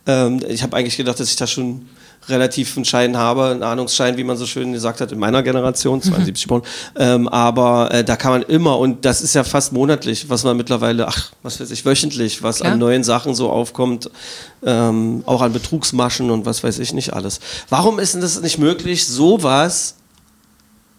[0.05, 1.89] ähm, ich habe eigentlich gedacht, dass ich da schon
[2.29, 6.01] relativ einen Schein habe, einen Ahnungsschein, wie man so schön gesagt hat, in meiner Generation,
[6.01, 6.63] 72 geboren.
[6.95, 10.55] Ähm, aber äh, da kann man immer, und das ist ja fast monatlich, was man
[10.55, 12.71] mittlerweile, ach, was weiß ich, wöchentlich, was Klar.
[12.71, 14.09] an neuen Sachen so aufkommt,
[14.65, 17.41] ähm, auch an Betrugsmaschen und was weiß ich nicht alles.
[17.67, 19.96] Warum ist denn das nicht möglich, sowas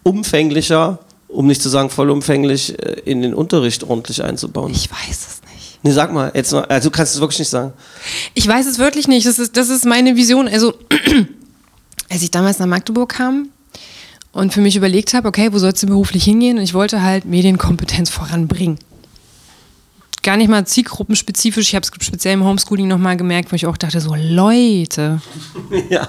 [0.02, 4.72] umfänglicher, um nicht zu sagen vollumfänglich, äh, in den Unterricht ordentlich einzubauen?
[4.72, 5.78] Ich weiß es nicht.
[5.82, 7.72] Nee, sag mal, jetzt noch, also du kannst es wirklich nicht sagen.
[8.34, 9.26] Ich weiß es wirklich nicht.
[9.26, 10.48] Das ist, das ist meine Vision.
[10.48, 10.74] Also,
[12.10, 13.48] als ich damals nach Magdeburg kam
[14.32, 16.58] und für mich überlegt habe, okay, wo soll es denn beruflich hingehen?
[16.58, 18.78] Und ich wollte halt Medienkompetenz voranbringen.
[20.22, 21.68] Gar nicht mal zielgruppenspezifisch.
[21.68, 25.20] Ich habe es speziell im Homeschooling nochmal gemerkt, wo ich auch dachte, so Leute.
[25.90, 26.08] Ja.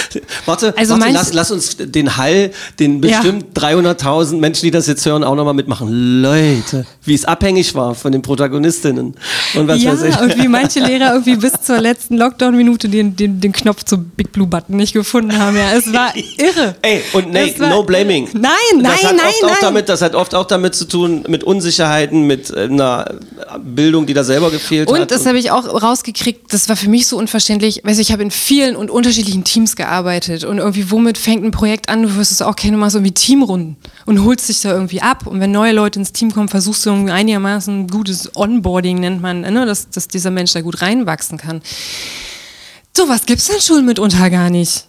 [0.46, 3.20] Warte, Also warte lass, lass uns den Hall, den Ja.
[3.20, 6.22] bestimmt 300.000 Menschen, die das jetzt hören, auch nochmal mitmachen.
[6.22, 9.14] Leute, wie es abhängig war von den Protagonistinnen.
[9.54, 10.20] Und was ja, weiß ich.
[10.20, 14.32] und wie manche Lehrer irgendwie bis zur letzten Lockdown-Minute den, den, den Knopf zum Big
[14.32, 15.56] Blue Button nicht gefunden haben.
[15.56, 16.74] Ja, es war irre.
[16.82, 18.28] Ey, und war no blaming.
[18.32, 19.50] Nein, nein, das hat nein, oft nein.
[19.50, 23.14] Auch damit, das hat oft auch damit zu tun, mit Unsicherheiten, mit äh, einer
[23.62, 24.98] Bildung, die da selber gefehlt hat.
[24.98, 27.82] Und das habe ich auch rausgekriegt, das war für mich so unverständlich.
[27.84, 29.81] Weißt du, ich habe in vielen und unterschiedlichen Teams gearbeitet
[30.44, 32.02] und irgendwie, womit fängt ein Projekt an?
[32.02, 33.76] Du wirst es auch kennen, du machst irgendwie Teamrunden
[34.06, 35.26] und holst dich da irgendwie ab.
[35.26, 39.40] Und wenn neue Leute ins Team kommen, versuchst du irgendwie einigermaßen gutes Onboarding, nennt man,
[39.40, 39.66] ne?
[39.66, 41.62] dass, dass dieser Mensch da gut reinwachsen kann.
[42.96, 44.86] Sowas gibt's an Schulen mitunter gar nicht.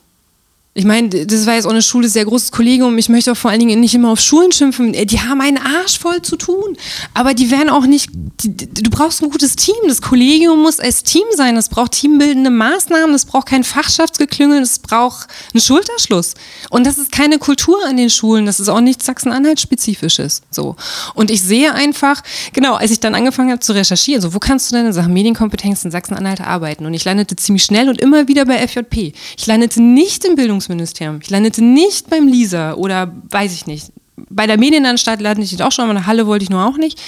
[0.76, 2.98] Ich meine, das war jetzt auch eine Schule, sehr großes Kollegium.
[2.98, 4.92] Ich möchte auch vor allen Dingen nicht immer auf Schulen schimpfen.
[4.94, 6.76] Die haben einen Arsch voll zu tun.
[7.14, 9.76] Aber die werden auch nicht, du brauchst ein gutes Team.
[9.88, 11.58] Das Kollegium muss als Team sein.
[11.58, 13.14] Es braucht teambildende Maßnahmen.
[13.14, 14.64] Es braucht kein Fachschaftsgeklüngel.
[14.64, 16.34] Es braucht einen Schulterschluss.
[16.72, 18.48] Und das ist keine Kultur an den Schulen.
[18.48, 20.42] Das ist auch nichts Sachsen-Anhalt-spezifisches.
[20.50, 20.76] So.
[21.14, 24.72] Und ich sehe einfach, genau, als ich dann angefangen habe zu recherchieren, so, wo kannst
[24.72, 26.88] du denn in Sachen Medienkompetenz in Sachsen-Anhalt arbeiten?
[26.88, 29.14] Und ich landete ziemlich schnell und immer wieder bei FJP.
[29.38, 30.36] Ich landete nicht im
[30.68, 31.20] Bildungsministerium.
[31.22, 33.92] Ich landete nicht beim LISA oder weiß ich nicht.
[34.30, 37.00] Bei der Medienanstalt landete ich auch schon, aber eine Halle wollte ich nur auch nicht.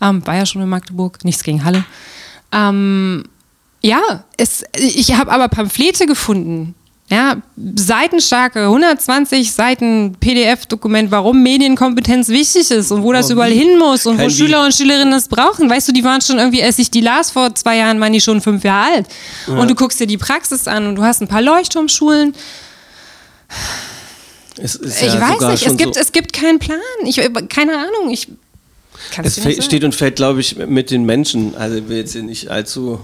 [0.00, 1.84] Ähm, war ja schon in Magdeburg, nichts gegen Halle.
[2.52, 3.24] Ähm,
[3.80, 6.74] ja, es, ich habe aber Pamphlete gefunden.
[7.10, 13.78] Ja, seitenstarke, 120 Seiten PDF-Dokument, warum Medienkompetenz wichtig ist und wo das Aber überall hin
[13.78, 14.28] muss und wo.
[14.28, 15.70] Schüler und Schülerinnen das brauchen.
[15.70, 18.20] Weißt du, die waren schon irgendwie, als ich die las vor zwei Jahren, waren die
[18.20, 19.06] schon fünf Jahre alt.
[19.46, 22.34] Und du guckst dir die Praxis an und du hast ein paar Leuchtturmschulen.
[24.56, 26.80] Es ist ich ja weiß sogar nicht, schon es gibt, so, es gibt keinen Plan.
[27.04, 27.16] Ich,
[27.48, 28.28] keine Ahnung, ich
[29.12, 31.54] kann es steht und fällt, glaube ich, mit den Menschen.
[31.54, 33.00] Also ich will jetzt hier nicht allzu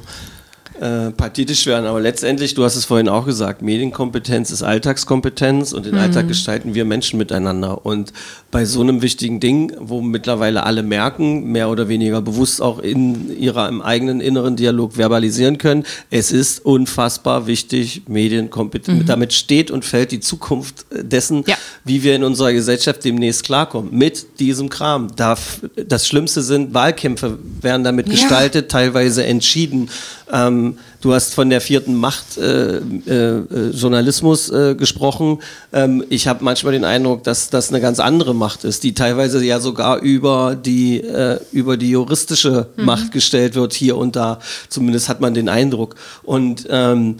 [0.85, 5.87] äh, pathetisch werden, aber letztendlich, du hast es vorhin auch gesagt, Medienkompetenz ist Alltagskompetenz und
[5.87, 6.01] den Mhm.
[6.01, 7.87] Alltag gestalten wir Menschen miteinander.
[7.87, 8.13] Und
[8.51, 13.35] bei so einem wichtigen Ding, wo mittlerweile alle merken, mehr oder weniger bewusst auch in
[13.39, 19.07] ihrer im eigenen inneren Dialog verbalisieren können, es ist unfassbar wichtig, Medienkompetenz.
[19.07, 21.45] Damit steht und fällt die Zukunft äh, dessen, Mhm.
[21.47, 21.57] Ja.
[21.85, 23.89] wie wir in unserer Gesellschaft demnächst klarkommen.
[23.97, 25.09] Mit diesem Kram.
[25.17, 28.13] Das Schlimmste sind, Wahlkämpfe werden damit Ja.
[28.13, 29.89] gestaltet, teilweise entschieden.
[30.31, 35.41] Ähm, du hast von der vierten Macht äh, äh, äh, Journalismus äh, gesprochen.
[35.73, 39.45] Ähm, ich habe manchmal den Eindruck, dass das eine ganz andere Macht ist, die teilweise
[39.45, 44.39] ja sogar über die, äh, über die juristische Macht gestellt wird, hier und da.
[44.69, 45.95] Zumindest hat man den Eindruck.
[46.23, 47.17] Und ähm,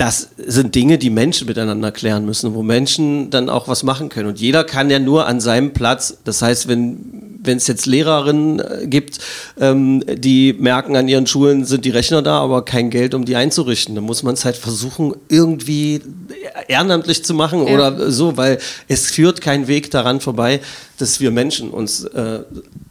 [0.00, 4.28] das sind Dinge, die Menschen miteinander klären müssen, wo Menschen dann auch was machen können.
[4.28, 8.60] Und jeder kann ja nur an seinem Platz, das heißt, wenn wenn es jetzt Lehrerinnen
[8.60, 9.18] äh, gibt,
[9.58, 13.34] ähm, die merken, an ihren Schulen sind die Rechner da, aber kein Geld, um die
[13.34, 13.94] einzurichten.
[13.94, 16.02] Dann muss man es halt versuchen, irgendwie
[16.68, 17.72] ehrenamtlich zu machen Ja.
[17.72, 20.60] oder so, weil es führt kein Weg daran vorbei,
[21.00, 22.40] dass wir Menschen uns äh,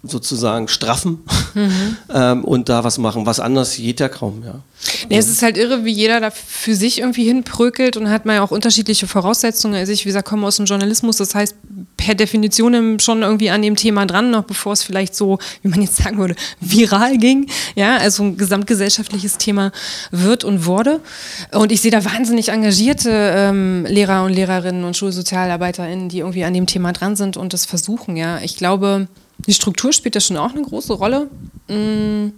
[0.03, 1.20] sozusagen straffen
[2.14, 3.26] ähm, und da was machen.
[3.26, 4.62] Was anderes geht ja kaum, ja.
[5.10, 8.36] Nee, es ist halt irre, wie jeder da für sich irgendwie hinprökelt und hat man
[8.36, 9.76] ja auch unterschiedliche Voraussetzungen.
[9.76, 11.55] Also ich, wie gesagt, komme aus dem Journalismus, das heißt
[11.97, 15.82] per Definition schon irgendwie an dem Thema dran, noch bevor es vielleicht so, wie man
[15.82, 17.49] jetzt sagen würde, viral ging.
[17.76, 19.74] Ja, also ein gesamtgesellschaftliches Thema
[20.12, 21.01] wird und wurde.
[21.51, 26.53] Und ich sehe da wahnsinnig engagierte ähm, Lehrer und Lehrerinnen und SchulsozialarbeiterInnen, die irgendwie an
[26.53, 28.39] dem Thema dran sind und das versuchen, ja.
[28.41, 29.08] Ich glaube,
[29.45, 31.30] die Struktur spielt da schon auch eine große Rolle.
[31.68, 32.34] Mm.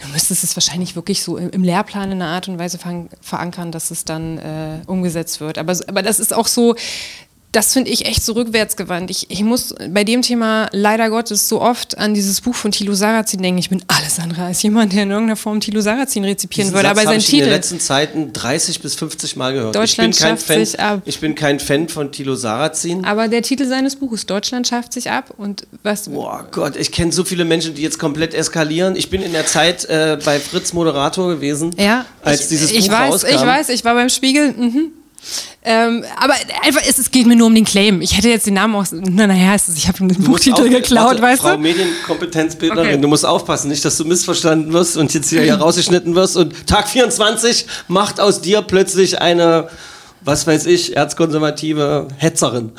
[0.00, 2.78] Du müsstest es wahrscheinlich wirklich so im, im Lehrplan in einer Art und Weise
[3.20, 5.58] verankern, dass es dann äh, umgesetzt wird.
[5.58, 6.76] Aber, aber das ist auch so,
[7.52, 9.10] das finde ich echt so rückwärtsgewandt.
[9.10, 12.92] Ich, ich muss bei dem Thema leider Gottes so oft an dieses Buch von Thilo
[12.92, 13.58] Sarrazin denken.
[13.58, 16.88] Ich bin alles andere als jemand, der in irgendeiner Form Thilo Sarrazin rezipieren Diesen würde.
[16.88, 17.50] Satz Aber habe sein ich in den Titel.
[17.54, 19.74] letzten Zeiten 30 bis 50 Mal gehört.
[19.74, 21.02] Deutschland ich bin kein schafft Fan, sich ab.
[21.06, 23.06] Ich bin kein Fan von Thilo Sarrazin.
[23.06, 25.32] Aber der Titel seines Buches, Deutschland schafft sich ab.
[25.38, 26.10] Und was.
[26.10, 28.94] Boah Gott, ich kenne so viele Menschen, die jetzt komplett eskalieren.
[28.94, 32.88] Ich bin in der Zeit äh, bei Fritz Moderator gewesen, Ja, als ich, dieses ich
[32.88, 33.34] Buch weiß, rauskam.
[33.34, 34.52] ich weiß, ich war beim Spiegel.
[34.52, 34.92] Mhm.
[35.64, 38.00] Ähm, aber einfach, es, es geht mir nur um den Claim.
[38.00, 38.86] Ich hätte jetzt den Namen auch.
[38.92, 41.58] Na, naja, es ist, ich habe den Buchtitel auf- geklaut, warte, weißt Frau du?
[41.58, 43.00] Medienkompetenzbildnerin, Okay.
[43.00, 46.66] du musst aufpassen, nicht, dass du missverstanden wirst und jetzt hier, hier rausgeschnitten wirst und
[46.66, 49.68] Tag 24 macht aus dir plötzlich eine,
[50.22, 52.72] was weiß ich, erzkonservative Hetzerin.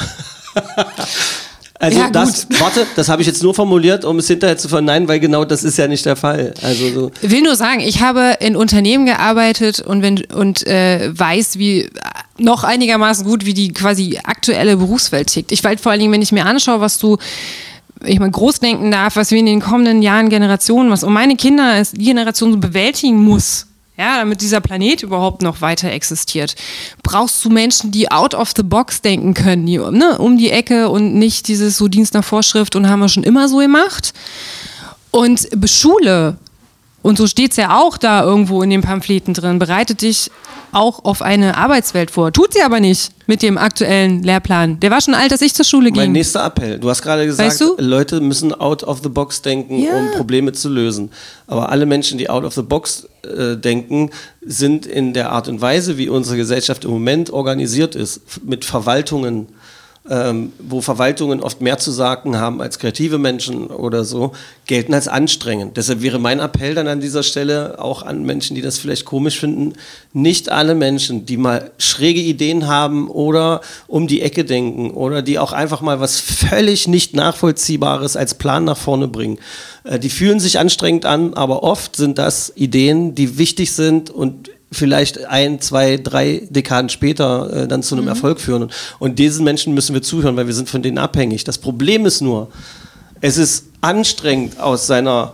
[1.82, 5.07] Also Ja, das, warte, das habe ich jetzt nur formuliert, um es hinterher zu verneinen,
[5.07, 6.53] weil genau das ist ja nicht der Fall.
[6.61, 7.11] Also so.
[7.21, 11.89] Ich will nur sagen, ich habe in Unternehmen gearbeitet und, wenn, und äh, weiß, wie
[12.38, 15.53] noch einigermaßen gut, wie die quasi aktuelle Berufswelt tickt.
[15.53, 17.17] Ich weiß vor allen Dingen, wenn ich mir anschaue, was du
[18.05, 21.36] ich mal groß denken darf, was wir in den kommenden Jahren Generationen, was um meine
[21.36, 23.67] Kinder als die Generation so bewältigen muss,
[23.99, 26.55] ja, damit dieser Planet überhaupt noch weiter existiert,
[27.03, 30.87] brauchst du Menschen, die out of the box denken können, die ne, um die Ecke
[30.87, 34.13] und nicht dieses so Dienst nach Vorschrift und haben wir schon immer so gemacht.
[35.11, 36.37] Und Schule,
[37.01, 40.29] und so steht es ja auch da irgendwo in den Pamphleten drin, bereitet dich
[40.71, 42.31] auch auf eine Arbeitswelt vor.
[42.31, 44.79] Tut sie aber nicht mit dem aktuellen Lehrplan.
[44.79, 46.11] Der war schon alt, als ich zur Schule Mein ging.
[46.11, 46.77] nächster Appell.
[46.77, 47.75] Du hast gerade gesagt, Weißt du?
[47.79, 49.95] Leute müssen out of the box denken, Ja.
[49.97, 51.09] um Probleme zu lösen.
[51.47, 55.59] Aber alle Menschen, die out of the box äh, denken, sind in der Art und
[55.61, 59.47] Weise, wie unsere Gesellschaft im Moment organisiert ist, mit Verwaltungen,
[60.09, 64.31] ähm, wo Verwaltungen oft mehr zu sagen haben als kreative Menschen oder so,
[64.65, 65.77] gelten als anstrengend.
[65.77, 69.39] Deshalb wäre mein Appell dann an dieser Stelle auch an Menschen, die das vielleicht komisch
[69.39, 69.73] finden,
[70.13, 75.37] nicht alle Menschen, die mal schräge Ideen haben oder um die Ecke denken oder die
[75.37, 79.37] auch einfach mal was völlig nicht nachvollziehbares als Plan nach vorne bringen,
[79.83, 84.49] äh, die fühlen sich anstrengend an, aber oft sind das Ideen, die wichtig sind und
[84.72, 88.63] vielleicht ein, zwei, drei Dekaden später äh, dann zu einem Erfolg führen.
[88.63, 91.43] Und, und diesen Menschen müssen wir zuhören, weil wir sind von denen abhängig.
[91.43, 92.49] Das Problem ist nur,
[93.22, 95.34] es ist anstrengend aus seiner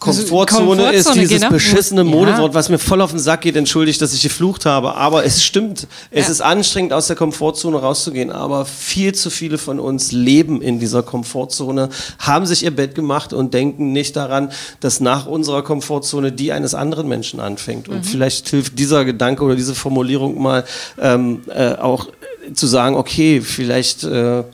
[0.00, 1.50] Komfortzone, Komfortzone, ist dieses genau.
[1.50, 2.04] beschissene Ja.
[2.04, 5.44] Modewort, was mir voll auf den Sack geht, entschuldigt, dass ich geflucht habe, aber es
[5.44, 5.86] stimmt.
[6.10, 6.32] Es Ja.
[6.32, 11.02] ist anstrengend, aus der Komfortzone rauszugehen, aber viel zu viele von uns leben in dieser
[11.02, 16.50] Komfortzone, haben sich ihr Bett gemacht und denken nicht daran, dass nach unserer Komfortzone die
[16.52, 17.88] eines anderen Menschen anfängt.
[17.88, 20.64] Und vielleicht hilft dieser Gedanke oder diese Formulierung mal
[20.98, 22.08] ähm, äh, auch
[22.54, 24.44] zu sagen, okay, vielleicht äh,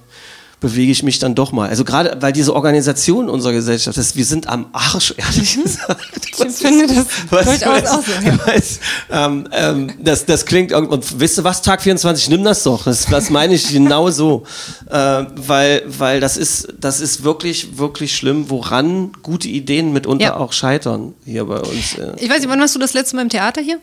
[0.61, 1.69] bewege ich mich dann doch mal.
[1.69, 6.01] Also gerade, weil diese Organisation unserer Gesellschaft ist, wir sind am Arsch, ehrlich gesagt.
[6.39, 8.39] Ich finde das durchaus auch so, ja.
[8.47, 8.81] Weiß,
[9.11, 12.85] ähm, ähm, das, das klingt irgend- und wisst ihr was, Tag 24, nimm das doch.
[12.85, 14.45] Das, das meine ich genau so.
[14.91, 20.37] Äh, weil, weil das ist, das ist wirklich, wirklich schlimm, woran gute Ideen mitunter Ja.
[20.37, 21.97] auch scheitern hier bei uns.
[22.17, 23.79] Ich weiß nicht, wann warst du das letzte Mal im Theater hier?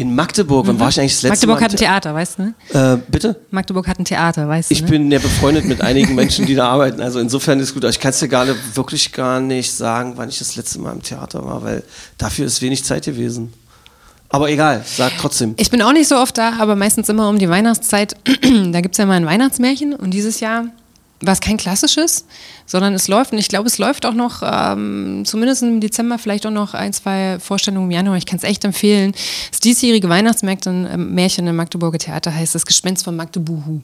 [0.00, 1.64] In Magdeburg, wann war ich eigentlich das letzte Magdeburg Mal?
[1.66, 2.42] hat ein Theater, weißt du?
[2.42, 2.54] Ne?
[2.72, 3.36] Äh, bitte?
[3.50, 4.74] Magdeburg hat ein Theater, weißt du?
[4.74, 4.88] Ich ne?
[4.88, 7.02] bin ja befreundet mit einigen Menschen, die da arbeiten.
[7.02, 7.84] Also insofern ist gut.
[7.84, 10.92] Aber ich kann es dir gerade wirklich gar nicht sagen, wann ich das letzte Mal
[10.92, 11.82] im Theater war, weil
[12.16, 13.52] dafür ist wenig Zeit gewesen.
[14.30, 15.52] Aber egal, sag trotzdem.
[15.58, 18.16] Ich bin auch nicht so oft da, aber meistens immer um die Weihnachtszeit.
[18.72, 20.64] da gibt es ja mal ein Weihnachtsmärchen und dieses Jahr
[21.22, 22.24] war es kein klassisches,
[22.66, 26.46] sondern es läuft und ich glaube, es läuft auch noch, ähm, zumindest im Dezember, vielleicht
[26.46, 28.16] auch noch ein, zwei Vorstellungen im Januar.
[28.16, 29.12] Ich kann es echt empfehlen.
[29.50, 33.80] Das diesjährige Weihnachtsmärchen ähm, im Magdeburger Theater heißt Das Gespenst von Magdebuhu.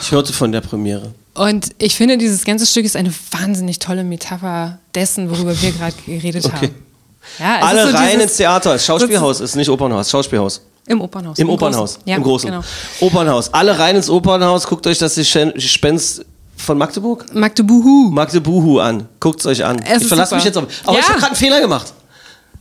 [0.00, 1.14] Ich hörte von der Premiere.
[1.34, 5.94] Und ich finde, dieses ganze Stück ist eine wahnsinnig tolle Metapher dessen, worüber wir gerade
[6.04, 6.56] geredet Okay.
[6.56, 6.74] haben.
[7.38, 8.78] Ja, Alle so rein dieses- ins Theater.
[8.78, 10.60] Schauspielhaus ist nicht Opernhaus, Schauspielhaus.
[10.86, 11.38] Im Opernhaus.
[11.38, 11.58] Im, Großen.
[11.66, 11.98] Opernhaus.
[12.04, 12.50] Ja, Im Großen.
[12.50, 12.62] Genau.
[13.00, 13.52] Opernhaus.
[13.52, 14.66] Alle rein ins Opernhaus.
[14.66, 16.24] Guckt euch das Gespenst
[16.56, 17.26] von Magdeburg?
[17.34, 18.10] Magdebuhu.
[18.10, 19.08] Magdebuhu an.
[19.20, 19.78] Guckt es euch an.
[19.80, 20.64] Es ich verlasse mich jetzt auf.
[20.84, 21.00] Aber Ja.
[21.00, 21.92] ich habe gerade einen Fehler gemacht.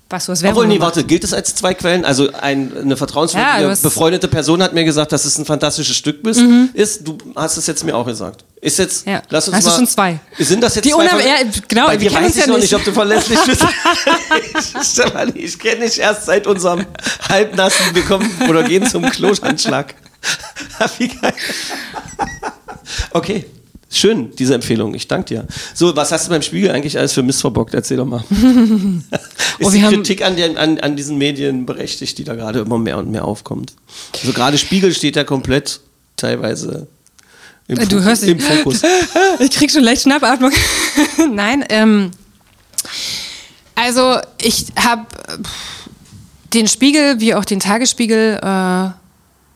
[0.07, 0.95] Was, du hast Obwohl, Werbung nee, gemacht.
[0.95, 2.05] warte, gilt es als zwei Quellen?
[2.05, 6.21] Also ein, eine vertrauenswürdige, Ja, befreundete Person hat mir gesagt, dass es ein fantastisches Stück
[6.21, 6.41] bist,
[6.73, 7.07] ist.
[7.07, 8.45] Du hast es jetzt mir auch gesagt.
[8.61, 9.13] Ist jetzt, Mhm.
[9.13, 9.21] Ja.
[9.29, 10.19] lass uns Hast du mal, schon zwei?
[10.37, 11.07] Sind das jetzt Die zwei?
[11.09, 11.35] Ver- ja,
[11.67, 12.63] genau, Bei wir dir weiß ich ja noch nicht.
[12.71, 13.65] nicht, ob du verlässlich bist.
[14.93, 16.85] Stefanie, ich kenne dich erst seit unserem
[17.27, 19.95] halbnassen, wir kommen oder gehen zum Kloschanschlag.
[20.99, 21.33] Wie geil.
[23.11, 23.45] Okay.
[23.95, 24.93] Schön, diese Empfehlung.
[24.93, 25.47] Ich danke dir.
[25.73, 27.73] So, was hast du beim Spiegel eigentlich alles für Mist verbockt?
[27.73, 28.23] Erzähl doch mal.
[28.29, 32.77] Ist Oh, die Kritik an, den, an, an diesen Medien berechtigt, die da gerade immer
[32.77, 33.73] mehr und mehr aufkommt?
[34.19, 35.79] Also gerade Spiegel steht ja komplett
[36.17, 36.87] teilweise
[37.69, 38.47] im, Äh, Du Fokus- hörst im dich.
[38.47, 38.81] Fokus.
[39.39, 40.51] Ich krieg schon leicht Schnappatmung.
[41.33, 42.11] Nein, ähm,
[43.75, 45.05] also ich habe
[46.53, 48.89] den Spiegel wie auch den Tagesspiegel äh,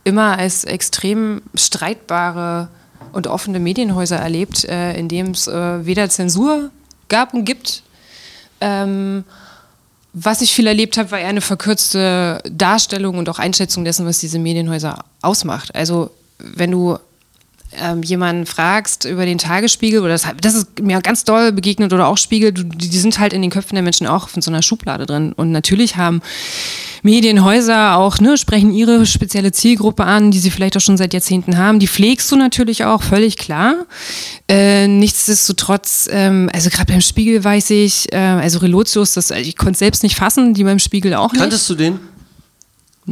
[0.09, 2.69] immer als extrem streitbare
[3.12, 6.70] und offene Medienhäuser erlebt, äh, in dem es äh, weder Zensur
[7.08, 7.84] gab und gibt.
[8.62, 9.24] Ähm,
[10.14, 14.18] was ich viel erlebt habe, war eher eine verkürzte Darstellung und auch Einschätzung dessen, was
[14.20, 15.74] diese Medienhäuser ausmacht.
[15.76, 16.97] Also wenn du
[17.78, 22.07] ähm, jemanden fragst über den Tagesspiegel, oder das, das ist mir ganz doll begegnet, oder
[22.07, 24.61] auch Spiegel, die, die sind halt in den Köpfen der Menschen auch von so einer
[24.61, 25.34] Schublade drin.
[25.34, 26.22] Und natürlich haben
[27.03, 31.57] Medienhäuser auch, ne, sprechen ihre spezielle Zielgruppe an, die sie vielleicht auch schon seit Jahrzehnten
[31.57, 31.80] haben.
[31.80, 33.86] Die pflegst du natürlich auch, völlig klar.
[34.47, 39.74] Äh, nichtsdestotrotz, ähm, also gerade beim Spiegel weiß ich, äh, also Relotius, das, ich konnte
[39.74, 41.41] es selbst nicht fassen, die beim Spiegel auch nicht.
[41.41, 41.99] Kanntest du den?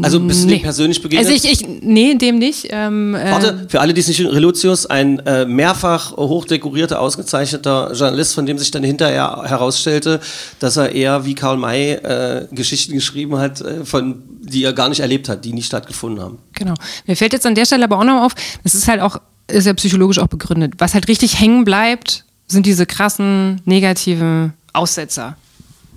[0.04, 0.56] Also bist du Nee.
[0.56, 1.28] dem persönlich begegnet?
[1.32, 2.68] Also ich, ich nee, dem nicht.
[2.70, 7.92] Ähm, äh, Warte, für alle, die es nicht wissen, Relotius, ein äh, mehrfach hochdekorierter, ausgezeichneter
[7.94, 10.20] Journalist, von dem sich dann hinterher herausstellte,
[10.60, 14.90] dass er eher wie Karl May äh, Geschichten geschrieben hat, äh, von, die er gar
[14.90, 16.38] nicht erlebt hat, die nie stattgefunden haben.
[16.54, 16.74] Genau.
[17.06, 18.34] Mir fällt jetzt an der Stelle aber auch noch auf,
[18.64, 20.74] das ist halt auch, ist ja psychologisch auch begründet.
[20.78, 25.36] Was halt richtig hängen bleibt, sind diese krassen, negativen Aussetzer,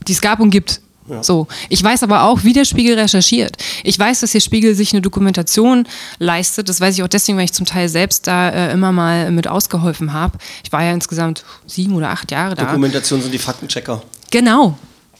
[0.09, 0.80] die es gab und gibt.
[1.22, 1.46] So.
[1.68, 3.56] Ich weiß aber auch, wie der Spiegel recherchiert.
[3.84, 5.86] Ich weiß, dass der Spiegel sich eine Dokumentation
[6.18, 6.68] leistet.
[6.68, 9.48] Das weiß ich auch deswegen, weil ich zum Teil selbst da äh, immer mal mit
[9.48, 10.38] ausgeholfen habe.
[10.64, 12.64] Ich war ja insgesamt sieben oder acht Jahre da.
[12.64, 14.02] Dokumentation sind die Faktenchecker.
[14.30, 14.78] Genau.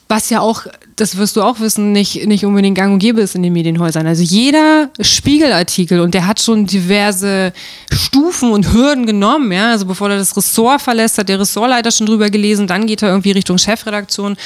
[0.09, 0.67] Was ja auch,
[0.97, 4.09] das wirst du auch wissen, nicht, nicht unbedingt gang und gäbe ist in den Medienhäusern.
[4.09, 7.53] Also jeder Spiegelartikel, und der hat schon diverse
[7.93, 9.71] Stufen und Hürden genommen, ja.
[9.71, 13.11] Also bevor er das Ressort verlässt, hat der Ressortleiter schon drüber gelesen, dann geht er
[13.11, 14.37] irgendwie Richtung Chefredaktion.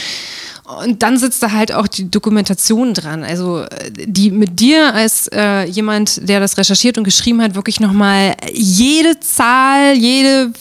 [0.64, 5.28] Und dann sitzt da halt auch die Dokumentation dran, also äh, die mit dir als
[5.28, 10.52] äh, jemand, der das recherchiert und geschrieben hat, wirklich nochmal jede Zahl, jede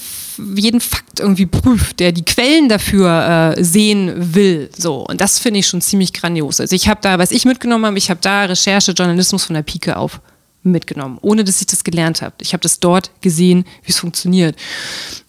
[0.56, 4.70] jeden Fakt irgendwie prüft, der die Quellen dafür äh, sehen will.
[4.78, 6.60] So und das finde ich schon ziemlich grandios.
[6.60, 9.64] Also ich habe da, was ich mitgenommen habe, ich habe da Recherche, Journalismus von der
[9.64, 10.20] Pike auf
[10.64, 12.36] mitgenommen, ohne dass ich das gelernt habe.
[12.40, 14.56] Ich habe das dort gesehen, wie es funktioniert.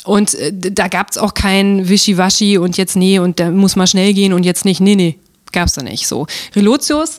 [0.05, 3.87] Und äh, da gab es auch kein Wischiwaschi und jetzt nee und da muss mal
[3.87, 4.80] schnell gehen und jetzt nicht.
[4.80, 5.18] Nee, nee,
[5.53, 6.07] gab es da nicht.
[6.07, 6.26] So.
[6.55, 7.18] Relotius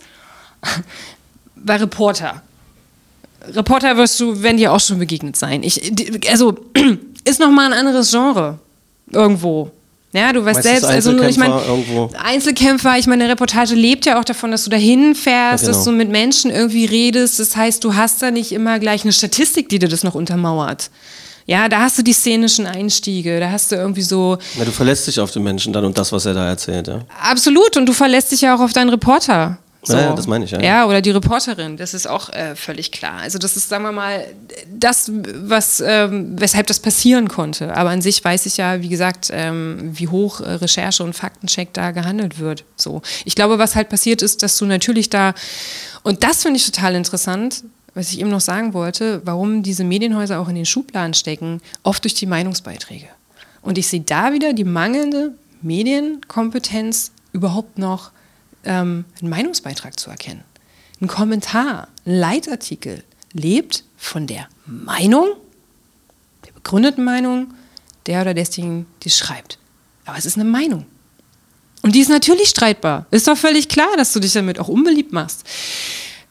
[1.55, 2.41] war Reporter.
[3.47, 5.63] Reporter wirst du, wenn dir auch schon begegnet sein.
[5.63, 5.91] Ich,
[6.29, 6.57] also,
[7.25, 8.59] ist nochmal ein anderes Genre.
[9.11, 9.71] Irgendwo.
[10.15, 11.61] Ja, du weißt selbst, also nur, ich meine.
[12.23, 15.77] Einzelkämpfer, ich meine, eine Reportage lebt ja auch davon, dass du dahin fährst, Ja, genau.
[15.77, 17.39] dass du mit Menschen irgendwie redest.
[17.39, 20.89] Das heißt, du hast da nicht immer gleich eine Statistik, die dir das noch untermauert.
[21.47, 25.05] Ja, da hast du die szenischen Einstiege, da hast du irgendwie so, Ja, du verlässt
[25.05, 26.87] dich auf den Menschen dann und das, was er da erzählt.
[26.87, 27.01] Ja.
[27.21, 29.57] Absolut, und du verlässt dich ja auch auf deinen Reporter.
[29.85, 29.95] So.
[29.95, 30.61] Ja, das meine ich, ja.
[30.61, 33.19] Ja, oder die Reporterin, das ist auch äh, völlig klar.
[33.21, 34.25] Also das ist, sagen wir mal,
[34.67, 37.75] das, was, ähm, weshalb das passieren konnte.
[37.75, 41.71] Aber an sich weiß ich ja, wie gesagt, ähm, wie hoch äh, Recherche und Faktencheck
[41.73, 42.63] da gehandelt wird.
[42.75, 43.01] So.
[43.25, 45.33] Ich glaube, was halt passiert ist, dass du natürlich da,
[46.03, 47.63] und das finde ich total interessant,
[47.93, 52.03] was ich eben noch sagen wollte, warum diese Medienhäuser auch in den Schubladen stecken, oft
[52.03, 53.07] durch die Meinungsbeiträge.
[53.61, 58.11] Und ich sehe da wieder die mangelnde Medienkompetenz, überhaupt noch
[58.65, 60.43] ähm, einen Meinungsbeitrag zu erkennen.
[61.01, 63.03] Ein Kommentar, ein Leitartikel
[63.33, 65.27] lebt von der Meinung,
[66.45, 67.53] der begründeten Meinung,
[68.05, 69.57] der oder desjenigen, die es schreibt.
[70.05, 70.85] Aber es ist eine Meinung.
[71.81, 73.05] Und die ist natürlich streitbar.
[73.11, 75.45] Ist doch völlig klar, dass du dich damit auch unbeliebt machst.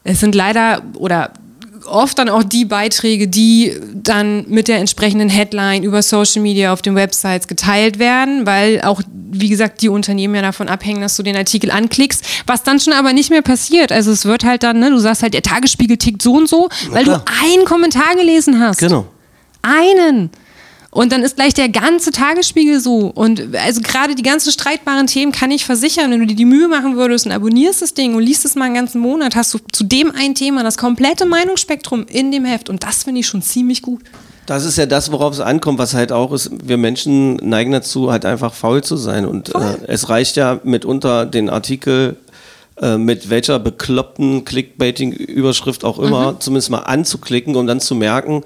[0.03, 1.33] Es sind leider oder
[1.87, 6.83] oft dann auch die Beiträge, die dann mit der entsprechenden Headline über Social Media auf
[6.83, 11.23] den Websites geteilt werden, weil auch, wie gesagt, die Unternehmen ja davon abhängen, dass du
[11.23, 13.93] den Artikel anklickst, was dann schon aber nicht mehr passiert.
[13.93, 16.69] Also es wird halt dann, ne, du sagst halt, der Tagesspiegel tickt so und so,
[16.91, 18.79] weil du einen Kommentar gelesen hast.
[18.79, 19.07] Genau.
[19.63, 20.31] Einen.
[20.95, 23.11] Und dann ist gleich der ganze Tagesspiegel so.
[23.13, 26.69] Und also gerade die ganzen streitbaren Themen kann ich versichern, wenn du dir die Mühe
[26.69, 29.59] machen würdest und abonnierst das Ding und liest es mal einen ganzen Monat, hast du
[29.73, 32.71] zu dem ein Thema das komplette Meinungsspektrum in dem Heft.
[32.71, 34.03] Und das finde ich schon ziemlich gut.
[34.47, 38.13] Das ist ja das, worauf es ankommt, was halt auch ist, wir Menschen neigen dazu,
[38.13, 39.27] halt einfach faul zu sein.
[39.27, 42.19] Und äh, es reicht ja mitunter den Artikel
[42.81, 48.45] äh, mit welcher bekloppten Clickbaiting-Überschrift auch immer, zumindest mal anzuklicken, um dann zu merken,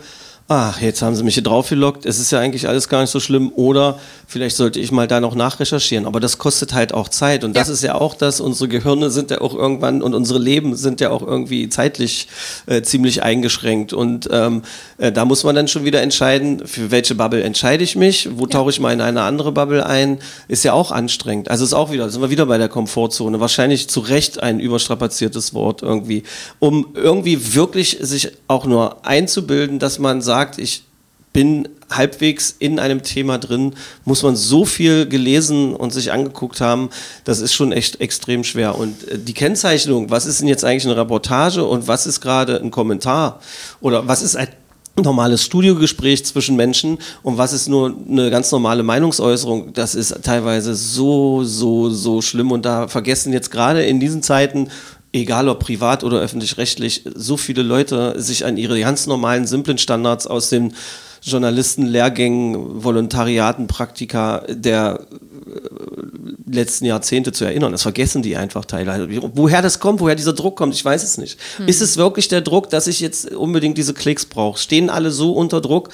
[0.51, 3.21] ach, jetzt haben sie mich hier draufgelockt, es ist ja eigentlich alles gar nicht so
[3.21, 3.53] schlimm.
[3.55, 6.07] Oder vielleicht sollte ich mal da noch nachrecherchieren.
[6.07, 7.45] Aber das kostet halt auch Zeit.
[7.45, 7.75] Und das Ja.
[7.75, 11.11] ist ja auch das, unsere Gehirne sind ja auch irgendwann und unsere Leben sind ja
[11.11, 12.29] auch irgendwie zeitlich
[12.67, 13.93] äh, ziemlich eingeschränkt.
[13.93, 14.63] Und ähm,
[14.97, 18.47] äh, da muss man dann schon wieder entscheiden, für welche Bubble entscheide ich mich, wo
[18.47, 20.19] tauche ich mal in eine andere Bubble ein,
[20.49, 21.51] ist ja auch anstrengend.
[21.51, 25.53] Also ist auch wieder, sind wir wieder bei der Komfortzone, wahrscheinlich zu Recht ein überstrapaziertes
[25.53, 26.23] Wort irgendwie,
[26.59, 30.85] um irgendwie wirklich sich auch nur einzubilden, dass man sagt, ich
[31.33, 33.75] bin halbwegs in einem Thema drin,
[34.05, 36.91] muss man so viel gelesen und sich angeguckt haben,
[37.25, 38.77] das ist schon echt extrem schwer.
[38.77, 42.61] Und äh, die Kennzeichnung, was ist denn jetzt eigentlich eine Reportage und was ist gerade
[42.61, 43.41] ein Kommentar
[43.81, 44.49] oder was ist ein
[44.97, 50.75] normales Studiogespräch zwischen Menschen und was ist nur eine ganz normale Meinungsäußerung, das ist teilweise
[50.75, 54.71] so, so, so schlimm und da vergessen jetzt gerade in diesen Zeiten
[55.13, 60.27] egal ob privat oder öffentlich-rechtlich, so viele Leute sich an ihre ganz normalen, simplen Standards
[60.27, 60.75] aus den
[61.23, 67.73] Journalisten, Lehrgängen, Volontariaten, Praktika der äh, letzten Jahrzehnte zu erinnern.
[67.73, 69.09] Das vergessen die einfach teilweise.
[69.35, 71.39] Woher das kommt, woher dieser Druck kommt, ich weiß es nicht.
[71.67, 74.59] Ist es wirklich der Druck, dass ich jetzt unbedingt diese Klicks brauche?
[74.59, 75.89] Stehen alle so unter Druck,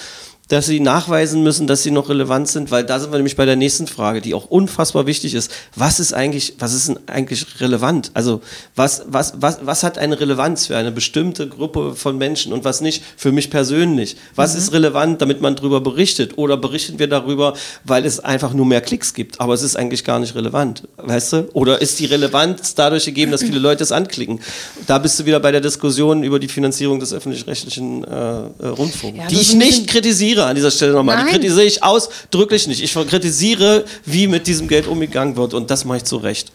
[0.49, 3.47] dass sie nachweisen müssen, dass sie noch relevant sind, weil da sind wir nämlich bei
[3.47, 5.51] der nächsten Frage, die auch unfassbar wichtig ist.
[5.75, 8.11] Was ist eigentlich, was ist denn eigentlich relevant?
[8.13, 8.43] Also
[8.77, 12.83] was, was, was, was hat eine Relevanz für eine bestimmte Gruppe von Menschen und was
[12.83, 14.17] nicht für mich persönlich?
[14.35, 16.37] Was ist relevant, damit man darüber berichtet?
[16.37, 17.55] Oder berichten wir darüber,
[17.85, 21.33] weil es einfach nur mehr Klicks gibt, aber es ist eigentlich gar nicht relevant, weißt
[21.33, 21.49] du?
[21.55, 24.41] Oder ist die Relevanz dadurch gegeben, dass viele Leute es anklicken?
[24.87, 29.19] Da bist du wieder bei der Diskussion über die Finanzierung des öffentlich-rechtlichen äh, äh, Rundfunks,
[29.19, 29.87] Ja, die ich nicht bisschen-
[30.35, 31.25] kritisiere an dieser Stelle nochmal.
[31.25, 32.83] Die kritisiere ich ausdrücklich nicht.
[32.83, 36.53] Ich kritisiere, wie mit diesem Geld umgegangen wird und das mache ich zu Recht.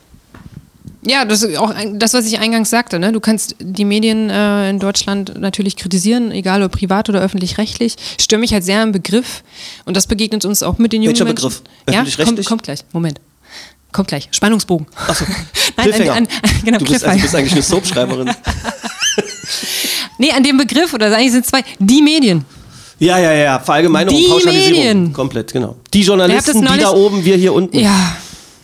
[1.02, 3.00] Ja, das ist auch das, was ich eingangs sagte.
[3.00, 3.14] Ne?
[3.14, 7.96] Du kannst die Medien äh, in Deutschland natürlich kritisieren, egal ob privat oder öffentlich-rechtlich.
[8.18, 9.44] Ich störe mich halt sehr am Begriff
[9.86, 11.36] und das begegnet uns auch mit den jungen Welcher Menschen.
[11.36, 11.62] Begriff?
[11.88, 12.46] Ja, Öffentlich-rechtlich?
[12.48, 12.80] kommt, kommt gleich.
[12.92, 13.22] Moment.
[13.94, 14.28] Kommt gleich.
[14.32, 14.88] Spannungsbogen.
[15.08, 15.24] Achso,
[15.78, 16.28] Nein, an, an,
[16.66, 18.32] genau, du, bist, also, du bist eigentlich eine Soapschreiberin.
[20.20, 22.44] Nee, an dem Begriff, oder eigentlich sind zwei, die Medien.
[23.00, 24.78] Ja, ja, ja, Verallgemeinerung, Die Pauschalisierung.
[24.78, 25.14] Medien.
[25.14, 25.76] Komplett, genau.
[25.94, 27.78] Die Journalisten, die da oben, wir hier unten.
[27.80, 28.16] Ja,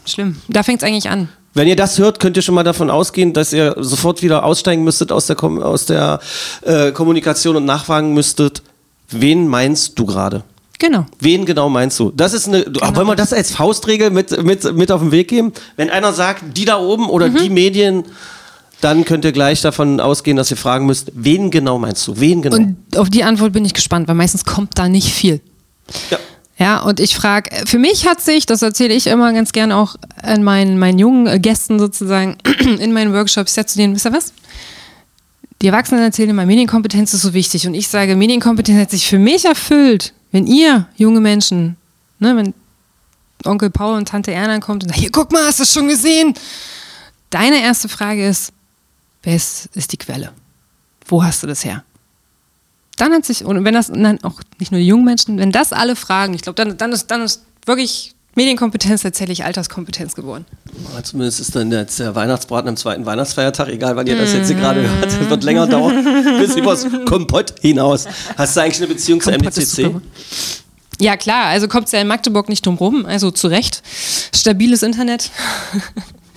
[0.05, 0.35] schlimm.
[0.47, 1.29] Da fängt es eigentlich an.
[1.53, 4.83] Wenn ihr das hört, könnt ihr schon mal davon ausgehen, dass ihr sofort wieder aussteigen
[4.83, 6.19] müsstet aus der, Kom aus der
[6.63, 8.61] äh, Kommunikation und nachfragen müsstet,
[9.09, 10.43] wen meinst du gerade?
[10.79, 11.05] Genau.
[11.21, 12.11] Wen genau meinst du?
[12.13, 12.65] Das ist eine.
[12.65, 12.93] Genau.
[12.97, 15.53] Wollen wir das als Faustregel mit, mit, mit auf den Weg geben?
[15.77, 17.37] Wenn einer sagt, die da oben oder Mhm.
[17.37, 18.03] die Medien,
[18.81, 22.19] dann könnt ihr gleich davon ausgehen, dass ihr fragen müsst, wen genau meinst du?
[22.19, 22.57] Wen genau?
[22.57, 25.41] Und auf die Antwort bin ich gespannt, weil meistens kommt da nicht viel.
[26.11, 26.17] ja.
[26.57, 29.97] Ja, und ich frage, für mich hat sich, das erzähle ich immer ganz gern auch
[30.21, 32.37] an meinen, meinen jungen äh, Gästen sozusagen
[32.79, 34.31] in meinen Workshops, ich sag zu denen, wisst ihr was?
[35.61, 37.67] Die Erwachsenen erzählen immer, Medienkompetenz ist so wichtig.
[37.67, 41.75] Und ich sage, Medienkompetenz hat sich für mich erfüllt, wenn ihr, junge Menschen,
[42.19, 42.53] ne, wenn
[43.43, 45.87] Onkel Paul und Tante Erna kommt und sagt, hier, guck mal, hast du es schon
[45.87, 46.33] gesehen?
[47.29, 48.53] Deine erste Frage ist,
[49.25, 50.31] wer ist, ist die Quelle?
[51.07, 51.83] Wo hast du das her?
[52.97, 55.73] dann hat sich, und wenn das, nein, auch nicht nur die jungen Menschen, wenn das
[55.73, 60.45] alle fragen, ich glaube, dann, dann, ist, dann ist wirklich Medienkompetenz tatsächlich Alterskompetenz geworden.
[61.03, 64.57] Zumindest ist dann jetzt der Weihnachtsbraten am zweiten Weihnachtsfeiertag, egal wann ihr das jetzt hier
[64.57, 65.05] gerade hört.
[65.05, 66.03] Das wird länger dauern,
[66.39, 68.07] bis übers Kompott hinaus.
[68.37, 70.01] Hast du eigentlich eine Beziehung zur Kompott MDCC?
[70.99, 73.83] Ja, klar, also kommt es ja in Magdeburg nicht drum rum, also zu Recht.
[74.33, 75.31] Stabiles Internet.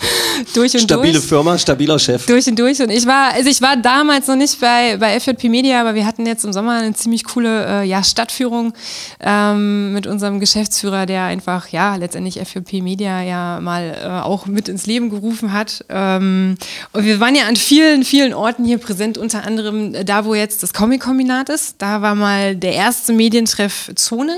[0.55, 1.25] durch und Stabile durch.
[1.25, 2.27] Firma, stabiler Chef.
[2.27, 2.81] Durch und durch.
[2.81, 6.07] Und ich war, also ich war damals noch nicht bei, bei FJP Media, aber wir
[6.07, 8.73] hatten jetzt im Sommer eine ziemlich coole äh, ja, Stadtführung
[9.21, 14.69] ähm, mit unserem Geschäftsführer, der einfach, ja, letztendlich FJP Media ja mal äh, auch mit
[14.69, 15.85] ins Leben gerufen hat.
[15.89, 16.57] Ähm,
[16.93, 20.35] und wir waren ja an vielen, vielen Orten hier präsent, unter anderem äh, da, wo
[20.35, 21.77] jetzt das Comic-Kombinat ist.
[21.79, 24.37] Da war mal der erste Medientreff Zone.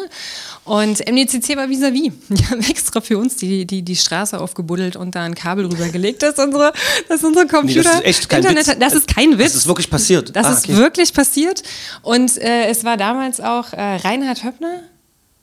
[0.71, 2.13] Und MDCC war vis-à-vis.
[2.29, 6.23] Die haben extra für uns die, die, die Straße aufgebuddelt und da ein Kabel rübergelegt,
[6.23, 6.73] dass unsere,
[7.09, 7.83] dass unsere Nee, Computer.
[7.83, 8.79] das ist echt kein Internet, Witz.
[8.79, 9.47] Das ist kein Witz.
[9.53, 10.37] Das ist wirklich passiert.
[10.37, 10.77] Das Ah, ist okay.
[10.77, 11.63] wirklich passiert.
[12.03, 14.83] Und äh, es war damals auch äh, Reinhard Höppner,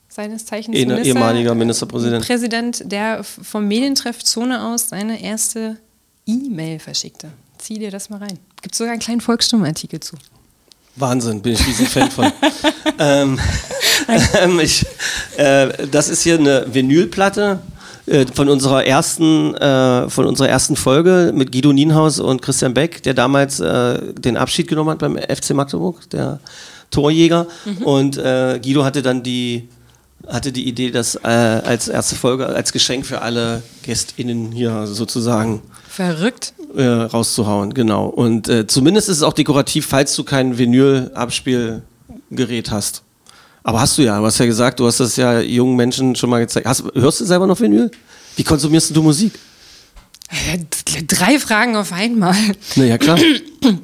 [0.08, 2.26] seines Zeichens Eh- Minister, ehemaliger Ministerpräsident.
[2.26, 5.76] Präsident, der vom Medientreff Zone aus seine erste
[6.26, 7.30] E-Mail verschickte.
[7.58, 8.40] Zieh dir das mal rein.
[8.62, 10.16] Gibt sogar einen kleinen Volksstimmenartikel zu.
[10.98, 12.26] Wahnsinn, bin ich riesen Fan von.
[13.00, 13.40] ähm,
[14.42, 14.86] ähm, ich,
[15.38, 17.60] äh, das ist hier eine Vinylplatte
[18.08, 23.04] äh, von unserer ersten äh, von unserer ersten Folge mit Guido Nienhaus und Christian Beck,
[23.04, 26.40] der damals äh, den Abschied genommen hat beim FC Magdeburg, der
[26.90, 27.48] Torjäger.
[27.84, 29.68] Und äh, Guido hatte dann die
[30.28, 35.62] hatte die Idee, das äh, als erste Folge als Geschenk für alle GästInnen hier sozusagen
[35.98, 36.54] Verrückt.
[36.76, 38.06] äh, rauszuhauen, genau.
[38.06, 43.02] Und äh, zumindest ist es auch dekorativ, falls du kein Vinyl-Abspielgerät hast.
[43.64, 46.30] Aber hast du ja, du hast ja gesagt, du hast das ja jungen Menschen schon
[46.30, 46.68] mal gezeigt.
[46.68, 47.90] Hast, hörst du selber noch Vinyl?
[48.36, 49.34] Wie konsumierst du Musik?
[50.30, 50.60] Äh,
[51.08, 52.36] Drei Fragen auf einmal.
[52.76, 53.18] Naja, klar.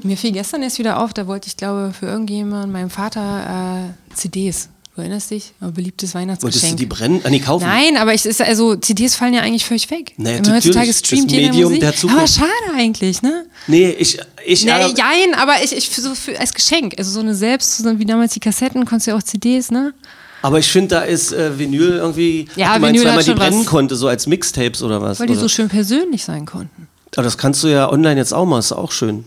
[0.03, 4.13] Mir fiel gestern erst wieder auf, da wollte ich, glaube für irgendjemanden, meinem Vater, äh,
[4.15, 4.69] CDs.
[4.95, 5.53] Du erinnerst dich?
[5.59, 6.53] Ein beliebtes Weihnachtsgeschenk.
[6.63, 7.21] Wolltest du die brennen?
[7.23, 7.65] Ah, nee, kaufen?
[7.65, 10.13] Nein, aber ich, ist, also CDs fallen ja eigentlich völlig weg.
[10.17, 11.79] Nee, Immer heutzutage streamt Das jeder Medium Musik.
[11.81, 12.19] der Zukunft.
[12.19, 13.45] aber schade eigentlich, ne?
[13.65, 14.19] Nee, ich.
[14.45, 16.93] ich Nee, äh, jein, aber ich, ich so für, als Geschenk.
[16.99, 19.93] Also so eine selbst, so wie damals die Kassetten, konntest du ja auch CDs, ne?
[20.43, 22.47] aber ich finde, da ist äh, Vinyl irgendwie.
[22.55, 23.65] Ja, Ach, du meinst, Vinyl weil man die brennen was.
[23.65, 25.19] konnte, so als Mixtapes oder was?
[25.19, 25.41] Weil die oder?
[25.41, 26.87] so schön persönlich sein konnten.
[27.15, 29.23] Aber das kannst du ja online jetzt auch mal, ist auch schön.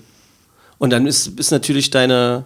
[0.79, 2.45] Und dann ist, ist natürlich deine,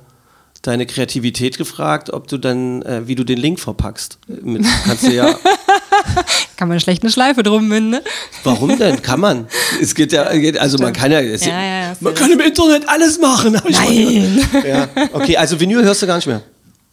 [0.62, 4.18] deine Kreativität gefragt, ob du dann, äh, wie du den Link verpackst.
[4.26, 5.34] Mit, kannst du ja,
[6.56, 8.02] Kann man schlecht eine Schleife drum binden, ne?
[8.44, 9.00] warum denn?
[9.00, 9.48] Kann man.
[9.80, 12.86] Es geht ja, geht- also man kann ja, es, Ja, ja, man kann im Internet
[12.88, 13.56] alles machen.
[13.56, 14.48] hab ich mal Nein.
[14.66, 14.88] Ja.
[15.12, 16.42] Okay, also Vinyl hörst du gar nicht mehr.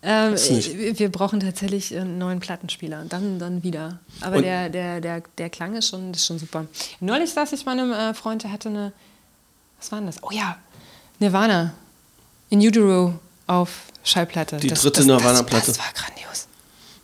[0.03, 0.77] Ähm, nicht.
[0.77, 3.03] wir wir brauchen tatsächlich einen neuen Plattenspieler.
[3.09, 3.99] Dann, dann wieder.
[4.21, 6.65] Aber Und- der, der, der, der Klang ist schon, ist schon super.
[7.01, 8.93] Neulich saß ich bei einem äh, Freund, der hatte eine.
[9.79, 10.23] Was war denn das?
[10.23, 10.57] Oh ja,
[11.19, 11.73] Nirvana.
[12.49, 13.15] In Utero
[13.47, 13.69] auf
[14.03, 14.57] Schallplatte.
[14.57, 15.67] Die dritte Nirvana-Platte.
[15.67, 16.47] Das, das war grandios.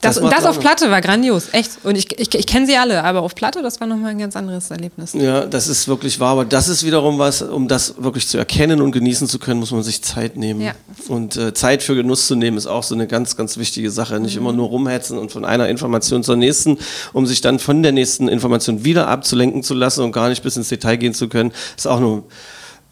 [0.04, 0.60] Das, Das das auf.
[0.60, 1.72] Platte war grandios, echt.
[1.84, 4.36] Und ich, ich, ich kenne sie alle, aber auf Platte, das war nochmal ein ganz
[4.36, 5.14] anderes Erlebnis.
[5.14, 8.82] Ja, das ist wirklich wahr, aber das ist wiederum was, um das wirklich zu erkennen
[8.82, 10.60] und genießen zu können, muss man sich Zeit nehmen.
[10.60, 10.74] Ja.
[11.08, 14.20] Und äh, Zeit für Genuss zu nehmen, ist auch so eine ganz, ganz wichtige Sache.
[14.20, 16.80] Nicht immer nur rumhetzen und von einer Information zur nächsten,
[17.14, 20.58] um sich dann von der nächsten Information wieder abzulenken zu lassen und gar nicht bis
[20.58, 22.26] ins Detail gehen zu können, ist auch nur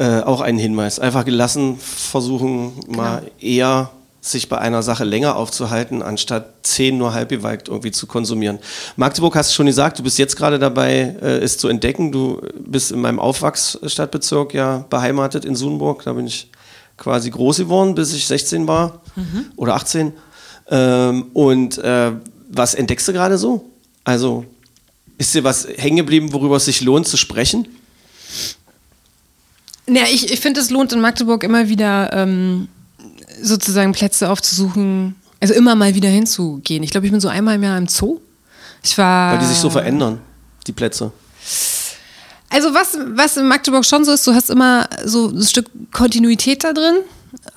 [0.01, 0.97] äh, auch ein Hinweis.
[0.97, 7.67] Einfach gelassen versuchen, mal eher sich bei einer Sache länger aufzuhalten, anstatt zehn nur halbgewalkt
[7.67, 8.57] irgendwie zu konsumieren.
[8.95, 12.11] Magdeburg hast du schon gesagt, du bist jetzt gerade dabei, äh, es zu entdecken.
[12.11, 16.03] Du bist in meinem Aufwachsstadtbezirk ja beheimatet in Sunburg.
[16.03, 16.49] Da bin ich
[16.97, 19.01] quasi groß geworden, bis ich 16 war
[19.55, 20.13] oder 18.
[20.71, 22.11] Ähm, und äh,
[22.49, 23.69] was entdeckst du gerade so?
[24.03, 24.45] Also
[25.19, 27.67] ist dir was hängen geblieben, worüber es sich lohnt zu sprechen?
[29.93, 32.69] Ja, ich, ich finde, es lohnt in Magdeburg immer wieder ähm,
[33.41, 36.81] sozusagen Plätze aufzusuchen, also immer mal wieder hinzugehen.
[36.81, 38.19] Ich glaube, ich bin so einmal im Jahr im Zoo.
[38.83, 39.33] Ich war.
[39.33, 40.21] Weil die sich so verändern,
[40.65, 41.11] die Plätze.
[42.49, 46.63] Also was, was in Magdeburg schon so ist, du hast immer so ein Stück Kontinuität
[46.63, 46.95] da drin,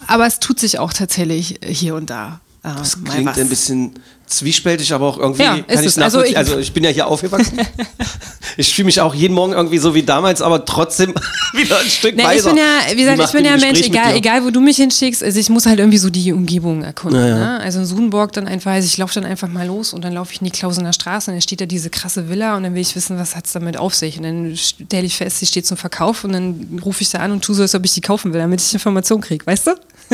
[0.09, 2.41] aber es tut sich auch tatsächlich hier und da.
[2.65, 3.39] Äh, Das klingt was.
[3.39, 3.93] ein bisschen
[4.27, 5.99] zwiespältig, aber auch irgendwie Ja, kann ich es.
[5.99, 6.37] Also nachvollziehen.
[6.39, 7.59] Also ich- ich, bin ja hier aufgewachsen.
[8.57, 11.13] ich fühle mich auch jeden Morgen irgendwie so wie damals, aber trotzdem
[11.53, 14.43] wieder ein Stück Nee, ich bin ja, wie gesagt, ich bin ja Mensch, egal, egal
[14.45, 17.21] wo du mich hinschickst, also ich muss halt irgendwie so die Umgebung erkunden.
[17.21, 17.35] Ja, ja.
[17.37, 17.61] Ne?
[17.61, 20.33] Also in Sudenburg dann einfach, also ich laufe dann einfach mal los und dann laufe
[20.33, 22.81] ich in die Klausener Straße und dann steht da diese krasse Villa und dann will
[22.83, 24.17] ich wissen, was hat es damit auf sich.
[24.17, 27.31] Und dann stelle ich fest, sie steht zum Verkauf und dann rufe ich da an
[27.31, 29.73] und tue so, als ob ich die kaufen will, damit ich Informationen kriege, weißt du?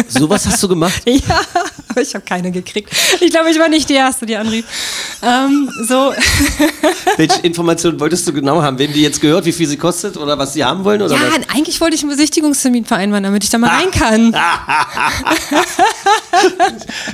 [0.09, 1.03] Sowas hast du gemacht?
[1.11, 1.41] Ja,
[1.89, 2.91] aber ich habe keine gekriegt.
[3.21, 4.65] Ich glaube, ich war nicht die Erste, die anrief.
[5.23, 6.15] Ähm, so,
[7.17, 8.79] Welche Informationen wolltest du genau haben?
[8.79, 11.03] Wem die jetzt gehört, wie viel sie kostet oder was sie haben wollen?
[11.03, 11.55] Oder ja, was?
[11.55, 14.35] eigentlich wollte ich einen Besichtigungstermin vereinbaren, damit ich da mal rein kann.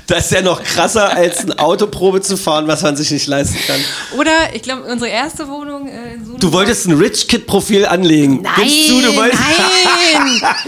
[0.06, 3.58] Das ist ja noch krasser, als eine Autoprobe zu fahren, was man sich nicht leisten
[3.66, 3.80] kann.
[4.18, 6.40] Oder, ich glaube, unsere erste Wohnung äh, in Sudenburg.
[6.40, 8.42] Du wolltest ein Rich Kid Profil anlegen.
[8.42, 9.30] Nein, du, du nein,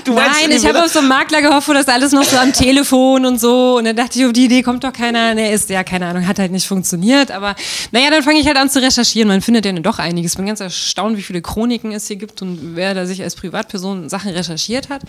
[0.04, 2.52] Du nein, ich habe auf so einen Makler gehofft, wo das alles noch so am
[2.52, 3.76] Telefon und so.
[3.78, 5.34] Und dann dachte ich, auf die Idee kommt doch keiner.
[5.34, 7.30] Ne, ist ja keine Ahnung, hat halt nicht funktioniert.
[7.30, 7.54] Aber
[7.92, 9.28] naja, dann fange ich halt an zu recherchieren.
[9.28, 10.32] Man findet ja dann doch einiges.
[10.32, 13.34] Ich bin ganz erstaunt, wie viele Chroniken es hier gibt und wer da sich als
[13.34, 15.02] Privatperson Sachen recherchiert hat.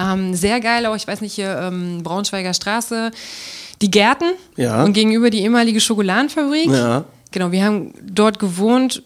[0.00, 3.10] Ähm, sehr geil auch, ich weiß nicht, hier ähm, Braunschweiger Straße.
[3.82, 4.84] Die Gärten Ja.
[4.84, 6.70] und gegenüber die ehemalige Schokoladenfabrik.
[6.70, 7.04] Ja.
[7.30, 9.02] Genau, wir haben dort gewohnt.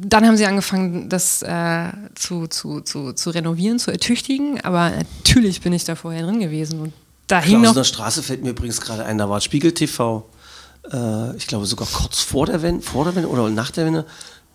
[0.00, 4.60] Dann haben sie angefangen, das äh, zu, zu, zu, zu renovieren, zu ertüchtigen.
[4.60, 6.80] Aber natürlich bin ich da vorher drin gewesen.
[6.80, 6.92] Und
[7.26, 7.84] da hing noch.
[7.84, 10.28] Straße fällt mir übrigens gerade ein, da war Spiegel TV.
[10.92, 14.06] Äh, ich glaube sogar kurz vor der Wende, vor der Wende oder nach der Wende.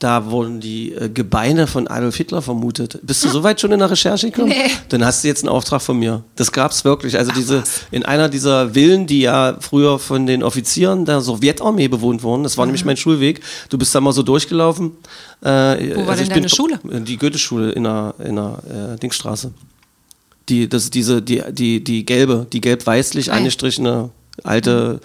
[0.04, 3.00] Da wurden die äh, Gebeine von Adolf Hitler vermutet.
[3.04, 4.50] Bist du soweit schon in der Recherche gekommen?
[4.50, 4.70] Nee.
[4.90, 6.26] Dann hast du jetzt einen Auftrag von mir.
[6.36, 7.18] Das gab's wirklich.
[7.18, 12.22] Also diese in einer dieser Villen, die ja früher von den Offizieren der Sowjetarmee bewohnt
[12.22, 12.44] wurden.
[12.44, 13.40] Das war nämlich mein Schulweg.
[13.70, 14.92] Du bist da mal so durchgelaufen.
[15.40, 16.82] Äh, Wo war denn deine Schule?
[16.84, 18.58] Die Goethe-Schule in der, in der
[18.96, 19.54] äh, Dingstraße.
[20.50, 24.10] Die, das diese, die, die, die gelbe, die gelb-weißlich Ah angestrichene
[24.44, 25.00] Alte,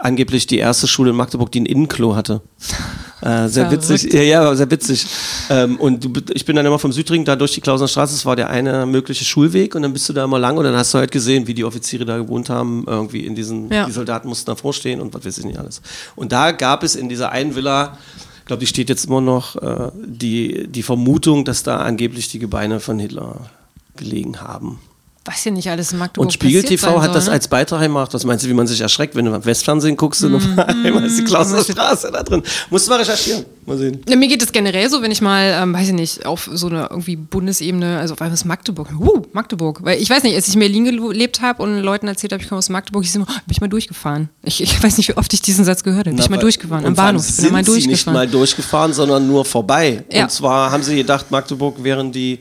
[0.00, 2.40] angeblich die erste Schule in Magdeburg, die ein Innenklo hatte.
[3.22, 3.86] Äh, sehr Verrückt.
[3.90, 5.04] witzig, ja, ja, sehr witzig.
[5.50, 8.24] Ähm, und du, ich bin dann immer vom Südring da durch die Klausener Straße, das
[8.24, 10.94] war der eine mögliche Schulweg und dann bist du da immer lang und dann hast
[10.94, 13.84] du halt gesehen, wie die Offiziere da gewohnt haben, irgendwie in diesen, Ja.
[13.84, 15.82] die Soldaten mussten davor stehen und was weiß ich nicht alles.
[16.16, 17.98] Und da gab es in dieser einen Villa,
[18.38, 22.38] ich glaube, die steht jetzt immer noch, äh, die, die Vermutung, dass da angeblich die
[22.38, 23.50] Gebeine von Hitler
[23.98, 24.78] gelegen haben.
[25.26, 27.32] Was hier nicht alles in Magdeburg Und Spiegel TV hat das ne?
[27.32, 28.14] als Beitrag gemacht.
[28.14, 31.04] Was meinst du, wie man sich erschreckt, wenn du beim Westfernsehen guckst und auf einmal
[31.04, 32.42] ist die Klausener Straße da drin?
[32.70, 33.44] Musst du mal recherchieren.
[33.66, 34.00] Mal sehen.
[34.08, 36.68] Ja, mir geht es generell so, wenn ich mal, ähm, weiß ich nicht, auf so
[36.68, 39.84] eine irgendwie Bundesebene, also auf einmal ist Magdeburg, uh, Magdeburg.
[39.84, 42.48] Weil ich weiß nicht, als ich in Berlin gelebt habe und Leuten erzählt habe, ich
[42.48, 44.30] komme aus Magdeburg, ich so, bin ich mal durchgefahren.
[44.42, 46.16] Ich, ich weiß nicht, wie oft ich diesen Satz gehört habe.
[46.16, 47.26] Bin ich mal durchgefahren, am Bahnhof.
[47.36, 48.14] Bin da mal sind sie nicht durchgefahren.
[48.14, 50.02] mal durchgefahren, sondern nur vorbei.
[50.10, 50.22] Ja.
[50.22, 52.38] Und zwar haben sie gedacht, Magdeburg wären die,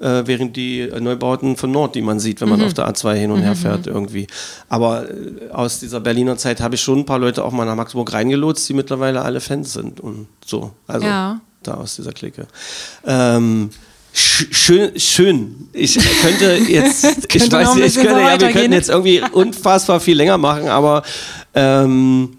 [0.00, 2.56] äh, wären die Neubauten von Nord, die man sieht, wenn Mhm.
[2.58, 4.26] man auf der A2 hin und her fährt irgendwie.
[4.68, 7.76] Aber äh, aus dieser Berliner Zeit habe ich schon ein paar Leute auch mal nach
[7.76, 10.72] Magdeburg reingelotst, die mittlerweile alle Fans sind und so.
[10.86, 11.40] Also Ja.
[11.62, 12.46] da aus dieser Clique.
[13.06, 13.70] Ähm,
[14.14, 15.68] sch- Schön, schön.
[15.72, 20.00] Ich könnte jetzt, ich Könnte weiß nicht, ich könnte, ja, wir könnten jetzt irgendwie unfassbar
[20.00, 21.02] viel länger machen, aber
[21.54, 22.36] ähm,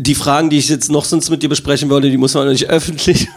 [0.00, 2.66] die Fragen, die ich jetzt noch sonst mit dir besprechen würde, die muss man nicht
[2.70, 3.28] öffentlich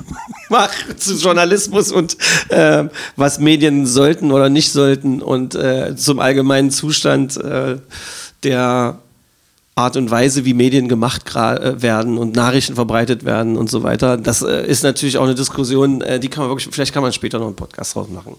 [0.49, 2.15] machen zu Journalismus und
[2.49, 7.77] äh, was Medien sollten oder nicht sollten und äh, zum allgemeinen Zustand äh,
[8.43, 8.99] der
[9.73, 14.17] Art und Weise, wie Medien gemacht äh, werden und Nachrichten verbreitet werden und so weiter.
[14.17, 17.11] Das äh, ist natürlich auch eine Diskussion, äh, die kann man wirklich, vielleicht kann man
[17.11, 18.35] später noch einen Podcast draus machen.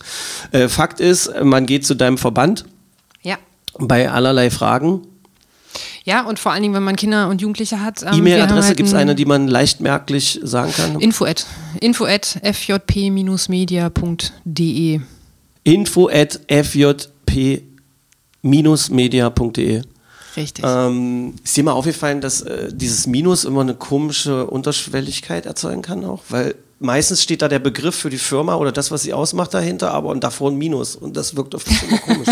[0.53, 2.67] Äh, Fakt ist, man geht zu deinem Verband
[3.23, 3.37] Ja.
[3.81, 5.01] bei allerlei Fragen.
[6.05, 8.03] Ja, und vor allen Dingen, wenn man Kinder und Jugendliche hat.
[8.03, 10.99] ähm, E-Mail-Adresse halt gibt es ein- eine, die man leicht merklich sagen kann?
[11.01, 11.47] Info at,
[11.81, 15.01] info at fjp-media.de.
[15.65, 16.41] info at
[18.43, 19.83] fjp-media.de.
[20.37, 20.65] Richtig.
[20.67, 26.05] Ähm, ist dir mal aufgefallen, dass äh, dieses Minus immer eine komische Unterschwelligkeit erzeugen kann
[26.07, 26.23] auch?
[26.31, 29.93] Weil meistens steht da der Begriff für die Firma oder das, was sie ausmacht dahinter,
[29.93, 30.97] aber und davor ein Minus.
[30.97, 32.29] Und das wirkt auf mich immer komisch.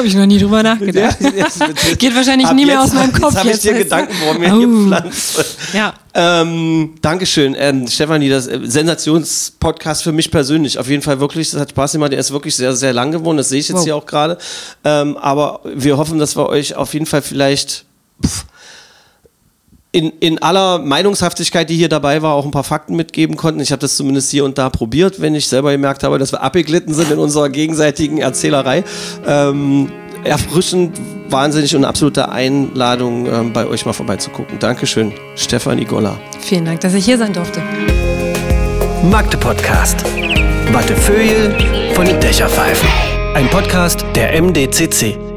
[0.00, 1.18] Habe ich noch nie drüber nachgedacht.
[1.98, 3.34] Geht wahrscheinlich nie mehr aus meinem Kopf.
[3.34, 3.74] Jetzt habe ich dir?
[3.74, 4.58] Gedanken vor mir Au.
[4.60, 5.44] gepflanzt.
[5.74, 5.92] Ja.
[6.14, 10.78] Ähm, Dankeschön, ähm, Stefanie, das äh, Sensationspodcast für mich persönlich.
[10.78, 12.12] Auf jeden Fall wirklich, das hat Spaß gemacht.
[12.12, 13.36] Der ist wirklich sehr, sehr lang geworden.
[13.36, 13.84] Das sehe ich jetzt Wow.
[13.84, 14.38] hier auch gerade.
[14.84, 17.84] Ähm, aber wir hoffen, dass wir euch auf jeden Fall vielleicht
[18.24, 18.46] pff,
[19.92, 23.60] in, in aller Meinungshaftigkeit, die hier dabei war, auch ein paar Fakten mitgeben konnten.
[23.60, 26.42] Ich habe das zumindest hier und da probiert, wenn ich selber gemerkt habe, dass wir
[26.42, 28.84] abgeglitten sind in unserer gegenseitigen Erzählerei.
[29.26, 29.90] Ähm,
[30.22, 34.58] erfrischend, wahnsinnig und eine absolute Einladung, ähm, bei euch mal vorbeizugucken.
[34.58, 36.18] Dankeschön, Stefanie Goller.
[36.40, 37.60] Vielen Dank, dass ich hier sein durfte.
[39.10, 40.04] Magde Podcast.
[40.72, 41.56] Wattefeuille
[41.94, 42.88] von den Dächerpfeifen.
[43.34, 45.29] Ein Podcast der MDCC.